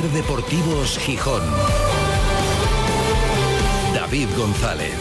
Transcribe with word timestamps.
Ser 0.00 0.10
Deportivos 0.12 0.98
Gijón. 0.98 1.42
David 3.94 4.28
González. 4.34 4.94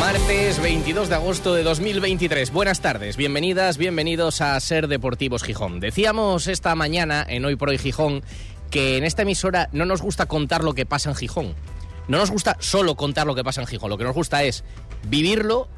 Martes 0.00 0.62
22 0.62 1.10
de 1.10 1.14
agosto 1.14 1.52
de 1.52 1.64
2023. 1.64 2.50
Buenas 2.50 2.80
tardes, 2.80 3.18
bienvenidas, 3.18 3.76
bienvenidos 3.76 4.40
a 4.40 4.58
Ser 4.60 4.88
Deportivos 4.88 5.42
Gijón. 5.42 5.80
Decíamos 5.80 6.46
esta 6.46 6.74
mañana 6.74 7.26
en 7.28 7.44
Hoy 7.44 7.56
por 7.56 7.68
Hoy 7.68 7.76
Gijón 7.76 8.22
que 8.70 8.96
en 8.96 9.04
esta 9.04 9.20
emisora 9.20 9.68
no 9.72 9.84
nos 9.84 10.00
gusta 10.00 10.24
contar 10.24 10.64
lo 10.64 10.72
que 10.72 10.86
pasa 10.86 11.10
en 11.10 11.16
Gijón. 11.16 11.54
No 12.06 12.16
nos 12.16 12.30
gusta 12.30 12.56
solo 12.58 12.94
contar 12.94 13.26
lo 13.26 13.34
que 13.34 13.44
pasa 13.44 13.60
en 13.60 13.66
Gijón, 13.66 13.90
lo 13.90 13.98
que 13.98 14.04
nos 14.04 14.14
gusta 14.14 14.44
es 14.44 14.64
vivirlo 15.06 15.68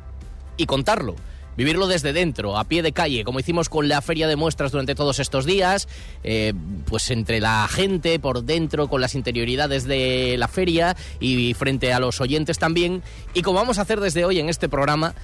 y 0.57 0.67
contarlo 0.67 1.17
vivirlo 1.61 1.89
desde 1.89 2.15
dentro, 2.15 2.57
a 2.57 2.65
pie 2.65 2.81
de 2.81 2.93
calle, 2.93 3.23
como 3.23 3.39
hicimos 3.39 3.69
con 3.69 3.87
la 3.87 4.01
feria 4.01 4.27
de 4.27 4.35
muestras 4.35 4.73
durante 4.73 4.95
todos 4.95 5.19
estos 5.19 5.45
días, 5.45 5.89
eh, 6.25 6.55
pues 6.87 7.11
entre 7.11 7.39
la 7.39 7.69
gente, 7.69 8.19
por 8.19 8.45
dentro, 8.45 8.89
con 8.89 9.03
las 9.03 9.15
interioridades 9.15 9.85
de 9.85 10.37
la 10.39 10.49
feria 10.49 10.97
y 11.21 11.53
frente 11.53 11.93
a 11.93 12.01
los 12.01 12.19
oyentes 12.23 12.59
también, 12.59 13.03
y 13.35 13.43
como 13.43 13.59
vamos 13.59 13.79
a 13.79 13.83
hacer 13.83 14.01
desde 14.01 14.25
hoy 14.25 14.41
en 14.41 14.49
este 14.49 14.71
programa, 14.71 15.15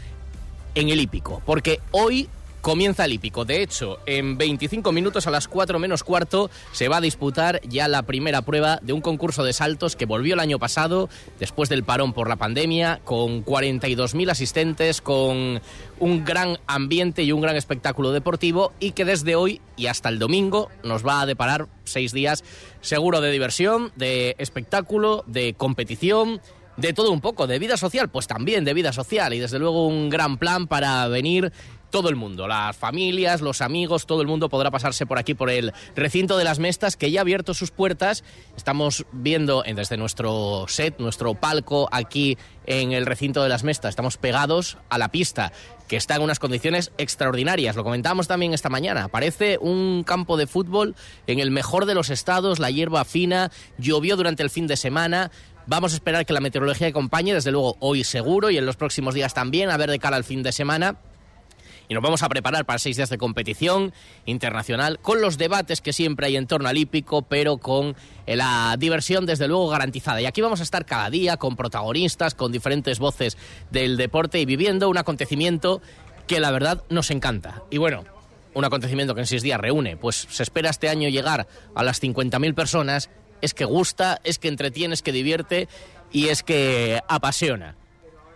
en 0.75 0.91
el 0.91 1.01
hípico, 1.01 1.41
porque 1.47 1.81
hoy 1.91 2.29
comienza 2.67 3.05
el 3.05 3.13
hípico. 3.13 3.45
De 3.45 3.63
hecho, 3.63 4.01
en 4.07 4.37
25 4.39 4.91
minutos 4.91 5.29
a 5.29 5.31
las 5.31 5.47
4 5.47 5.79
menos 5.79 6.03
cuarto 6.03 6.51
se 6.73 6.89
va 6.89 6.97
a 6.97 7.01
disputar 7.01 7.61
ya 7.63 7.87
la 7.87 8.03
primera 8.03 8.43
prueba 8.43 8.81
de 8.83 8.93
un 8.93 9.01
concurso 9.01 9.45
de 9.45 9.53
saltos 9.53 9.95
que 9.95 10.05
volvió 10.05 10.35
el 10.35 10.41
año 10.41 10.59
pasado, 10.59 11.09
después 11.39 11.69
del 11.69 11.85
parón 11.85 12.13
por 12.13 12.29
la 12.29 12.35
pandemia, 12.35 13.01
con 13.05 13.45
42.000 13.45 14.33
asistentes, 14.33 15.01
con 15.01 15.61
un 16.01 16.25
gran 16.25 16.59
ambiente 16.67 17.23
y 17.23 17.31
un 17.31 17.41
gran 17.41 17.55
espectáculo 17.55 18.11
deportivo 18.11 18.73
y 18.81 18.91
que 18.91 19.05
desde 19.05 19.37
hoy 19.37 19.61
y 19.77 19.87
hasta 19.87 20.09
el 20.09 20.19
domingo 20.19 20.69
nos 20.83 21.07
va 21.07 21.21
a 21.21 21.27
deparar 21.27 21.69
seis 21.85 22.13
días 22.13 22.43
seguro 22.81 23.21
de 23.21 23.31
diversión, 23.31 23.93
de 23.95 24.35
espectáculo, 24.41 25.23
de 25.29 25.55
competición 25.55 26.41
de 26.77 26.93
todo 26.93 27.11
un 27.11 27.21
poco, 27.21 27.47
de 27.47 27.59
vida 27.59 27.77
social, 27.77 28.09
pues 28.09 28.27
también 28.27 28.65
de 28.65 28.75
vida 28.75 28.93
social 28.93 29.33
y 29.33 29.39
desde 29.39 29.59
luego 29.59 29.87
un 29.87 30.11
gran 30.11 30.37
plan 30.37 30.67
para 30.67 31.07
venir 31.09 31.53
todo 31.97 32.11
el 32.11 32.17
mundo, 32.17 32.47
las 32.47 32.77
familias, 32.77 33.41
los 33.41 33.63
amigos, 33.63 34.05
todo 34.05 34.21
el 34.21 34.27
mundo 34.27 34.51
podrá 34.51 34.71
pasarse 34.71 35.07
por 35.07 35.17
aquí, 35.17 35.33
por 35.33 35.49
el 35.49 35.73
recinto 35.95 36.37
de 36.37 36.45
las 36.45 36.59
Mestas, 36.59 36.95
que 36.95 37.11
ya 37.11 37.21
ha 37.21 37.23
abierto 37.23 37.55
sus 37.55 37.71
puertas. 37.71 38.23
Estamos 38.55 39.07
viendo 39.13 39.63
desde 39.63 39.97
nuestro 39.97 40.67
set, 40.69 40.99
nuestro 40.99 41.33
palco 41.37 41.89
aquí 41.91 42.37
en 42.67 42.93
el 42.93 43.07
recinto 43.07 43.43
de 43.43 43.49
las 43.49 43.65
Mestas, 43.65 43.89
estamos 43.89 44.19
pegados 44.19 44.77
a 44.91 44.99
la 44.99 45.09
pista 45.09 45.55
que 45.89 45.97
está 45.97 46.17
en 46.17 46.23
unas 46.23 46.39
condiciones 46.39 46.93
extraordinarias. 46.99 47.77
Lo 47.77 47.83
comentábamos 47.83 48.29
también 48.29 48.53
esta 48.53 48.69
mañana. 48.69 49.09
Parece 49.09 49.57
un 49.59 50.05
campo 50.05 50.37
de 50.37 50.47
fútbol 50.47 50.97
en 51.27 51.39
el 51.39 51.51
mejor 51.51 51.87
de 51.87 51.95
los 51.95 52.11
estados, 52.11 52.59
la 52.59 52.71
hierba 52.71 53.07
fina, 53.07 53.51
llovió 53.79 54.17
durante 54.17 54.43
el 54.43 54.51
fin 54.51 54.67
de 54.67 54.77
semana. 54.77 55.31
Vamos 55.67 55.95
a 55.95 55.97
esperar 55.97 56.27
que 56.27 56.35
la 56.35 56.41
meteorología 56.41 56.89
acompañe, 56.89 57.33
desde 57.33 57.53
luego 57.53 57.79
hoy 57.81 58.05
seguro 58.05 58.51
y 58.51 58.59
en 58.59 58.67
los 58.67 58.77
próximos 58.77 59.15
días 59.15 59.33
también, 59.33 59.71
a 59.71 59.79
ver 59.79 59.89
de 59.89 59.99
cara 59.99 60.19
al 60.19 60.25
fin 60.25 60.43
de 60.43 60.53
semana 60.53 60.99
y 61.89 61.95
nos 61.95 62.03
vamos 62.03 62.23
a 62.23 62.29
preparar 62.29 62.65
para 62.65 62.79
seis 62.79 62.97
días 62.97 63.11
de 63.11 63.19
competición 63.19 63.93
internacional 64.25 64.99
con 65.01 65.21
los 65.21 65.39
debates 65.39 65.81
que 65.81 65.93
siempre 65.93 66.27
hay 66.27 66.37
en 66.37 66.47
torno 66.47 66.69
al 66.69 66.77
hípico, 66.77 67.23
pero 67.23 67.59
con 67.59 67.97
eh, 68.27 68.37
la 68.37 68.77
diversión 68.79 69.27
desde 69.27 69.49
luego 69.49 69.69
garantizada. 69.69 70.21
Y 70.21 70.27
aquí 70.27 70.41
vamos 70.41 70.61
a 70.61 70.63
estar 70.63 70.85
cada 70.85 71.11
día 71.11 71.37
con 71.37 71.57
protagonistas, 71.57 72.35
con 72.35 72.53
diferentes 72.53 72.99
voces 72.99 73.37
del 73.71 73.97
deporte 73.97 74.41
y 74.41 74.45
viviendo 74.45 74.89
un 74.89 74.99
acontecimiento 74.99 75.81
que 76.27 76.41
la 76.41 76.51
verdad 76.51 76.83
nos 76.89 77.11
encanta. 77.11 77.63
Y 77.71 77.79
bueno, 77.79 78.05
un 78.55 78.65
acontecimiento 78.65 79.15
que 79.15 79.21
en 79.21 79.27
seis 79.27 79.43
días 79.43 79.61
reúne, 79.61 79.97
pues 79.97 80.27
se 80.31 80.43
espera 80.43 80.71
este 80.71 80.89
año 80.89 81.09
llegar 81.09 81.47
a 81.75 81.83
las 81.83 82.03
50.000 82.03 82.55
personas, 82.55 83.11
es 83.43 83.55
que 83.55 83.65
gusta, 83.65 84.21
es 84.25 84.39
que 84.39 84.49
entretiene, 84.49 84.95
es 84.95 85.03
que 85.03 85.13
divierte 85.13 85.69
y 86.11 86.29
es 86.29 86.43
que 86.43 87.01
apasiona 87.09 87.77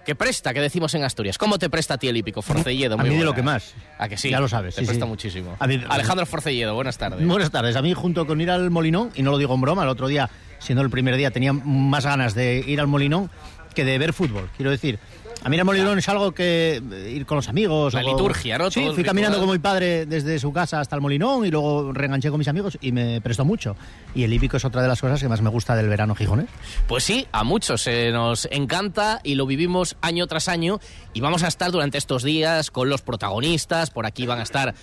que 0.04 0.14
presta, 0.14 0.54
que 0.54 0.60
decimos 0.60 0.94
en 0.94 1.04
Asturias. 1.04 1.38
¿Cómo 1.38 1.58
te 1.58 1.68
presta 1.70 1.94
a 1.94 1.98
ti 1.98 2.08
el 2.08 2.16
hípico, 2.16 2.42
Forcelledo? 2.42 2.98
a 2.98 3.02
mí 3.02 3.16
de 3.16 3.24
lo 3.24 3.34
que 3.34 3.42
más. 3.42 3.74
¿A 3.98 4.08
que 4.08 4.16
sí? 4.16 4.30
Ya 4.30 4.40
lo 4.40 4.48
sabes. 4.48 4.74
Te 4.74 4.82
presta 4.82 5.06
muchísimo. 5.06 5.56
Alejandro 5.58 6.26
Forcelledo, 6.26 6.74
buenas 6.74 6.98
tardes. 6.98 7.26
Buenas 7.26 7.50
tardes. 7.50 7.76
A 7.76 7.82
mí, 7.82 7.94
junto 7.94 8.26
con 8.26 8.40
ir 8.40 8.50
al 8.50 8.70
Molinón, 8.70 9.10
y 9.14 9.22
no 9.22 9.30
lo 9.30 9.38
digo 9.38 9.54
en 9.54 9.60
broma, 9.60 9.82
el 9.82 9.88
otro 9.88 10.08
día, 10.08 10.30
siendo 10.58 10.82
el 10.82 10.90
primer 10.90 11.16
día, 11.16 11.30
tenía 11.30 11.52
más 11.52 12.04
ganas 12.04 12.34
de 12.34 12.64
ir 12.66 12.80
al 12.80 12.86
Molinón 12.86 13.30
que 13.74 13.84
de 13.84 13.98
ver 13.98 14.12
fútbol. 14.12 14.50
Quiero 14.56 14.70
decir, 14.70 14.98
a 15.42 15.48
mí 15.48 15.56
el 15.56 15.64
Molinón 15.64 15.98
es 15.98 16.08
algo 16.08 16.32
que 16.32 16.82
eh, 16.92 17.10
ir 17.10 17.24
con 17.24 17.36
los 17.36 17.48
amigos. 17.48 17.94
La 17.94 18.02
liturgia, 18.02 18.58
¿no? 18.58 18.70
Sí, 18.70 18.86
fui 18.94 19.02
caminando 19.02 19.38
con 19.38 19.50
mi 19.50 19.58
padre 19.58 20.06
desde 20.06 20.38
su 20.38 20.52
casa 20.52 20.80
hasta 20.80 20.96
el 20.96 21.02
Molinón 21.02 21.46
y 21.46 21.50
luego 21.50 21.92
reenganché 21.92 22.30
con 22.30 22.38
mis 22.38 22.48
amigos 22.48 22.76
y 22.80 22.92
me 22.92 23.20
prestó 23.20 23.44
mucho. 23.44 23.76
Y 24.14 24.24
el 24.24 24.32
hípico 24.32 24.58
es 24.58 24.64
otra 24.64 24.82
de 24.82 24.88
las 24.88 25.00
cosas 25.00 25.20
que 25.20 25.28
más 25.28 25.40
me 25.40 25.48
gusta 25.48 25.74
del 25.76 25.88
verano 25.88 26.14
gijones. 26.14 26.46
Pues 26.86 27.04
sí, 27.04 27.26
a 27.32 27.44
muchos 27.44 27.82
se 27.82 28.10
nos 28.10 28.48
encanta 28.50 29.20
y 29.22 29.34
lo 29.34 29.46
vivimos 29.46 29.96
año 30.02 30.26
tras 30.26 30.48
año 30.48 30.78
y 31.14 31.20
vamos 31.20 31.42
a 31.42 31.48
estar 31.48 31.70
durante 31.70 31.96
estos 31.96 32.22
días 32.22 32.70
con 32.70 32.90
los 32.90 33.00
protagonistas. 33.00 33.90
Por 33.90 34.06
aquí 34.06 34.26
van 34.26 34.40
a 34.40 34.42
estar 34.42 34.74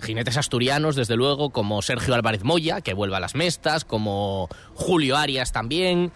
jinetes 0.00 0.36
asturianos, 0.36 0.96
desde 0.96 1.16
luego, 1.16 1.50
como 1.50 1.82
Sergio 1.82 2.14
Álvarez 2.14 2.44
Moya, 2.44 2.80
que 2.80 2.94
vuelve 2.94 3.16
a 3.16 3.20
las 3.20 3.34
mestas, 3.34 3.84
como 3.84 4.48
Julio 4.74 5.16
Arias 5.16 5.50
también. 5.50 6.12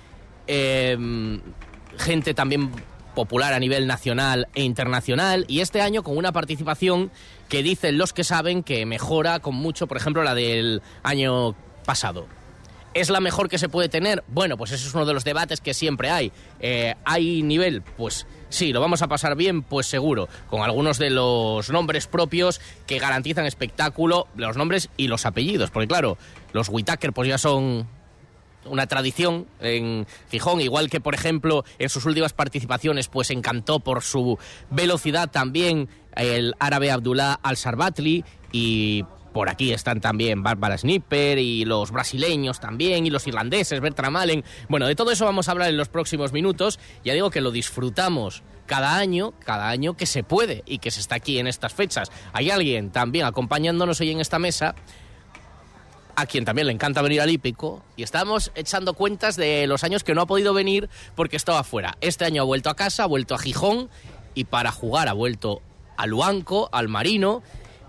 Em, 0.46 1.40
gente 1.98 2.32
también 2.32 2.70
popular 3.18 3.52
a 3.52 3.58
nivel 3.58 3.88
nacional 3.88 4.46
e 4.54 4.62
internacional 4.62 5.44
y 5.48 5.58
este 5.58 5.80
año 5.80 6.04
con 6.04 6.16
una 6.16 6.30
participación 6.30 7.10
que 7.48 7.64
dicen 7.64 7.98
los 7.98 8.12
que 8.12 8.22
saben 8.22 8.62
que 8.62 8.86
mejora 8.86 9.40
con 9.40 9.56
mucho, 9.56 9.88
por 9.88 9.96
ejemplo, 9.96 10.22
la 10.22 10.36
del 10.36 10.82
año 11.02 11.56
pasado. 11.84 12.28
¿Es 12.94 13.10
la 13.10 13.18
mejor 13.18 13.48
que 13.48 13.58
se 13.58 13.68
puede 13.68 13.88
tener? 13.88 14.22
Bueno, 14.28 14.56
pues 14.56 14.70
ese 14.70 14.86
es 14.86 14.94
uno 14.94 15.04
de 15.04 15.14
los 15.14 15.24
debates 15.24 15.60
que 15.60 15.74
siempre 15.74 16.10
hay. 16.10 16.30
Eh, 16.60 16.94
¿Hay 17.04 17.42
nivel? 17.42 17.82
Pues 17.82 18.28
sí, 18.50 18.72
lo 18.72 18.80
vamos 18.80 19.02
a 19.02 19.08
pasar 19.08 19.34
bien, 19.34 19.62
pues 19.62 19.88
seguro, 19.88 20.28
con 20.48 20.62
algunos 20.62 20.98
de 20.98 21.10
los 21.10 21.70
nombres 21.70 22.06
propios 22.06 22.60
que 22.86 23.00
garantizan 23.00 23.46
espectáculo, 23.46 24.28
los 24.36 24.56
nombres 24.56 24.90
y 24.96 25.08
los 25.08 25.26
apellidos, 25.26 25.72
porque 25.72 25.88
claro, 25.88 26.18
los 26.52 26.68
Whitaker 26.68 27.12
pues 27.12 27.28
ya 27.28 27.36
son 27.36 27.88
una 28.64 28.86
tradición 28.86 29.46
en 29.60 30.06
Gijón, 30.30 30.60
igual 30.60 30.90
que 30.90 31.00
por 31.00 31.14
ejemplo 31.14 31.64
en 31.78 31.88
sus 31.88 32.04
últimas 32.04 32.32
participaciones 32.32 33.08
pues 33.08 33.30
encantó 33.30 33.80
por 33.80 34.02
su 34.02 34.38
velocidad 34.70 35.30
también 35.30 35.88
el 36.16 36.54
árabe 36.58 36.90
Abdullah 36.90 37.38
Al-Sarbatli 37.42 38.24
y 38.52 39.04
por 39.32 39.48
aquí 39.48 39.72
están 39.72 40.00
también 40.00 40.42
Bárbara 40.42 40.78
Snipper 40.78 41.38
y 41.38 41.64
los 41.64 41.90
brasileños 41.90 42.60
también 42.60 43.06
y 43.06 43.10
los 43.10 43.26
irlandeses, 43.26 43.80
Bertram 43.80 44.16
Allen. 44.16 44.42
Bueno, 44.68 44.86
de 44.86 44.96
todo 44.96 45.12
eso 45.12 45.26
vamos 45.26 45.48
a 45.48 45.52
hablar 45.52 45.68
en 45.68 45.76
los 45.76 45.88
próximos 45.88 46.32
minutos. 46.32 46.80
Ya 47.04 47.12
digo 47.12 47.30
que 47.30 47.40
lo 47.40 47.50
disfrutamos 47.50 48.42
cada 48.66 48.96
año, 48.96 49.34
cada 49.44 49.68
año 49.68 49.96
que 49.96 50.06
se 50.06 50.24
puede 50.24 50.62
y 50.66 50.78
que 50.78 50.90
se 50.90 51.00
está 51.00 51.16
aquí 51.16 51.38
en 51.38 51.46
estas 51.46 51.72
fechas. 51.72 52.10
Hay 52.32 52.50
alguien 52.50 52.90
también 52.90 53.26
acompañándonos 53.26 54.00
hoy 54.00 54.10
en 54.10 54.20
esta 54.20 54.38
mesa 54.38 54.74
a 56.18 56.26
quien 56.26 56.44
también 56.44 56.66
le 56.66 56.72
encanta 56.72 57.00
venir 57.00 57.20
al 57.20 57.30
hípico, 57.30 57.84
y 57.96 58.02
estamos 58.02 58.50
echando 58.56 58.94
cuentas 58.94 59.36
de 59.36 59.68
los 59.68 59.84
años 59.84 60.02
que 60.02 60.16
no 60.16 60.22
ha 60.22 60.26
podido 60.26 60.52
venir 60.52 60.88
porque 61.14 61.36
estaba 61.36 61.62
fuera. 61.62 61.96
Este 62.00 62.24
año 62.24 62.42
ha 62.42 62.44
vuelto 62.44 62.70
a 62.70 62.74
casa, 62.74 63.04
ha 63.04 63.06
vuelto 63.06 63.36
a 63.36 63.38
Gijón, 63.38 63.88
y 64.34 64.44
para 64.44 64.72
jugar 64.72 65.06
ha 65.06 65.12
vuelto 65.12 65.62
a 65.96 66.06
Luanco, 66.06 66.68
al 66.72 66.88
Marino, 66.88 67.44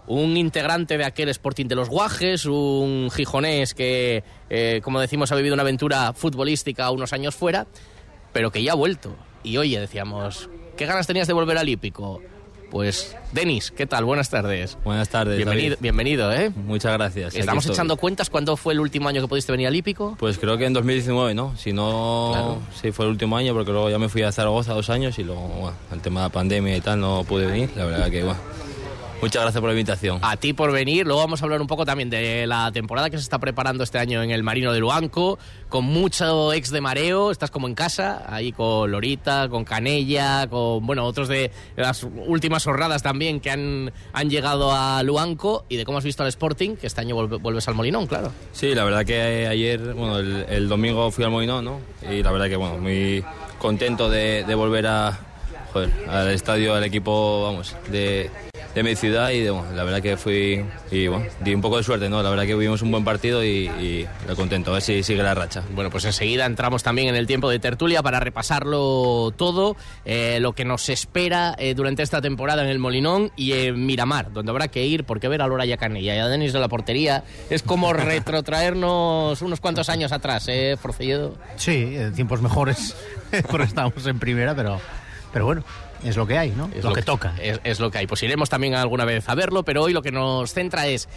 un 0.06 0.38
integrante 0.38 1.00
de 1.00 1.06
aquel 1.06 1.30
Sporting 1.30 1.66
de 1.66 1.74
los 1.74 1.90
Guajes, 1.90 2.46
un 2.46 3.10
gijonés 3.12 3.74
que, 3.74 4.24
eh, 4.52 4.80
como 4.84 5.00
decimos, 5.00 5.32
ha 5.32 5.36
vivido 5.36 5.56
una 5.56 5.64
aventura 5.64 6.14
futbolística 6.14 6.92
unos 6.92 7.14
años 7.14 7.36
fuera, 7.36 7.66
pero 8.32 8.52
que 8.52 8.62
ya 8.62 8.74
ha 8.74 8.76
vuelto. 8.76 9.16
Y 9.42 9.58
oye, 9.58 9.80
decíamos, 9.80 10.52
¿qué 10.78 10.86
ganas 10.86 11.08
tenías 11.08 11.26
de 11.26 11.34
volver 11.34 11.58
al 11.58 11.68
hípico? 11.68 12.22
Pues, 12.70 13.16
Denis, 13.32 13.72
¿qué 13.72 13.88
tal? 13.88 14.06
Buenas 14.06 14.30
tardes. 14.30 14.78
Buenas 14.84 15.10
tardes. 15.10 15.38
Bienvenido, 15.38 15.78
bienvenido 15.80 16.32
¿eh? 16.32 16.52
Muchas 16.56 16.94
gracias. 16.94 17.36
Estamos 17.36 17.66
echando 17.66 17.98
cuentas. 17.98 18.30
¿Cuándo 18.30 18.58
fue 18.58 18.74
el 18.74 18.80
último 18.80 19.10
año 19.10 19.22
que 19.22 19.28
pudiste 19.28 19.52
venir 19.52 19.68
al 19.68 19.76
Hípico? 19.76 20.16
Pues 20.20 20.38
creo 20.38 20.58
que 20.58 20.66
en 20.66 20.74
2019, 20.74 21.34
¿no? 21.34 21.56
Si 21.58 21.74
no, 21.74 22.60
sí 22.80 22.92
fue 22.92 23.06
el 23.06 23.12
último 23.12 23.38
año, 23.38 23.54
porque 23.54 23.72
luego 23.72 23.90
ya 23.90 23.98
me 23.98 24.10
fui 24.10 24.22
a 24.22 24.32
Zaragoza 24.32 24.74
dos 24.74 24.90
años 24.90 25.18
y 25.18 25.24
luego, 25.24 25.48
bueno, 25.48 25.78
el 25.92 26.02
tema 26.02 26.22
de 26.22 26.26
la 26.28 26.32
pandemia 26.32 26.78
y 26.78 26.82
tal, 26.82 27.00
no 27.00 27.24
pude 27.24 27.48
venir. 27.48 27.72
La 27.76 27.86
verdad 27.86 28.10
que, 28.10 28.24
bueno, 28.24 28.40
Muchas 29.22 29.42
gracias 29.42 29.60
por 29.60 29.70
la 29.70 29.74
invitación. 29.74 30.20
A 30.22 30.38
ti 30.38 30.54
por 30.54 30.72
venir. 30.72 31.06
Luego 31.06 31.20
vamos 31.20 31.42
a 31.42 31.46
hablar 31.46 31.60
un 31.60 31.68
poco 31.68 31.86
también 31.86 32.10
de 32.10 32.48
la 32.48 32.72
temporada 32.72 33.10
que 33.10 33.18
se 33.18 33.24
está 33.24 33.38
preparando 33.38 33.84
este 33.84 33.98
año 33.98 34.24
en 34.24 34.32
el 34.32 34.44
Marino 34.44 34.72
de 34.72 34.80
Luanco, 34.80 35.38
con 35.68 35.84
mucho 35.84 36.54
ex 36.54 36.72
de 36.72 36.80
mareo. 36.80 37.30
Estás 37.30 37.52
como 37.52 37.68
en 37.68 37.76
casa, 37.76 38.24
ahí 38.28 38.54
con 38.54 38.90
Lorita, 38.90 39.50
con 39.50 39.66
Canella, 39.66 40.48
con 40.48 40.86
bueno 40.86 41.04
otros 41.04 41.28
de 41.28 41.52
las 41.76 42.04
últimas 42.04 42.66
horradas 42.66 43.04
también 43.04 43.42
que 43.42 43.52
han, 43.52 43.92
han 44.14 44.30
llegado 44.30 44.72
a 44.74 45.04
Luanco 45.04 45.66
y 45.68 45.76
de 45.76 45.84
cómo 45.84 45.98
has 45.98 46.06
visto 46.06 46.24
al 46.24 46.30
Sporting, 46.30 46.78
que 46.78 46.88
este 46.88 47.02
año 47.02 47.16
vuelves 47.40 47.68
al 47.68 47.76
Molinón, 47.76 48.08
claro. 48.08 48.32
Sí, 48.54 48.74
la 48.74 48.86
verdad 48.86 49.06
que 49.06 49.48
ayer, 49.48 49.94
bueno, 49.96 50.20
el, 50.20 50.70
domingo 50.70 51.12
fui 51.12 51.26
al 51.26 51.32
Molinón, 51.32 51.66
¿no? 51.66 51.80
Y 52.10 52.24
la 52.24 52.32
verdad 52.32 52.48
que, 52.48 52.56
bueno, 52.56 52.78
muy 52.78 53.24
contento 53.58 54.10
de, 54.10 54.46
de 54.46 54.56
volver 54.56 54.88
a, 54.88 55.29
joder, 55.74 55.90
al 56.08 56.30
estadio, 56.30 56.76
al 56.76 56.84
equipo, 56.84 57.44
vamos, 57.44 57.76
de 57.90 58.30
de 58.76 58.84
mi 58.84 58.96
ciudad 58.96 59.32
y 59.32 59.50
bueno, 59.50 59.66
la 59.74 59.84
verdad 59.84 60.02
que 60.02 60.16
fui 60.16 60.64
y 60.92 61.08
bueno, 61.08 61.26
di 61.42 61.54
un 61.54 61.62
poco 61.62 61.78
de 61.78 61.84
suerte, 61.84 62.08
¿no? 62.08 62.22
La 62.22 62.30
verdad 62.30 62.46
que 62.46 62.54
vivimos 62.54 62.82
un 62.82 62.92
buen 62.92 63.04
partido 63.04 63.44
y, 63.44 63.68
y 63.68 64.08
lo 64.28 64.36
contento, 64.36 64.72
a 64.72 64.74
ver 64.76 64.84
si 64.84 65.02
sigue 65.02 65.24
la 65.24 65.34
racha. 65.34 65.64
Bueno, 65.74 65.90
pues 65.90 66.06
enseguida 66.06 66.46
entramos 66.46 66.84
también 66.84 67.10
en 67.10 67.16
el 67.16 67.26
tiempo 67.26 67.50
de 67.50 67.60
tertulia 67.60 68.04
para 68.04 68.20
repasarlo 68.20 69.34
todo, 69.36 69.76
eh, 70.06 70.38
lo 70.40 70.54
que 70.54 70.66
nos 70.66 70.88
espera 70.90 71.56
eh, 71.58 71.74
durante 71.74 72.04
esta 72.04 72.22
temporada 72.22 72.64
en 72.64 72.70
el 72.70 72.80
Molinón 72.80 73.32
y 73.36 73.54
en 73.54 73.86
Miramar, 73.86 74.32
donde 74.32 74.52
habrá 74.52 74.68
que 74.68 74.86
ir 74.86 75.04
porque 75.04 75.28
ver 75.28 75.42
a 75.42 75.48
Lora 75.48 75.66
Yacanella 75.66 76.16
y 76.16 76.20
a 76.20 76.28
Denis 76.28 76.54
de 76.54 76.60
la 76.60 76.68
portería 76.68 77.24
es 77.50 77.64
como 77.64 77.92
retrotraernos 77.94 79.42
unos 79.42 79.60
cuantos 79.60 79.90
años 79.90 80.12
atrás, 80.12 80.46
¿eh, 80.48 80.78
Forcelledo? 80.80 81.36
Sí, 81.56 81.96
en 81.96 82.14
tiempos 82.14 82.42
mejores, 82.42 82.96
porque 83.50 83.66
estábamos 83.66 84.06
en 84.06 84.20
primera, 84.20 84.56
pero, 84.56 84.80
pero 85.32 85.46
bueno, 85.46 85.64
es 86.04 86.16
lo 86.18 86.26
que 86.28 86.38
hay, 86.38 86.52
¿no? 86.52 86.70
Es 86.74 86.84
lo, 86.84 86.94
que, 86.94 87.02
toca. 87.02 87.36
Es, 87.42 87.60
es 87.64 87.80
lo 87.80 87.92
que 87.92 88.00
hay. 88.00 88.08
Pues 88.08 88.24
iremos 88.24 88.50
también 88.50 88.76
alguna 88.76 89.06
vez 89.06 89.28
a 89.30 89.36
verlo, 89.36 89.64
pero 89.64 89.84
hoy 89.84 89.94
lo 89.94 90.02
que 90.02 90.12
nos 90.12 90.54
centra 90.54 90.88
es 90.88 91.08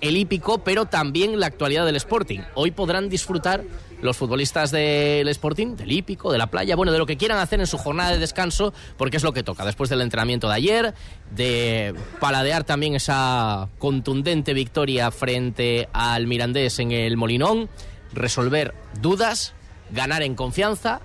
el 0.00 0.16
hípico, 0.16 0.58
pero 0.58 0.86
también 0.86 1.40
la 1.40 1.46
actualidad 1.46 1.84
del 1.84 1.96
Sporting. 1.96 2.40
Hoy 2.54 2.70
podrán 2.70 3.08
disfrutar 3.08 3.64
los 4.00 4.16
futbolistas 4.16 4.70
del 4.70 5.26
Sporting, 5.28 5.76
del 5.76 5.90
hípico, 5.90 6.30
de 6.30 6.38
la 6.38 6.48
playa, 6.48 6.76
bueno, 6.76 6.92
de 6.92 6.98
lo 6.98 7.06
que 7.06 7.16
quieran 7.16 7.38
hacer 7.38 7.58
en 7.60 7.66
su 7.66 7.78
jornada 7.78 8.12
de 8.12 8.18
descanso, 8.18 8.72
porque 8.96 9.16
es 9.16 9.24
lo 9.24 9.32
que 9.32 9.42
toca. 9.42 9.64
Después 9.64 9.90
del 9.90 10.00
entrenamiento 10.02 10.48
de 10.48 10.54
ayer, 10.54 10.94
de 11.32 11.94
paladear 12.20 12.64
también 12.64 12.94
esa 12.94 13.68
contundente 13.78 14.54
victoria 14.54 15.10
frente 15.10 15.88
al 15.92 16.26
Mirandés 16.26 16.78
en 16.78 16.92
el 16.92 17.16
Molinón, 17.16 17.68
resolver 18.12 18.74
dudas, 19.00 19.54
ganar 19.90 20.22
en 20.22 20.34
confianza, 20.34 21.00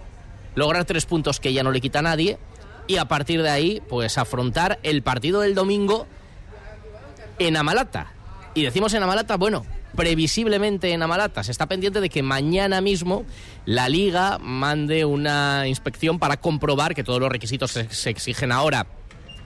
lograr 0.56 0.86
tres 0.86 1.06
puntos 1.06 1.40
que 1.40 1.54
ya 1.54 1.64
no 1.64 1.72
le 1.72 1.82
quita 1.82 2.00
a 2.00 2.04
nadie 2.04 2.38
y 2.88 2.98
a 2.98 3.06
partir 3.06 3.42
de 3.42 3.50
ahí, 3.50 3.82
pues 3.88 4.18
afrontar 4.18 4.80
el 4.84 5.02
partido 5.04 5.42
del 5.42 5.56
domingo 5.56 6.06
en 7.40 7.58
Amalata. 7.58 8.14
Y 8.54 8.64
decimos 8.64 8.94
en 8.94 9.04
Amalata, 9.04 9.38
bueno, 9.38 9.66
previsiblemente 9.96 10.92
en 10.92 11.02
Amalata. 11.02 11.44
Se 11.44 11.52
está 11.52 11.68
pendiente 11.68 12.02
de 12.02 12.10
que 12.10 12.24
mañana 12.24 12.82
mismo 12.82 13.26
la 13.66 13.90
liga 13.90 14.38
mande 14.40 15.06
una 15.06 15.68
inspección 15.68 16.20
para 16.20 16.38
comprobar 16.38 16.94
que 16.94 17.04
todos 17.04 17.20
los 17.20 17.32
requisitos 17.32 17.72
se, 17.72 18.10
exigen 18.10 18.52
ahora 18.52 18.86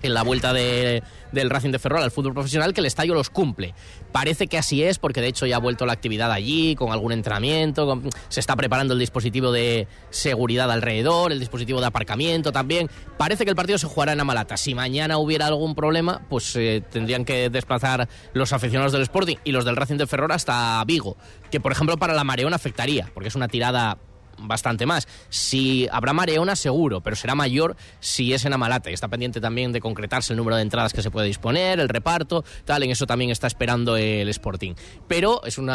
en 0.02 0.14
la 0.14 0.24
vuelta 0.24 0.54
de, 0.54 1.04
del 1.32 1.50
Racing 1.50 1.72
de 1.72 1.80
Ferrol 1.80 2.04
al 2.04 2.12
fútbol 2.12 2.34
profesional, 2.34 2.74
que 2.74 2.82
el 2.82 2.86
estadio 2.86 3.14
los 3.14 3.30
cumple. 3.30 3.74
Parece 4.12 4.48
que 4.48 4.58
así 4.58 4.84
es, 4.84 5.00
porque 5.00 5.22
de 5.22 5.28
hecho 5.28 5.46
ya 5.46 5.58
ha 5.58 5.60
vuelto 5.60 5.86
la 5.86 5.94
actividad 5.94 6.32
allí, 6.32 6.76
con 6.76 6.92
algún 6.92 7.12
entrenamiento, 7.12 8.02
se 8.30 8.40
está 8.40 8.56
preparando 8.56 8.94
el 8.94 9.00
dispositivo 9.00 9.52
de 9.52 9.88
seguridad 10.10 10.72
alrededor, 10.72 11.32
el 11.32 11.40
dispositivo 11.40 11.80
de 11.80 11.88
aparcamiento 11.88 12.52
también. 12.52 12.90
Parece 13.18 13.44
que 13.44 13.50
el 13.50 13.56
partido 13.56 13.78
se 13.78 13.88
jugará 13.88 14.14
en 14.14 14.20
Amalata. 14.20 14.58
Si 14.58 14.76
mañana 14.76 15.18
hubiera 15.18 15.48
algún 15.48 15.76
problema, 15.76 16.22
pues 16.30 16.56
eh, 16.56 16.84
tendrían 16.90 17.26
que 17.26 17.50
desplazar 17.50 18.08
los 18.34 18.54
aficionados 18.54 18.92
del 18.92 19.02
Sporting 19.04 19.38
y 19.44 19.52
los 19.52 19.66
del 19.66 19.76
Racing 19.76 19.98
de 19.98 20.08
Ferrol 20.08 20.32
hasta 20.32 20.84
Vigo, 20.86 21.18
que 21.52 21.60
por 21.60 21.72
ejemplo 21.72 21.98
para 21.98 22.14
la 22.14 22.24
Mareón 22.24 22.54
afectaría, 22.54 23.10
porque 23.14 23.30
es 23.30 23.36
una 23.36 23.48
tirada 23.48 23.98
bastante 24.38 24.86
más. 24.86 25.08
Si 25.30 25.88
habrá 25.92 26.14
mareona, 26.14 26.56
seguro, 26.56 27.02
pero 27.02 27.16
será 27.16 27.36
mayor 27.36 27.76
si 28.00 28.34
es 28.34 28.46
en 28.46 28.54
Amalata. 28.54 28.90
Y 28.90 28.94
está 28.94 29.08
pendiente 29.08 29.42
también 29.42 29.72
de 29.72 29.82
concretarse 29.82 30.34
el 30.34 30.38
número 30.38 30.56
de 30.56 30.62
entradas 30.62 30.94
que 30.94 31.02
se 31.02 31.12
puede 31.12 31.28
disponer, 31.28 31.80
el 31.80 31.90
reparto, 31.90 32.44
tal. 32.66 32.84
En 32.84 32.92
eso 32.92 33.06
también 33.06 33.32
está 33.32 33.48
esperando 33.48 33.98
el 33.98 34.30
Sporting. 34.30 34.74
Pero 35.08 35.44
es 35.44 35.58
un 35.58 35.68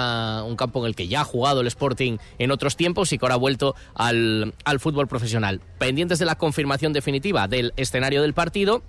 campo 0.57 0.81
en 0.81 0.87
el 0.87 0.97
que 0.97 1.09
ya 1.09 1.23
ha 1.23 1.25
jugado 1.25 1.61
el 1.61 1.67
Sporting 1.67 2.19
en 2.39 2.51
otros 2.51 2.77
tiempos 2.77 3.13
y 3.13 3.19
que 3.19 3.25
ahora 3.25 3.35
ha 3.35 3.39
vuelto 3.39 3.75
al, 3.95 4.55
al 4.65 4.81
fútbol 4.81 5.09
profesional. 5.09 5.61
Pendientes 5.79 6.19
de 6.19 6.25
la 6.25 6.37
confirmación 6.37 6.93
definitiva 6.93 7.49
del 7.49 7.73
escenario 7.77 8.23
del 8.23 8.35
partido 8.35 8.83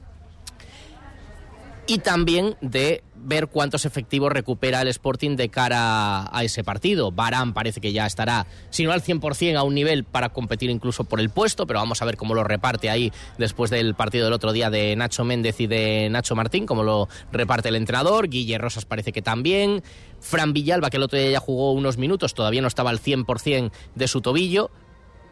y 1.86 1.98
también 2.00 2.56
de 2.62 3.04
ver 3.26 3.48
cuántos 3.48 3.86
efectivos 3.86 4.32
recupera 4.32 4.82
el 4.82 4.88
Sporting 4.90 5.36
de 5.36 5.50
cara 5.50 6.28
a 6.36 6.44
ese 6.44 6.64
partido. 6.64 7.12
Barán 7.12 7.54
parece 7.54 7.82
que 7.82 7.94
ya 7.94 8.06
estará, 8.06 8.46
si 8.70 8.84
no 8.84 8.92
al 8.92 9.02
100%, 9.02 9.56
a 9.56 9.64
un 9.64 9.74
nivel 9.76 10.04
para 10.04 10.30
competir 10.30 10.70
incluso 10.70 11.04
por 11.06 11.20
el 11.20 11.30
puesto, 11.30 11.66
pero 11.66 11.80
vamos 11.80 12.02
a 12.02 12.06
ver 12.06 12.18
cómo 12.18 12.34
lo 12.34 12.44
reparte 12.44 12.90
ahí 12.90 13.12
después 13.38 13.72
del 13.72 13.96
partido 13.96 14.26
del 14.26 14.34
otro 14.34 14.52
día 14.52 14.70
de 14.70 14.96
Nacho 14.96 15.24
Méndez 15.24 15.60
y 15.60 15.68
de 15.68 16.10
Nacho 16.10 16.36
Martín, 16.36 16.66
cómo 16.66 16.84
lo 16.84 17.08
reparte 17.32 17.70
el 17.70 17.76
entrenador. 17.76 18.30
Guille 18.30 18.58
Rosas 18.58 18.86
parece 18.86 19.12
que 19.12 19.22
también. 19.22 19.84
Fran 20.20 20.54
Villalba, 20.54 20.90
que 20.90 20.98
el 20.98 21.04
otro 21.04 21.20
día 21.20 21.32
ya 21.32 21.40
jugó 21.40 21.74
unos 21.74 21.98
minutos, 21.98 22.34
todavía 22.34 22.62
no 22.62 22.68
estaba 22.68 22.90
al 22.90 23.00
100% 23.00 23.72
de 23.96 24.08
su 24.08 24.22
tobillo, 24.22 24.72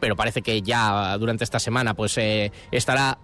pero 0.00 0.16
parece 0.16 0.42
que 0.42 0.60
ya 0.62 1.16
durante 1.18 1.44
esta 1.44 1.58
semana 1.58 1.94
pues 1.94 2.18
eh, 2.18 2.52
estará 2.70 3.18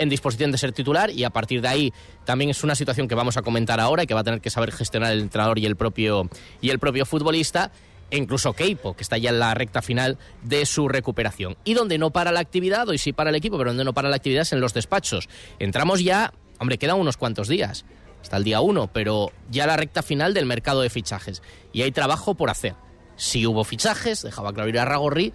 en 0.00 0.08
disposición 0.08 0.50
de 0.50 0.58
ser 0.58 0.72
titular 0.72 1.10
y 1.10 1.24
a 1.24 1.30
partir 1.30 1.60
de 1.60 1.68
ahí 1.68 1.92
también 2.24 2.50
es 2.50 2.64
una 2.64 2.74
situación 2.74 3.06
que 3.06 3.14
vamos 3.14 3.36
a 3.36 3.42
comentar 3.42 3.78
ahora 3.78 4.02
y 4.02 4.06
que 4.06 4.14
va 4.14 4.20
a 4.20 4.24
tener 4.24 4.40
que 4.40 4.50
saber 4.50 4.72
gestionar 4.72 5.12
el 5.12 5.20
entrenador 5.20 5.58
y 5.58 5.66
el 5.66 5.76
propio, 5.76 6.28
y 6.60 6.70
el 6.70 6.78
propio 6.78 7.06
futbolista 7.06 7.70
e 8.10 8.16
incluso 8.16 8.54
Keipo, 8.54 8.96
que 8.96 9.02
está 9.02 9.18
ya 9.18 9.30
en 9.30 9.38
la 9.38 9.54
recta 9.54 9.82
final 9.82 10.18
de 10.42 10.66
su 10.66 10.88
recuperación. 10.88 11.56
Y 11.64 11.74
donde 11.74 11.98
no 11.98 12.10
para 12.10 12.32
la 12.32 12.40
actividad, 12.40 12.88
hoy 12.88 12.98
sí 12.98 13.12
para 13.12 13.30
el 13.30 13.36
equipo, 13.36 13.56
pero 13.56 13.70
donde 13.70 13.84
no 13.84 13.92
para 13.92 14.08
la 14.08 14.16
actividad 14.16 14.42
es 14.42 14.52
en 14.52 14.60
los 14.60 14.74
despachos. 14.74 15.28
Entramos 15.60 16.02
ya, 16.02 16.32
hombre, 16.58 16.78
quedan 16.78 16.98
unos 16.98 17.16
cuantos 17.16 17.46
días, 17.46 17.84
hasta 18.20 18.36
el 18.36 18.44
día 18.44 18.60
uno, 18.62 18.88
pero 18.92 19.30
ya 19.50 19.66
la 19.66 19.76
recta 19.76 20.02
final 20.02 20.34
del 20.34 20.46
mercado 20.46 20.80
de 20.80 20.90
fichajes. 20.90 21.42
Y 21.72 21.82
hay 21.82 21.92
trabajo 21.92 22.34
por 22.34 22.50
hacer. 22.50 22.74
Si 23.16 23.46
hubo 23.46 23.64
fichajes, 23.64 24.22
dejaba 24.22 24.52
claro 24.52 24.68
ir 24.68 24.78
a 24.78 24.84
Ragorri, 24.84 25.32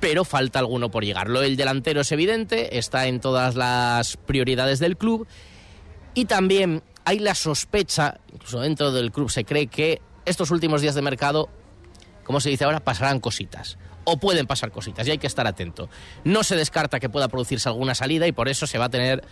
pero 0.00 0.24
falta 0.24 0.58
alguno 0.58 0.90
por 0.90 1.04
llegar. 1.04 1.28
Lo 1.28 1.40
del 1.40 1.56
delantero 1.56 2.00
es 2.00 2.12
evidente, 2.12 2.78
está 2.78 3.06
en 3.06 3.20
todas 3.20 3.54
las 3.54 4.16
prioridades 4.16 4.78
del 4.78 4.96
club 4.96 5.26
y 6.14 6.24
también 6.24 6.82
hay 7.04 7.18
la 7.18 7.34
sospecha, 7.34 8.20
incluso 8.32 8.60
dentro 8.60 8.92
del 8.92 9.12
club 9.12 9.30
se 9.30 9.44
cree 9.44 9.66
que 9.68 10.00
estos 10.24 10.50
últimos 10.50 10.82
días 10.82 10.94
de 10.94 11.02
mercado, 11.02 11.48
como 12.24 12.40
se 12.40 12.50
dice 12.50 12.64
ahora, 12.64 12.80
pasarán 12.80 13.20
cositas. 13.20 13.78
O 14.04 14.18
pueden 14.18 14.46
pasar 14.46 14.70
cositas 14.70 15.06
y 15.06 15.10
hay 15.10 15.18
que 15.18 15.26
estar 15.26 15.46
atento. 15.46 15.88
No 16.24 16.42
se 16.42 16.56
descarta 16.56 16.98
que 16.98 17.08
pueda 17.08 17.28
producirse 17.28 17.68
alguna 17.68 17.94
salida 17.94 18.26
y 18.26 18.32
por 18.32 18.48
eso 18.48 18.66
se 18.66 18.78
va 18.78 18.86
a 18.86 18.88
tener 18.88 19.22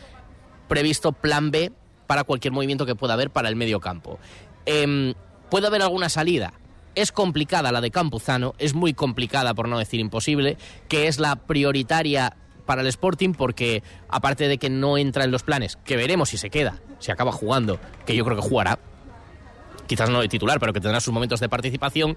previsto 0.69 1.13
plan 1.13 1.51
B 1.51 1.73
para 2.07 2.25
cualquier 2.25 2.53
movimiento 2.53 2.87
que 2.87 2.95
pueda 2.95 3.15
haber 3.15 3.31
para 3.31 3.49
el 3.49 3.57
medio 3.57 3.81
campo. 3.81 4.19
Eh, 4.67 5.15
¿Puede 5.51 5.67
haber 5.67 5.83
alguna 5.83 6.09
salida? 6.09 6.53
Es 6.97 7.13
complicada 7.13 7.71
la 7.71 7.81
de 7.81 7.93
Campuzano, 7.93 8.55
es 8.59 8.75
muy 8.75 8.95
complicada 8.95 9.55
por 9.55 9.69
no 9.69 9.79
decir 9.79 10.01
imposible, 10.01 10.57
que 10.89 11.07
es 11.07 11.21
la 11.21 11.37
prioritaria 11.37 12.35
para 12.65 12.81
el 12.81 12.87
Sporting 12.89 13.33
porque 13.35 13.83
aparte 14.09 14.49
de 14.49 14.59
que 14.59 14.71
no 14.71 14.99
entra 14.99 15.25
en 15.25 15.31
los 15.31 15.43
planes, 15.43 15.77
que 15.85 15.97
veremos 15.97 16.31
si 16.31 16.39
se 16.39 16.51
queda, 16.51 16.81
si 16.99 17.13
acaba 17.13 17.33
jugando, 17.33 17.79
que 18.05 18.17
yo 18.17 18.25
creo 18.25 18.37
que 18.37 18.43
jugará, 18.43 18.79
quizás 19.87 20.11
no 20.11 20.21
de 20.23 20.29
titular, 20.29 20.59
pero 20.59 20.73
que 20.73 20.81
tendrá 20.81 21.01
sus 21.01 21.15
momentos 21.15 21.39
de 21.39 21.49
participación, 21.49 22.17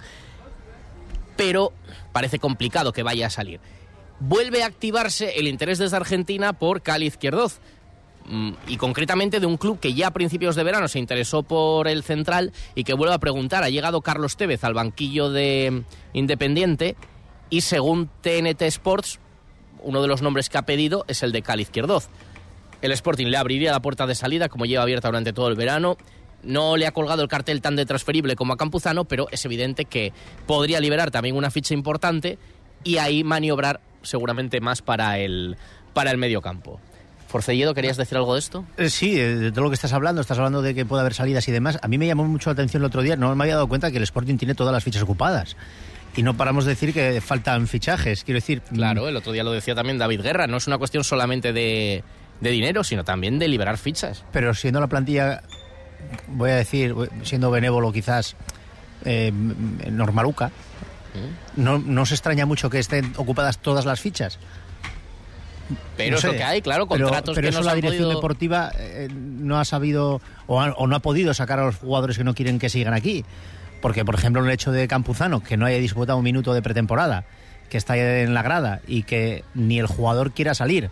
pero 1.35 1.73
parece 2.11 2.39
complicado 2.39 2.91
que 2.93 3.03
vaya 3.03 3.27
a 3.27 3.29
salir. 3.29 3.59
Vuelve 4.21 4.63
a 4.63 4.67
activarse 4.67 5.39
el 5.39 5.47
interés 5.47 5.77
desde 5.77 5.95
Argentina 5.95 6.53
por 6.53 6.81
Cali 6.81 7.05
Izquierdoz, 7.05 7.59
y 8.67 8.77
concretamente 8.77 9.39
de 9.39 9.45
un 9.45 9.57
club 9.57 9.79
que 9.79 9.93
ya 9.93 10.07
a 10.07 10.11
principios 10.11 10.55
de 10.55 10.63
verano 10.63 10.87
se 10.87 10.99
interesó 10.99 11.43
por 11.43 11.87
el 11.87 12.03
central 12.03 12.51
y 12.75 12.83
que 12.83 12.93
vuelve 12.93 13.15
a 13.15 13.19
preguntar. 13.19 13.63
Ha 13.63 13.69
llegado 13.69 14.01
Carlos 14.01 14.37
Tevez 14.37 14.63
al 14.63 14.73
banquillo 14.73 15.31
de 15.31 15.83
Independiente 16.13 16.95
y 17.49 17.61
según 17.61 18.09
TNT 18.21 18.61
Sports, 18.63 19.19
uno 19.81 20.01
de 20.01 20.07
los 20.07 20.21
nombres 20.21 20.49
que 20.49 20.57
ha 20.57 20.63
pedido 20.65 21.05
es 21.07 21.23
el 21.23 21.31
de 21.31 21.41
Cali 21.41 21.63
Izquierdoz. 21.63 22.09
El 22.81 22.91
Sporting 22.91 23.27
le 23.27 23.37
abriría 23.37 23.71
la 23.71 23.81
puerta 23.81 24.05
de 24.07 24.15
salida, 24.15 24.47
como 24.47 24.65
lleva 24.65 24.83
abierta 24.83 25.07
durante 25.09 25.33
todo 25.33 25.47
el 25.47 25.55
verano. 25.55 25.97
No 26.43 26.77
le 26.77 26.87
ha 26.87 26.91
colgado 26.91 27.21
el 27.21 27.27
cartel 27.27 27.61
tan 27.61 27.75
de 27.75 27.85
transferible 27.85 28.35
como 28.35 28.53
a 28.53 28.57
Campuzano, 28.57 29.05
pero 29.05 29.27
es 29.31 29.43
evidente 29.43 29.85
que 29.85 30.13
podría 30.45 30.79
liberar 30.79 31.11
también 31.11 31.35
una 31.35 31.51
ficha 31.51 31.73
importante 31.73 32.37
y 32.83 32.97
ahí 32.97 33.23
maniobrar 33.23 33.81
seguramente 34.01 34.61
más 34.61 34.81
para 34.81 35.19
el, 35.19 35.57
para 35.93 36.11
el 36.11 36.17
medio 36.17 36.41
campo. 36.41 36.79
Forcelledo, 37.29 37.75
¿querías 37.75 37.95
decir 37.95 38.17
algo 38.17 38.33
de 38.33 38.39
esto? 38.39 38.65
Eh, 38.77 38.89
sí, 38.89 39.15
de 39.15 39.51
todo 39.51 39.65
lo 39.65 39.69
que 39.69 39.75
estás 39.75 39.93
hablando, 39.93 40.19
estás 40.19 40.39
hablando 40.39 40.63
de 40.63 40.73
que 40.73 40.83
puede 40.83 41.01
haber 41.01 41.13
salidas 41.13 41.47
y 41.47 41.51
demás. 41.51 41.77
A 41.83 41.87
mí 41.87 41.99
me 41.99 42.07
llamó 42.07 42.25
mucho 42.25 42.49
la 42.49 42.53
atención 42.53 42.81
el 42.81 42.87
otro 42.87 43.03
día, 43.03 43.15
no 43.15 43.35
me 43.35 43.43
había 43.43 43.53
dado 43.53 43.67
cuenta 43.67 43.91
que 43.91 43.97
el 43.97 44.03
Sporting 44.03 44.37
tiene 44.37 44.55
todas 44.55 44.73
las 44.73 44.83
fichas 44.83 45.03
ocupadas. 45.03 45.55
Y 46.15 46.23
no 46.23 46.35
paramos 46.35 46.65
de 46.65 46.71
decir 46.71 46.91
que 46.91 47.21
faltan 47.21 47.67
fichajes, 47.67 48.23
quiero 48.23 48.37
decir... 48.39 48.61
Claro, 48.61 49.07
el 49.07 49.15
otro 49.15 49.31
día 49.31 49.43
lo 49.43 49.51
decía 49.51 49.75
también 49.75 49.99
David 49.99 50.21
Guerra, 50.21 50.47
no 50.47 50.57
es 50.57 50.65
una 50.65 50.79
cuestión 50.79 51.03
solamente 51.03 51.53
de, 51.53 52.03
de 52.41 52.49
dinero, 52.49 52.83
sino 52.83 53.03
también 53.03 53.37
de 53.37 53.47
liberar 53.47 53.77
fichas. 53.77 54.25
Pero 54.31 54.55
siendo 54.55 54.79
la 54.79 54.87
plantilla, 54.87 55.43
voy 56.29 56.49
a 56.49 56.55
decir, 56.55 56.95
siendo 57.21 57.51
benévolo 57.51 57.91
quizás, 57.91 58.35
eh, 59.05 59.31
normaluca, 59.91 60.47
¿Mm? 60.47 61.61
no, 61.61 61.77
no 61.77 62.05
se 62.07 62.15
extraña 62.15 62.47
mucho 62.47 62.71
que 62.71 62.79
estén 62.79 63.13
ocupadas 63.15 63.59
todas 63.59 63.85
las 63.85 63.99
fichas. 63.99 64.39
Pero 65.97 66.11
no 66.11 66.15
es 66.15 66.21
sé, 66.21 66.27
lo 66.27 66.33
que 66.33 66.43
hay, 66.43 66.61
claro, 66.61 66.87
contratos 66.87 67.35
pero, 67.35 67.35
pero 67.35 67.41
que 67.41 67.49
eso 67.49 67.59
no 67.59 67.65
la 67.65 67.75
dirección 67.75 68.03
podido... 68.03 68.15
deportiva 68.15 68.71
eh, 68.77 69.07
no 69.11 69.59
ha 69.59 69.65
sabido 69.65 70.21
o, 70.47 70.61
ha, 70.61 70.71
o, 70.73 70.87
no 70.87 70.95
ha 70.95 70.99
podido 70.99 71.33
sacar 71.33 71.59
a 71.59 71.65
los 71.65 71.77
jugadores 71.77 72.17
que 72.17 72.23
no 72.23 72.33
quieren 72.33 72.59
que 72.59 72.69
sigan 72.69 72.93
aquí. 72.93 73.25
Porque, 73.81 74.03
por 74.03 74.15
ejemplo, 74.15 74.43
el 74.43 74.51
hecho 74.51 74.71
de 74.71 74.87
Campuzano, 74.87 75.41
que 75.41 75.55
no 75.55 75.65
haya 75.65 75.77
disputado 75.77 76.17
un 76.17 76.23
minuto 76.23 76.53
de 76.53 76.61
pretemporada, 76.61 77.23
que 77.69 77.77
está 77.77 77.95
en 77.97 78.33
la 78.33 78.41
grada 78.41 78.81
y 78.87 79.03
que 79.03 79.43
ni 79.53 79.79
el 79.79 79.87
jugador 79.87 80.31
quiera 80.31 80.53
salir, 80.53 80.89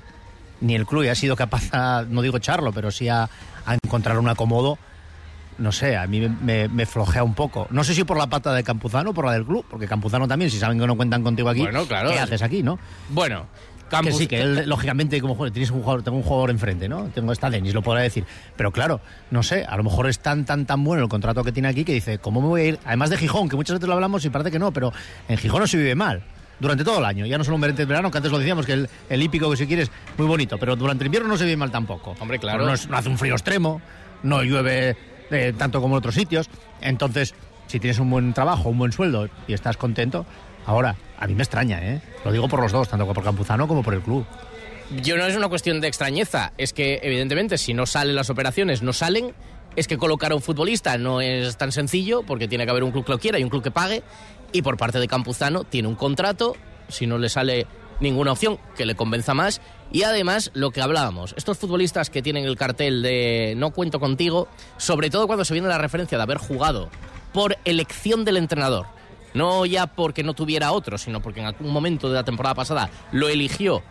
ni 0.62 0.76
el 0.76 0.86
club 0.86 1.10
ha 1.10 1.16
sido 1.16 1.36
capaz, 1.36 1.64
a, 1.74 2.06
no 2.08 2.22
digo 2.22 2.38
echarlo, 2.38 2.72
pero 2.72 2.92
sí 2.92 3.10
a, 3.10 3.30
a 3.66 3.74
encontrar 3.84 4.18
un 4.20 4.30
acomodo 4.30 4.78
no 5.58 5.72
sé, 5.72 5.98
a 5.98 6.06
mí 6.08 6.22
me, 6.22 6.30
me, 6.30 6.68
me, 6.68 6.86
flojea 6.86 7.24
un 7.24 7.34
poco. 7.34 7.68
No 7.72 7.84
sé 7.84 7.94
si 7.94 8.04
por 8.04 8.18
la 8.18 8.28
pata 8.28 8.54
de 8.54 8.64
Campuzano 8.64 9.12
o 9.12 9.14
por 9.14 9.26
la 9.26 9.34
del 9.34 9.46
club, 9.46 9.66
porque 9.70 9.88
Campuzano 9.88 10.28
también, 10.28 10.52
si 10.52 10.60
saben 10.60 10.80
que 10.80 10.86
no 10.86 10.96
cuentan 10.96 11.24
contigo 11.24 11.50
aquí, 11.50 11.62
bueno, 11.62 11.86
claro, 11.86 12.12
¿qué 12.12 12.20
haces 12.20 12.42
aquí, 12.42 12.64
no? 12.64 12.78
Bueno, 13.10 13.48
Que 13.90 14.12
sí, 14.12 14.28
que 14.28 14.42
él, 14.42 14.64
lógicamente, 14.68 15.20
como 15.22 15.52
tienes 15.52 15.72
un 15.72 15.82
jugador, 15.82 16.04
tengo 16.04 16.18
un 16.18 16.24
jugador 16.24 16.50
enfrente, 16.50 16.90
¿no? 16.90 17.06
Tengo 17.06 17.32
esta 17.32 17.50
Denis, 17.50 17.74
lo 17.74 17.82
podrá 17.82 18.02
decir. 18.02 18.26
Pero 18.56 18.72
claro, 18.72 19.00
no 19.32 19.44
sé, 19.44 19.64
a 19.64 19.78
lo 19.78 19.84
mejor 19.84 20.08
es 20.08 20.20
tan, 20.20 20.46
tan, 20.46 20.66
tan 20.66 20.84
bueno 20.84 21.04
el 21.04 21.10
contrato 21.10 21.44
que 21.44 21.52
tiene 21.52 21.70
aquí 21.70 21.86
que 21.86 21.94
dice, 21.94 22.20
¿cómo 22.20 22.42
me 22.42 22.48
voy 22.48 22.62
a 22.62 22.66
ir? 22.66 22.80
Además 22.86 23.10
de 23.10 23.18
Gijón, 23.18 23.50
que 23.50 23.56
muchas 23.56 23.76
veces 23.76 23.88
lo 23.88 23.94
hablamos 23.94 24.26
y 24.26 24.30
parece 24.30 24.52
que 24.52 24.60
no, 24.60 24.72
pero 24.72 24.92
en 25.28 25.38
Gijón 25.38 25.62
no 25.62 25.68
se 25.68 25.78
vive 25.78 25.96
mal 25.96 26.22
durante 26.60 26.84
todo 26.84 27.00
el 27.00 27.06
año. 27.06 27.26
Ya 27.26 27.38
no 27.38 27.44
solo 27.44 27.58
merente 27.58 27.84
de 27.84 27.86
verano, 27.86 28.12
que 28.12 28.18
antes 28.18 28.32
lo 28.32 28.40
decíamos, 28.40 28.66
que 28.66 28.74
el, 28.74 28.90
el 29.10 29.22
hípico 29.24 29.50
que 29.50 29.58
si 29.58 29.68
quieres, 29.68 29.92
muy 30.18 30.28
bonito, 30.28 30.58
pero 30.58 30.76
durante 30.76 31.04
el 31.04 31.08
invierno 31.08 31.30
no 31.30 31.38
se 31.38 31.46
vive 31.46 31.58
mal 31.58 31.72
tampoco. 31.72 32.16
Hombre, 32.20 32.40
claro. 32.40 32.66
No, 32.66 32.74
es, 32.74 32.88
no, 32.90 32.98
hace 32.98 33.10
un 33.10 33.18
frío 33.18 33.34
extremo, 33.34 33.82
no 34.24 34.44
llueve 34.44 34.98
eh, 35.32 35.54
tanto 35.58 35.82
como 35.82 35.96
en 35.96 36.00
otros 36.00 36.16
sitios. 36.16 36.50
Entonces, 36.82 37.36
si 37.68 37.80
tienes 37.80 38.00
un 38.00 38.10
buen 38.10 38.34
trabajo, 38.34 38.70
un 38.70 38.78
buen 38.78 38.92
sueldo 38.92 39.30
y 39.48 39.54
estás 39.54 39.78
contento, 39.78 40.26
ahora, 40.68 40.96
a 41.18 41.26
mí 41.26 41.34
me 41.34 41.42
extraña, 41.42 41.80
¿eh? 41.82 42.02
Lo 42.24 42.32
digo 42.32 42.48
por 42.48 42.62
los 42.62 42.72
dos, 42.72 42.88
tanto 42.88 43.12
por 43.12 43.24
Campuzano 43.24 43.68
como 43.68 43.82
por 43.82 43.96
el 43.96 44.02
club. 44.02 44.26
Yo 45.02 45.18
no 45.18 45.26
es 45.26 45.36
una 45.36 45.50
cuestión 45.50 45.82
de 45.82 45.88
extrañeza, 45.88 46.54
es 46.58 46.72
que 46.74 47.00
evidentemente 47.02 47.58
si 47.58 47.74
no 47.74 47.86
salen 47.86 48.16
las 48.16 48.30
operaciones, 48.30 48.84
no 48.84 48.94
salen. 48.94 49.34
Es 49.76 49.88
que 49.88 49.98
colocar 49.98 50.32
a 50.32 50.36
un 50.36 50.42
futbolista 50.42 50.98
no 50.98 51.22
es 51.22 51.56
tan 51.58 51.72
sencillo 51.72 52.24
porque 52.24 52.48
tiene 52.48 52.66
que 52.66 52.72
haber 52.72 52.84
un 52.84 52.92
club 52.92 53.06
que 53.06 53.12
lo 53.12 53.20
quiera 53.20 53.38
y 53.38 53.44
un 53.44 53.50
club 53.50 53.64
que 53.64 53.72
pague. 53.72 54.02
Y 54.52 54.62
por 54.62 54.76
parte 54.78 55.00
de 55.00 55.08
Campuzano 55.08 55.66
tiene 55.66 55.88
un 55.88 55.96
contrato, 55.96 56.56
si 56.90 57.06
no 57.06 57.18
le 57.18 57.30
sale 57.30 57.68
ninguna 58.00 58.32
opción 58.32 58.60
que 58.76 58.86
le 58.86 58.96
convenza 58.96 59.34
más. 59.34 59.62
Y 59.92 60.04
además, 60.04 60.52
lo 60.54 60.72
que 60.72 60.82
hablábamos, 60.82 61.34
estos 61.38 61.58
futbolistas 61.58 62.10
que 62.10 62.22
tienen 62.22 62.46
el 62.46 62.58
cartel 62.58 63.02
de 63.02 63.54
no 63.56 63.72
cuento 63.72 64.00
contigo, 64.00 64.48
sobre 64.78 65.10
todo 65.10 65.28
cuando 65.28 65.46
se 65.46 65.54
viene 65.54 65.68
la 65.68 65.78
referencia 65.78 66.18
de 66.18 66.24
haber 66.24 66.38
jugado 66.38 66.90
por 67.32 67.58
elección 67.64 68.26
del 68.26 68.38
entrenador. 68.38 68.97
No 69.34 69.66
ya 69.66 69.88
porque 69.88 70.24
no 70.24 70.34
tuviera 70.34 70.72
otro, 70.72 70.98
sino 70.98 71.22
porque 71.22 71.42
en 71.42 71.48
algún 71.48 71.72
momento 71.72 72.10
de 72.10 72.16
la 72.16 72.24
temporada 72.24 72.56
pasada 72.56 72.90
lo 73.12 73.30
eligió 73.30 73.84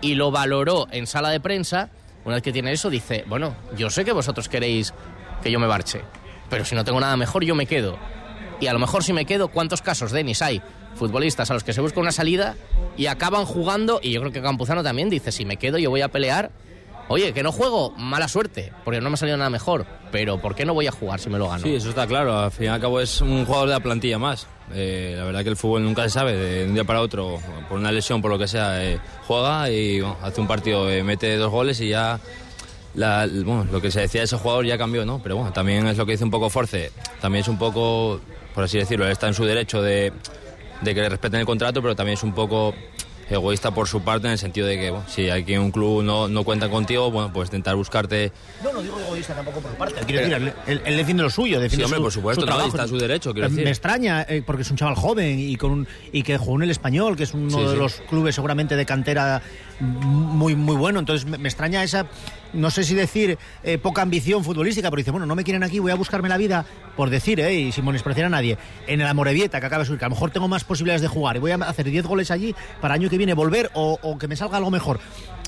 y 0.00 0.14
lo 0.14 0.30
valoró 0.30 0.88
en 0.90 1.06
sala 1.06 1.30
de 1.30 1.40
prensa. 1.40 1.90
Una 2.24 2.36
vez 2.36 2.42
que 2.42 2.52
tiene 2.52 2.72
eso, 2.72 2.90
dice, 2.90 3.24
bueno, 3.26 3.56
yo 3.76 3.90
sé 3.90 4.04
que 4.04 4.12
vosotros 4.12 4.48
queréis 4.48 4.92
que 5.42 5.50
yo 5.50 5.58
me 5.58 5.66
marche, 5.66 6.02
pero 6.48 6.64
si 6.64 6.74
no 6.74 6.84
tengo 6.84 7.00
nada 7.00 7.16
mejor, 7.16 7.44
yo 7.44 7.54
me 7.54 7.66
quedo. 7.66 7.98
Y 8.60 8.68
a 8.68 8.72
lo 8.72 8.78
mejor 8.78 9.02
si 9.02 9.12
me 9.12 9.24
quedo, 9.24 9.48
¿cuántos 9.48 9.82
casos, 9.82 10.12
Denis, 10.12 10.40
hay? 10.40 10.62
Futbolistas 10.94 11.50
a 11.50 11.54
los 11.54 11.64
que 11.64 11.72
se 11.72 11.80
busca 11.80 11.98
una 11.98 12.12
salida 12.12 12.54
y 12.96 13.06
acaban 13.06 13.44
jugando, 13.44 13.98
y 14.02 14.12
yo 14.12 14.20
creo 14.20 14.32
que 14.32 14.42
Campuzano 14.42 14.82
también 14.82 15.10
dice, 15.10 15.32
si 15.32 15.44
me 15.44 15.56
quedo 15.56 15.78
yo 15.78 15.90
voy 15.90 16.02
a 16.02 16.08
pelear. 16.08 16.50
Oye, 17.12 17.34
que 17.34 17.42
no 17.42 17.52
juego, 17.52 17.90
mala 17.98 18.26
suerte, 18.26 18.72
porque 18.86 18.98
no 19.02 19.10
me 19.10 19.14
ha 19.14 19.16
salido 19.18 19.36
nada 19.36 19.50
mejor, 19.50 19.84
pero 20.10 20.38
¿por 20.40 20.54
qué 20.54 20.64
no 20.64 20.72
voy 20.72 20.86
a 20.86 20.92
jugar 20.92 21.20
si 21.20 21.28
me 21.28 21.36
lo 21.36 21.46
gano? 21.46 21.62
Sí, 21.62 21.74
eso 21.74 21.90
está 21.90 22.06
claro, 22.06 22.38
al 22.38 22.50
fin 22.50 22.64
y 22.64 22.68
al 22.68 22.80
cabo 22.80 23.00
es 23.00 23.20
un 23.20 23.44
jugador 23.44 23.68
de 23.68 23.74
la 23.74 23.80
plantilla 23.80 24.18
más. 24.18 24.46
Eh, 24.72 25.16
la 25.18 25.24
verdad 25.24 25.42
que 25.42 25.50
el 25.50 25.56
fútbol 25.56 25.82
nunca 25.84 26.04
se 26.04 26.08
sabe, 26.08 26.32
de 26.32 26.64
un 26.66 26.72
día 26.72 26.84
para 26.84 27.02
otro, 27.02 27.38
por 27.68 27.78
una 27.78 27.92
lesión, 27.92 28.22
por 28.22 28.30
lo 28.30 28.38
que 28.38 28.48
sea, 28.48 28.82
eh, 28.82 28.98
juega 29.26 29.68
y 29.68 30.00
hace 30.22 30.40
un 30.40 30.46
partido, 30.46 30.90
eh, 30.90 31.04
mete 31.04 31.36
dos 31.36 31.50
goles 31.50 31.78
y 31.82 31.90
ya 31.90 32.18
lo 32.94 33.80
que 33.82 33.90
se 33.90 34.00
decía 34.00 34.22
de 34.22 34.24
ese 34.24 34.38
jugador 34.38 34.64
ya 34.64 34.78
cambió, 34.78 35.04
¿no? 35.04 35.22
Pero 35.22 35.36
bueno, 35.36 35.52
también 35.52 35.86
es 35.88 35.98
lo 35.98 36.06
que 36.06 36.12
dice 36.12 36.24
un 36.24 36.30
poco 36.30 36.48
Force, 36.48 36.92
también 37.20 37.42
es 37.42 37.48
un 37.48 37.58
poco, 37.58 38.22
por 38.54 38.64
así 38.64 38.78
decirlo, 38.78 39.06
está 39.06 39.28
en 39.28 39.34
su 39.34 39.44
derecho 39.44 39.82
de, 39.82 40.14
de 40.80 40.94
que 40.94 41.00
le 41.02 41.10
respeten 41.10 41.40
el 41.40 41.46
contrato, 41.46 41.82
pero 41.82 41.94
también 41.94 42.14
es 42.14 42.22
un 42.22 42.32
poco 42.32 42.74
egoísta 43.32 43.72
por 43.72 43.88
su 43.88 44.02
parte 44.02 44.26
en 44.26 44.32
el 44.32 44.38
sentido 44.38 44.66
de 44.66 44.76
que 44.78 44.90
bueno, 44.90 45.04
si 45.08 45.30
aquí 45.30 45.56
un 45.56 45.70
club 45.70 46.02
no, 46.02 46.28
no 46.28 46.44
cuenta 46.44 46.68
contigo, 46.68 47.10
bueno, 47.10 47.32
pues 47.32 47.48
intentar 47.48 47.74
buscarte... 47.76 48.32
No, 48.62 48.72
no 48.72 48.82
digo 48.82 48.98
egoísta 49.00 49.34
tampoco 49.34 49.60
por 49.60 49.72
parte. 49.72 50.00
Quiero 50.06 50.28
decir, 50.28 50.54
él, 50.66 50.82
él 50.84 50.96
defiende 50.96 51.22
lo 51.22 51.30
suyo, 51.30 51.60
defiende 51.60 51.86
sí, 51.86 51.92
hombre, 51.94 51.98
su, 51.98 52.02
por 52.02 52.12
supuesto, 52.12 52.40
su 52.42 52.46
trabajo. 52.46 52.68
está 52.68 52.86
su 52.88 52.98
derecho, 52.98 53.32
quiero 53.32 53.48
decir. 53.48 53.64
Me 53.64 53.70
extraña, 53.70 54.22
eh, 54.28 54.42
porque 54.44 54.62
es 54.62 54.70
un 54.70 54.76
chaval 54.76 54.94
joven 54.94 55.38
y, 55.38 55.56
con 55.56 55.70
un, 55.72 55.88
y 56.12 56.22
que 56.22 56.36
jugó 56.38 56.56
en 56.56 56.62
el 56.64 56.70
Español, 56.70 57.16
que 57.16 57.24
es 57.24 57.34
uno 57.34 57.50
Sí, 57.58 57.64
de 57.64 57.70
sí. 57.72 57.76
los 57.76 57.94
clubes 58.08 58.34
seguramente 58.34 58.76
de 58.76 58.86
cantera 58.86 59.42
muy, 59.80 60.54
muy 60.54 60.76
bueno. 60.76 60.98
Entonces 61.00 61.26
me, 61.28 61.38
me 61.38 61.48
extraña 61.48 61.82
esa, 61.82 62.06
no 62.52 62.70
sé 62.70 62.84
si 62.84 62.94
decir 62.94 63.38
eh, 63.62 63.78
poca 63.78 64.02
ambición 64.02 64.44
futbolística, 64.44 64.90
pero 64.90 64.98
dice, 65.00 65.10
bueno, 65.10 65.26
no 65.26 65.34
me 65.34 65.44
quieren 65.44 65.62
aquí, 65.62 65.78
voy 65.78 65.92
a 65.92 65.94
buscarme 65.94 66.28
la 66.28 66.36
vida, 66.36 66.64
por 66.96 67.10
decir, 67.10 67.40
eh, 67.40 67.54
y 67.54 67.72
sin 67.72 67.84
despreciar 67.92 68.26
a 68.26 68.30
nadie, 68.30 68.58
en 68.86 69.00
el 69.00 69.06
Amorebieta, 69.06 69.60
que 69.60 69.66
acaba 69.66 69.82
de 69.82 69.86
subir, 69.86 69.98
que 69.98 70.04
a 70.04 70.08
lo 70.08 70.14
mejor 70.14 70.30
tengo 70.30 70.48
más 70.48 70.64
posibilidades 70.64 71.02
de 71.02 71.08
jugar 71.08 71.36
y 71.36 71.40
voy 71.40 71.50
a 71.50 71.56
hacer 71.56 71.90
10 71.90 72.06
goles 72.06 72.30
allí 72.30 72.54
para 72.80 72.94
año 72.94 73.10
que 73.10 73.18
viene 73.18 73.34
volver 73.34 73.70
o, 73.74 73.98
o 74.02 74.18
que 74.18 74.28
me 74.28 74.36
salga 74.36 74.56
algo 74.56 74.70
mejor. 74.70 75.00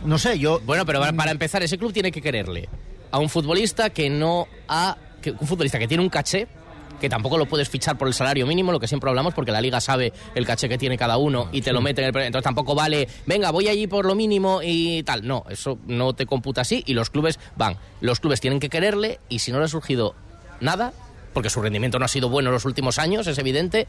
No 0.05 0.19
sé, 0.19 0.39
yo... 0.39 0.61
Bueno, 0.61 0.85
pero 0.85 1.01
para, 1.01 1.13
para 1.13 1.31
empezar, 1.31 1.63
ese 1.63 1.79
club 1.79 1.93
tiene 1.93 2.13
que 2.13 2.21
quererle 2.21 2.69
a 3.15 3.19
un 3.19 3.29
futbolista 3.29 3.91
que 3.91 4.11
no 4.11 4.49
ha. 4.67 4.97
Que, 5.23 5.31
un 5.31 5.47
futbolista 5.47 5.79
que 5.79 5.87
tiene 5.87 6.03
un 6.03 6.11
caché, 6.11 6.49
que 7.01 7.09
tampoco 7.09 7.37
lo 7.39 7.47
puedes 7.47 7.69
fichar 7.69 7.99
por 7.99 8.09
el 8.09 8.15
salario 8.15 8.47
mínimo, 8.47 8.73
lo 8.73 8.81
que 8.81 8.89
siempre 8.89 9.11
hablamos, 9.11 9.35
porque 9.35 9.53
la 9.53 9.61
liga 9.61 9.81
sabe 9.81 10.13
el 10.35 10.47
caché 10.47 10.69
que 10.69 10.79
tiene 10.79 10.97
cada 10.97 11.17
uno 11.19 11.49
y 11.53 11.61
te 11.63 11.73
lo 11.73 11.81
mete 11.81 12.03
en 12.03 12.09
el. 12.17 12.23
Entonces 12.23 12.45
tampoco 12.45 12.75
vale, 12.75 13.09
venga, 13.27 13.51
voy 13.51 13.69
allí 13.69 13.87
por 13.87 14.07
lo 14.07 14.15
mínimo 14.15 14.61
y 14.63 15.03
tal. 15.03 15.27
No, 15.27 15.45
eso 15.51 15.79
no 15.87 16.15
te 16.15 16.27
computa 16.27 16.63
así 16.63 16.83
y 16.87 16.95
los 16.95 17.11
clubes 17.11 17.39
van. 17.57 17.77
Los 18.01 18.21
clubes 18.21 18.41
tienen 18.41 18.61
que 18.61 18.69
quererle 18.69 19.21
y 19.29 19.41
si 19.41 19.53
no 19.53 19.59
le 19.59 19.65
ha 19.67 19.69
surgido 19.69 20.15
nada, 20.61 20.93
porque 21.33 21.51
su 21.51 21.61
rendimiento 21.61 21.99
no 21.99 22.05
ha 22.05 22.09
sido 22.09 22.29
bueno 22.29 22.49
en 22.51 22.55
los 22.55 22.65
últimos 22.65 22.99
años, 22.99 23.27
es 23.27 23.39
evidente. 23.39 23.87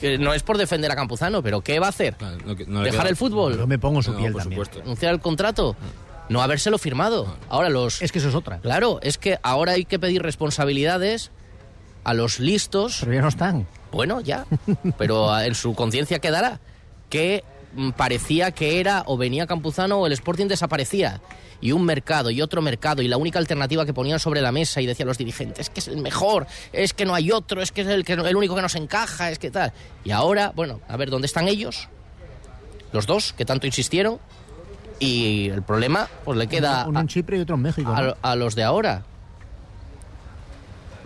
Que 0.00 0.18
no 0.18 0.34
es 0.34 0.42
por 0.42 0.58
defender 0.58 0.90
a 0.90 0.94
Campuzano, 0.96 1.42
pero 1.42 1.62
¿qué 1.62 1.78
va 1.78 1.86
a 1.86 1.88
hacer? 1.88 2.16
Claro, 2.16 2.36
no- 2.44 2.54
no 2.66 2.82
¿Dejar 2.82 3.00
queda- 3.02 3.08
el 3.08 3.16
fútbol? 3.16 3.56
Yo 3.56 3.66
me 3.66 3.78
pongo 3.78 3.98
en 3.98 4.02
su 4.02 4.12
No, 4.12 4.18
piel 4.18 4.32
por 4.32 4.42
también. 4.42 4.62
supuesto. 4.62 4.82
¿Anunciar 4.84 5.14
el 5.14 5.20
contrato? 5.20 5.74
No 6.28 6.42
habérselo 6.42 6.76
firmado. 6.76 7.34
Ahora 7.48 7.70
los... 7.70 8.02
Es 8.02 8.12
que 8.12 8.18
eso 8.18 8.28
es 8.28 8.34
otra. 8.34 8.58
Claro, 8.58 8.98
es 9.00 9.16
que 9.16 9.38
ahora 9.42 9.72
hay 9.72 9.86
que 9.86 9.98
pedir 9.98 10.20
responsabilidades 10.22 11.30
a 12.06 12.14
los 12.14 12.38
listos. 12.38 12.98
Pero 13.00 13.12
ya 13.12 13.20
no 13.20 13.28
están. 13.28 13.66
Bueno, 13.90 14.20
ya, 14.20 14.46
pero 14.96 15.38
en 15.40 15.56
su 15.56 15.74
conciencia 15.74 16.20
quedará 16.20 16.60
que 17.10 17.42
mm, 17.74 17.90
parecía 17.90 18.52
que 18.52 18.78
era 18.78 19.02
o 19.06 19.16
venía 19.16 19.48
Campuzano 19.48 19.98
o 19.98 20.06
el 20.06 20.12
Sporting 20.12 20.46
desaparecía. 20.46 21.20
Y 21.60 21.72
un 21.72 21.84
mercado 21.84 22.30
y 22.30 22.42
otro 22.42 22.62
mercado 22.62 23.02
y 23.02 23.08
la 23.08 23.16
única 23.16 23.40
alternativa 23.40 23.84
que 23.84 23.92
ponían 23.92 24.20
sobre 24.20 24.40
la 24.40 24.52
mesa 24.52 24.80
y 24.80 24.86
decían 24.86 25.08
los 25.08 25.18
dirigentes, 25.18 25.66
es 25.66 25.70
que 25.70 25.80
es 25.80 25.88
el 25.88 25.96
mejor, 25.96 26.46
es 26.72 26.92
que 26.92 27.06
no 27.06 27.14
hay 27.14 27.32
otro, 27.32 27.60
es 27.60 27.72
que 27.72 27.80
es 27.80 27.88
el, 27.88 28.04
que, 28.04 28.12
el 28.12 28.36
único 28.36 28.54
que 28.54 28.62
nos 28.62 28.76
encaja, 28.76 29.30
es 29.30 29.40
que 29.40 29.50
tal. 29.50 29.72
Y 30.04 30.12
ahora, 30.12 30.52
bueno, 30.54 30.80
a 30.86 30.96
ver, 30.96 31.10
¿dónde 31.10 31.26
están 31.26 31.48
ellos? 31.48 31.88
Los 32.92 33.06
dos 33.06 33.32
que 33.32 33.44
tanto 33.44 33.66
insistieron. 33.66 34.20
Y 35.00 35.48
el 35.48 35.62
problema, 35.62 36.08
pues 36.24 36.38
le 36.38 36.46
queda 36.46 36.86
Uno 36.86 37.00
en 37.00 37.08
Chipre 37.08 37.36
y 37.38 37.40
otro 37.40 37.56
en 37.56 37.62
México. 37.62 37.90
¿no? 37.90 38.14
a, 38.22 38.30
a 38.30 38.36
los 38.36 38.54
de 38.54 38.62
ahora. 38.62 39.02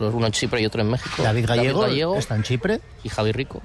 Uno 0.09 0.27
en 0.27 0.33
Chipre 0.33 0.61
y 0.63 0.67
otro 0.67 0.81
en 0.83 0.91
México. 0.91 1.23
David 1.23 1.47
Gallego, 1.47 2.17
está 2.17 2.35
en 2.37 2.43
Chipre. 2.43 2.81
y 3.05 3.09
Javi 3.09 3.33
Rico. 3.33 3.61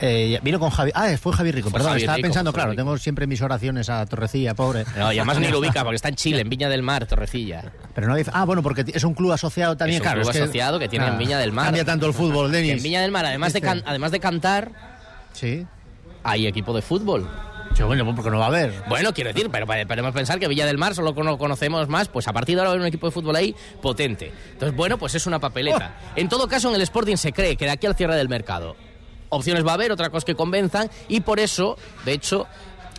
Eh, 0.00 0.38
vino 0.42 0.58
con 0.58 0.70
Javi. 0.70 0.90
Ah, 0.94 1.08
fue 1.20 1.32
Javi 1.32 1.52
Rico, 1.52 1.70
Fue 1.70 1.78
perdón. 1.78 1.90
Javi 1.92 2.00
estaba 2.02 2.16
Rico, 2.16 2.26
pensando, 2.26 2.52
claro, 2.52 2.70
Rico. 2.72 2.80
tengo 2.82 2.98
siempre 2.98 3.26
mis 3.26 3.40
oraciones 3.40 3.88
a 3.88 4.04
Torrecilla, 4.04 4.52
pobre. 4.54 4.84
No, 4.98 5.12
y 5.12 5.18
además 5.18 5.38
ni 5.38 5.48
lo 5.48 5.60
ubica 5.60 5.82
porque 5.82 5.96
está 5.96 6.08
en 6.08 6.16
Chile, 6.16 6.40
en 6.40 6.48
Viña 6.50 6.68
del 6.68 6.82
Mar, 6.82 7.06
Torrecilla. 7.06 7.72
Pero 7.94 8.08
no 8.08 8.16
dice. 8.16 8.30
Ah, 8.34 8.44
bueno, 8.44 8.62
porque 8.62 8.84
es 8.92 9.04
un 9.04 9.14
club 9.14 9.32
asociado 9.32 9.76
también, 9.76 9.96
Es 9.96 10.00
un 10.00 10.04
claro. 10.04 10.20
club 10.22 10.30
es 10.34 10.42
asociado 10.42 10.78
que 10.78 10.88
tiene 10.88 11.06
en 11.06 11.16
Viña 11.16 11.38
del 11.38 11.52
Mar. 11.52 11.66
Cambia 11.66 11.84
tanto 11.84 12.06
el 12.06 12.12
fútbol, 12.12 12.50
Denis. 12.50 12.72
en 12.72 12.82
Viña 12.82 13.00
del 13.02 13.12
Mar, 13.12 13.24
además 13.24 13.52
de, 13.52 13.60
can- 13.60 13.82
además 13.86 14.10
de 14.10 14.20
cantar, 14.20 14.72
Sí. 15.32 15.64
hay 16.24 16.46
equipo 16.48 16.74
de 16.74 16.82
fútbol. 16.82 17.30
Sí, 17.74 17.82
bueno, 17.82 18.14
porque 18.14 18.30
no 18.30 18.38
va 18.38 18.44
a 18.44 18.48
haber. 18.48 18.72
Bueno, 18.88 19.12
quiero 19.12 19.32
decir, 19.32 19.50
pero 19.50 19.66
podemos 19.66 20.12
pensar 20.12 20.38
que 20.38 20.46
Villa 20.46 20.64
del 20.64 20.78
Mar 20.78 20.94
solo 20.94 21.12
cono- 21.12 21.36
conocemos 21.36 21.88
más, 21.88 22.06
pues 22.08 22.28
a 22.28 22.32
partir 22.32 22.54
de 22.54 22.60
ahora 22.60 22.68
va 22.68 22.72
a 22.72 22.74
haber 22.74 22.82
un 22.82 22.86
equipo 22.86 23.08
de 23.08 23.10
fútbol 23.12 23.34
ahí 23.34 23.54
potente. 23.82 24.32
Entonces, 24.52 24.76
bueno, 24.76 24.96
pues 24.96 25.14
es 25.16 25.26
una 25.26 25.40
papeleta. 25.40 25.96
En 26.14 26.28
todo 26.28 26.46
caso, 26.46 26.68
en 26.68 26.76
el 26.76 26.82
Sporting 26.82 27.16
se 27.16 27.32
cree 27.32 27.56
que 27.56 27.64
de 27.64 27.72
aquí 27.72 27.86
al 27.88 27.96
cierre 27.96 28.14
del 28.16 28.28
mercado 28.28 28.76
opciones 29.28 29.66
va 29.66 29.72
a 29.72 29.74
haber, 29.74 29.90
otra 29.90 30.10
cosa 30.10 30.24
que 30.24 30.36
convenzan, 30.36 30.88
y 31.08 31.20
por 31.22 31.40
eso, 31.40 31.76
de 32.04 32.12
hecho, 32.12 32.46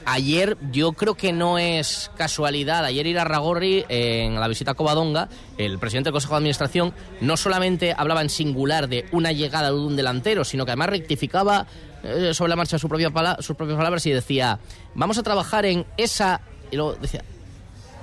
ayer 0.06 0.58
yo 0.72 0.92
creo 0.92 1.16
que 1.16 1.32
no 1.32 1.58
es 1.58 2.12
casualidad, 2.18 2.84
ayer 2.84 3.08
ir 3.08 3.18
a 3.18 3.24
Ragorri 3.24 3.86
en 3.88 4.38
la 4.38 4.50
visita 4.50 4.72
a 4.72 4.74
Covadonga, 4.74 5.30
el 5.58 5.80
presidente 5.80 6.08
del 6.10 6.14
Consejo 6.14 6.34
de 6.34 6.38
Administración 6.40 6.94
no 7.22 7.38
solamente 7.38 7.96
hablaba 7.98 8.22
en 8.22 8.30
singular 8.30 8.90
de 8.90 9.06
una 9.14 9.32
llegada 9.32 9.70
de 9.72 9.78
un 9.78 9.96
delantero, 9.96 10.44
sino 10.44 10.66
que 10.66 10.72
además 10.72 10.90
rectificaba 10.90 11.68
eh, 12.06 12.34
sobre 12.34 12.50
la 12.50 12.56
marcha 12.56 12.78
pala- 13.14 13.38
sus 13.42 13.56
propias 13.56 13.78
palabras 13.78 14.06
y 14.06 14.12
decía, 14.12 14.60
vamos 14.94 15.18
a 15.18 15.24
trabajar 15.24 15.66
en 15.66 15.86
esa, 15.98 16.42
y 16.72 16.76
luego 16.76 16.94
decía, 16.96 17.24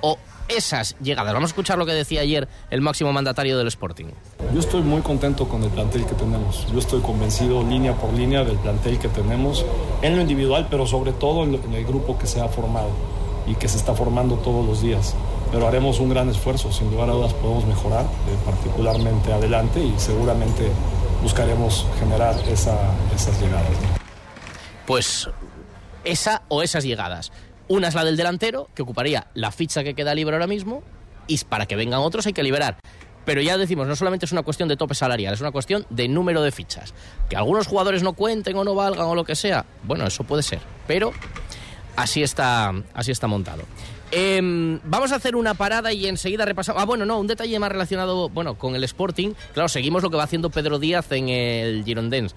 o 0.01 0.17
esas 0.49 0.95
llegadas. 1.01 1.33
Vamos 1.33 1.49
a 1.49 1.51
escuchar 1.51 1.77
lo 1.77 1.85
que 1.85 1.93
decía 1.93 2.19
ayer 2.21 2.49
el 2.69 2.81
máximo 2.81 3.13
mandatario 3.13 3.57
del 3.57 3.67
Sporting. 3.67 4.07
Yo 4.53 4.59
estoy 4.59 4.81
muy 4.81 5.01
contento 5.01 5.47
con 5.47 5.63
el 5.63 5.69
plantel 5.69 6.05
que 6.05 6.13
tenemos. 6.15 6.67
Yo 6.71 6.79
estoy 6.79 6.99
convencido 6.99 7.63
línea 7.63 7.93
por 7.95 8.11
línea 8.13 8.43
del 8.43 8.57
plantel 8.57 8.99
que 8.99 9.07
tenemos 9.07 9.65
en 10.01 10.17
lo 10.17 10.21
individual, 10.21 10.67
pero 10.69 10.85
sobre 10.85 11.13
todo 11.13 11.43
en 11.45 11.73
el 11.73 11.85
grupo 11.85 12.17
que 12.17 12.27
se 12.27 12.41
ha 12.41 12.49
formado 12.49 12.89
y 13.47 13.55
que 13.55 13.69
se 13.69 13.77
está 13.77 13.93
formando 13.93 14.35
todos 14.35 14.65
los 14.65 14.81
días. 14.81 15.15
Pero 15.51 15.67
haremos 15.67 15.99
un 15.99 16.09
gran 16.09 16.27
esfuerzo, 16.29 16.71
sin 16.73 16.91
lugar 16.91 17.09
a 17.09 17.13
dudas 17.13 17.33
podemos 17.33 17.65
mejorar, 17.65 18.03
eh, 18.03 18.35
particularmente 18.45 19.31
adelante 19.31 19.81
y 19.81 19.93
seguramente 19.97 20.67
buscaremos 21.23 21.87
generar 21.99 22.35
esa- 22.49 22.91
esas 23.15 23.39
llegadas. 23.41 23.71
Pues 24.85 25.29
esa 26.03 26.43
o 26.49 26.61
esas 26.61 26.83
llegadas. 26.83 27.31
Una 27.69 27.87
es 27.87 27.95
la 27.95 28.03
del 28.03 28.17
delantero, 28.17 28.67
que 28.75 28.81
ocuparía 28.81 29.27
la 29.33 29.51
ficha 29.51 29.83
que 29.83 29.95
queda 29.95 30.13
libre 30.13 30.35
ahora 30.35 30.47
mismo, 30.47 30.83
y 31.27 31.37
para 31.45 31.65
que 31.65 31.77
vengan 31.77 32.01
otros 32.01 32.27
hay 32.27 32.33
que 32.33 32.43
liberar. 32.43 32.77
Pero 33.25 33.41
ya 33.41 33.57
decimos, 33.57 33.87
no 33.87 33.95
solamente 33.95 34.25
es 34.25 34.33
una 34.33 34.43
cuestión 34.43 34.67
de 34.67 34.75
tope 34.75 34.95
salarial, 34.95 35.33
es 35.33 35.39
una 35.39 35.51
cuestión 35.51 35.85
de 35.89 36.09
número 36.09 36.41
de 36.41 36.51
fichas. 36.51 36.93
Que 37.29 37.37
algunos 37.37 37.67
jugadores 37.67 38.03
no 38.03 38.11
cuenten 38.13 38.57
o 38.57 38.65
no 38.65 38.75
valgan 38.75 39.05
o 39.05 39.15
lo 39.15 39.23
que 39.23 39.35
sea, 39.35 39.65
bueno, 39.83 40.05
eso 40.05 40.25
puede 40.25 40.43
ser. 40.43 40.59
Pero 40.87 41.13
así 41.95 42.21
está, 42.21 42.73
así 42.93 43.11
está 43.11 43.27
montado. 43.27 43.63
Em, 44.15 44.79
vamos 44.83 45.11
a 45.11 45.15
hacer 45.15 45.35
una 45.35 45.55
parada 45.55 45.91
y 45.91 46.05
enseguida 46.05 46.45
repasamos. 46.45 46.79
Ah, 46.79 46.85
bueno, 46.85 47.03
no, 47.03 47.19
un 47.19 47.25
detalle 47.25 47.57
más 47.57 47.71
relacionado 47.71 48.29
bueno, 48.29 48.59
con 48.59 48.75
el 48.75 48.83
Sporting. 48.83 49.33
Claro, 49.53 49.67
seguimos 49.69 50.03
lo 50.03 50.11
que 50.11 50.17
va 50.17 50.23
haciendo 50.23 50.51
Pedro 50.51 50.77
Díaz 50.77 51.11
en 51.11 51.29
el 51.29 51.83
Girondins. 51.83 52.35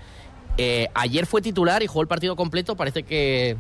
Eh, 0.56 0.88
ayer 0.94 1.26
fue 1.26 1.42
titular 1.42 1.82
y 1.82 1.86
jugó 1.86 2.00
el 2.00 2.08
partido 2.08 2.34
completo. 2.34 2.76
Parece 2.76 3.02
que 3.02 3.58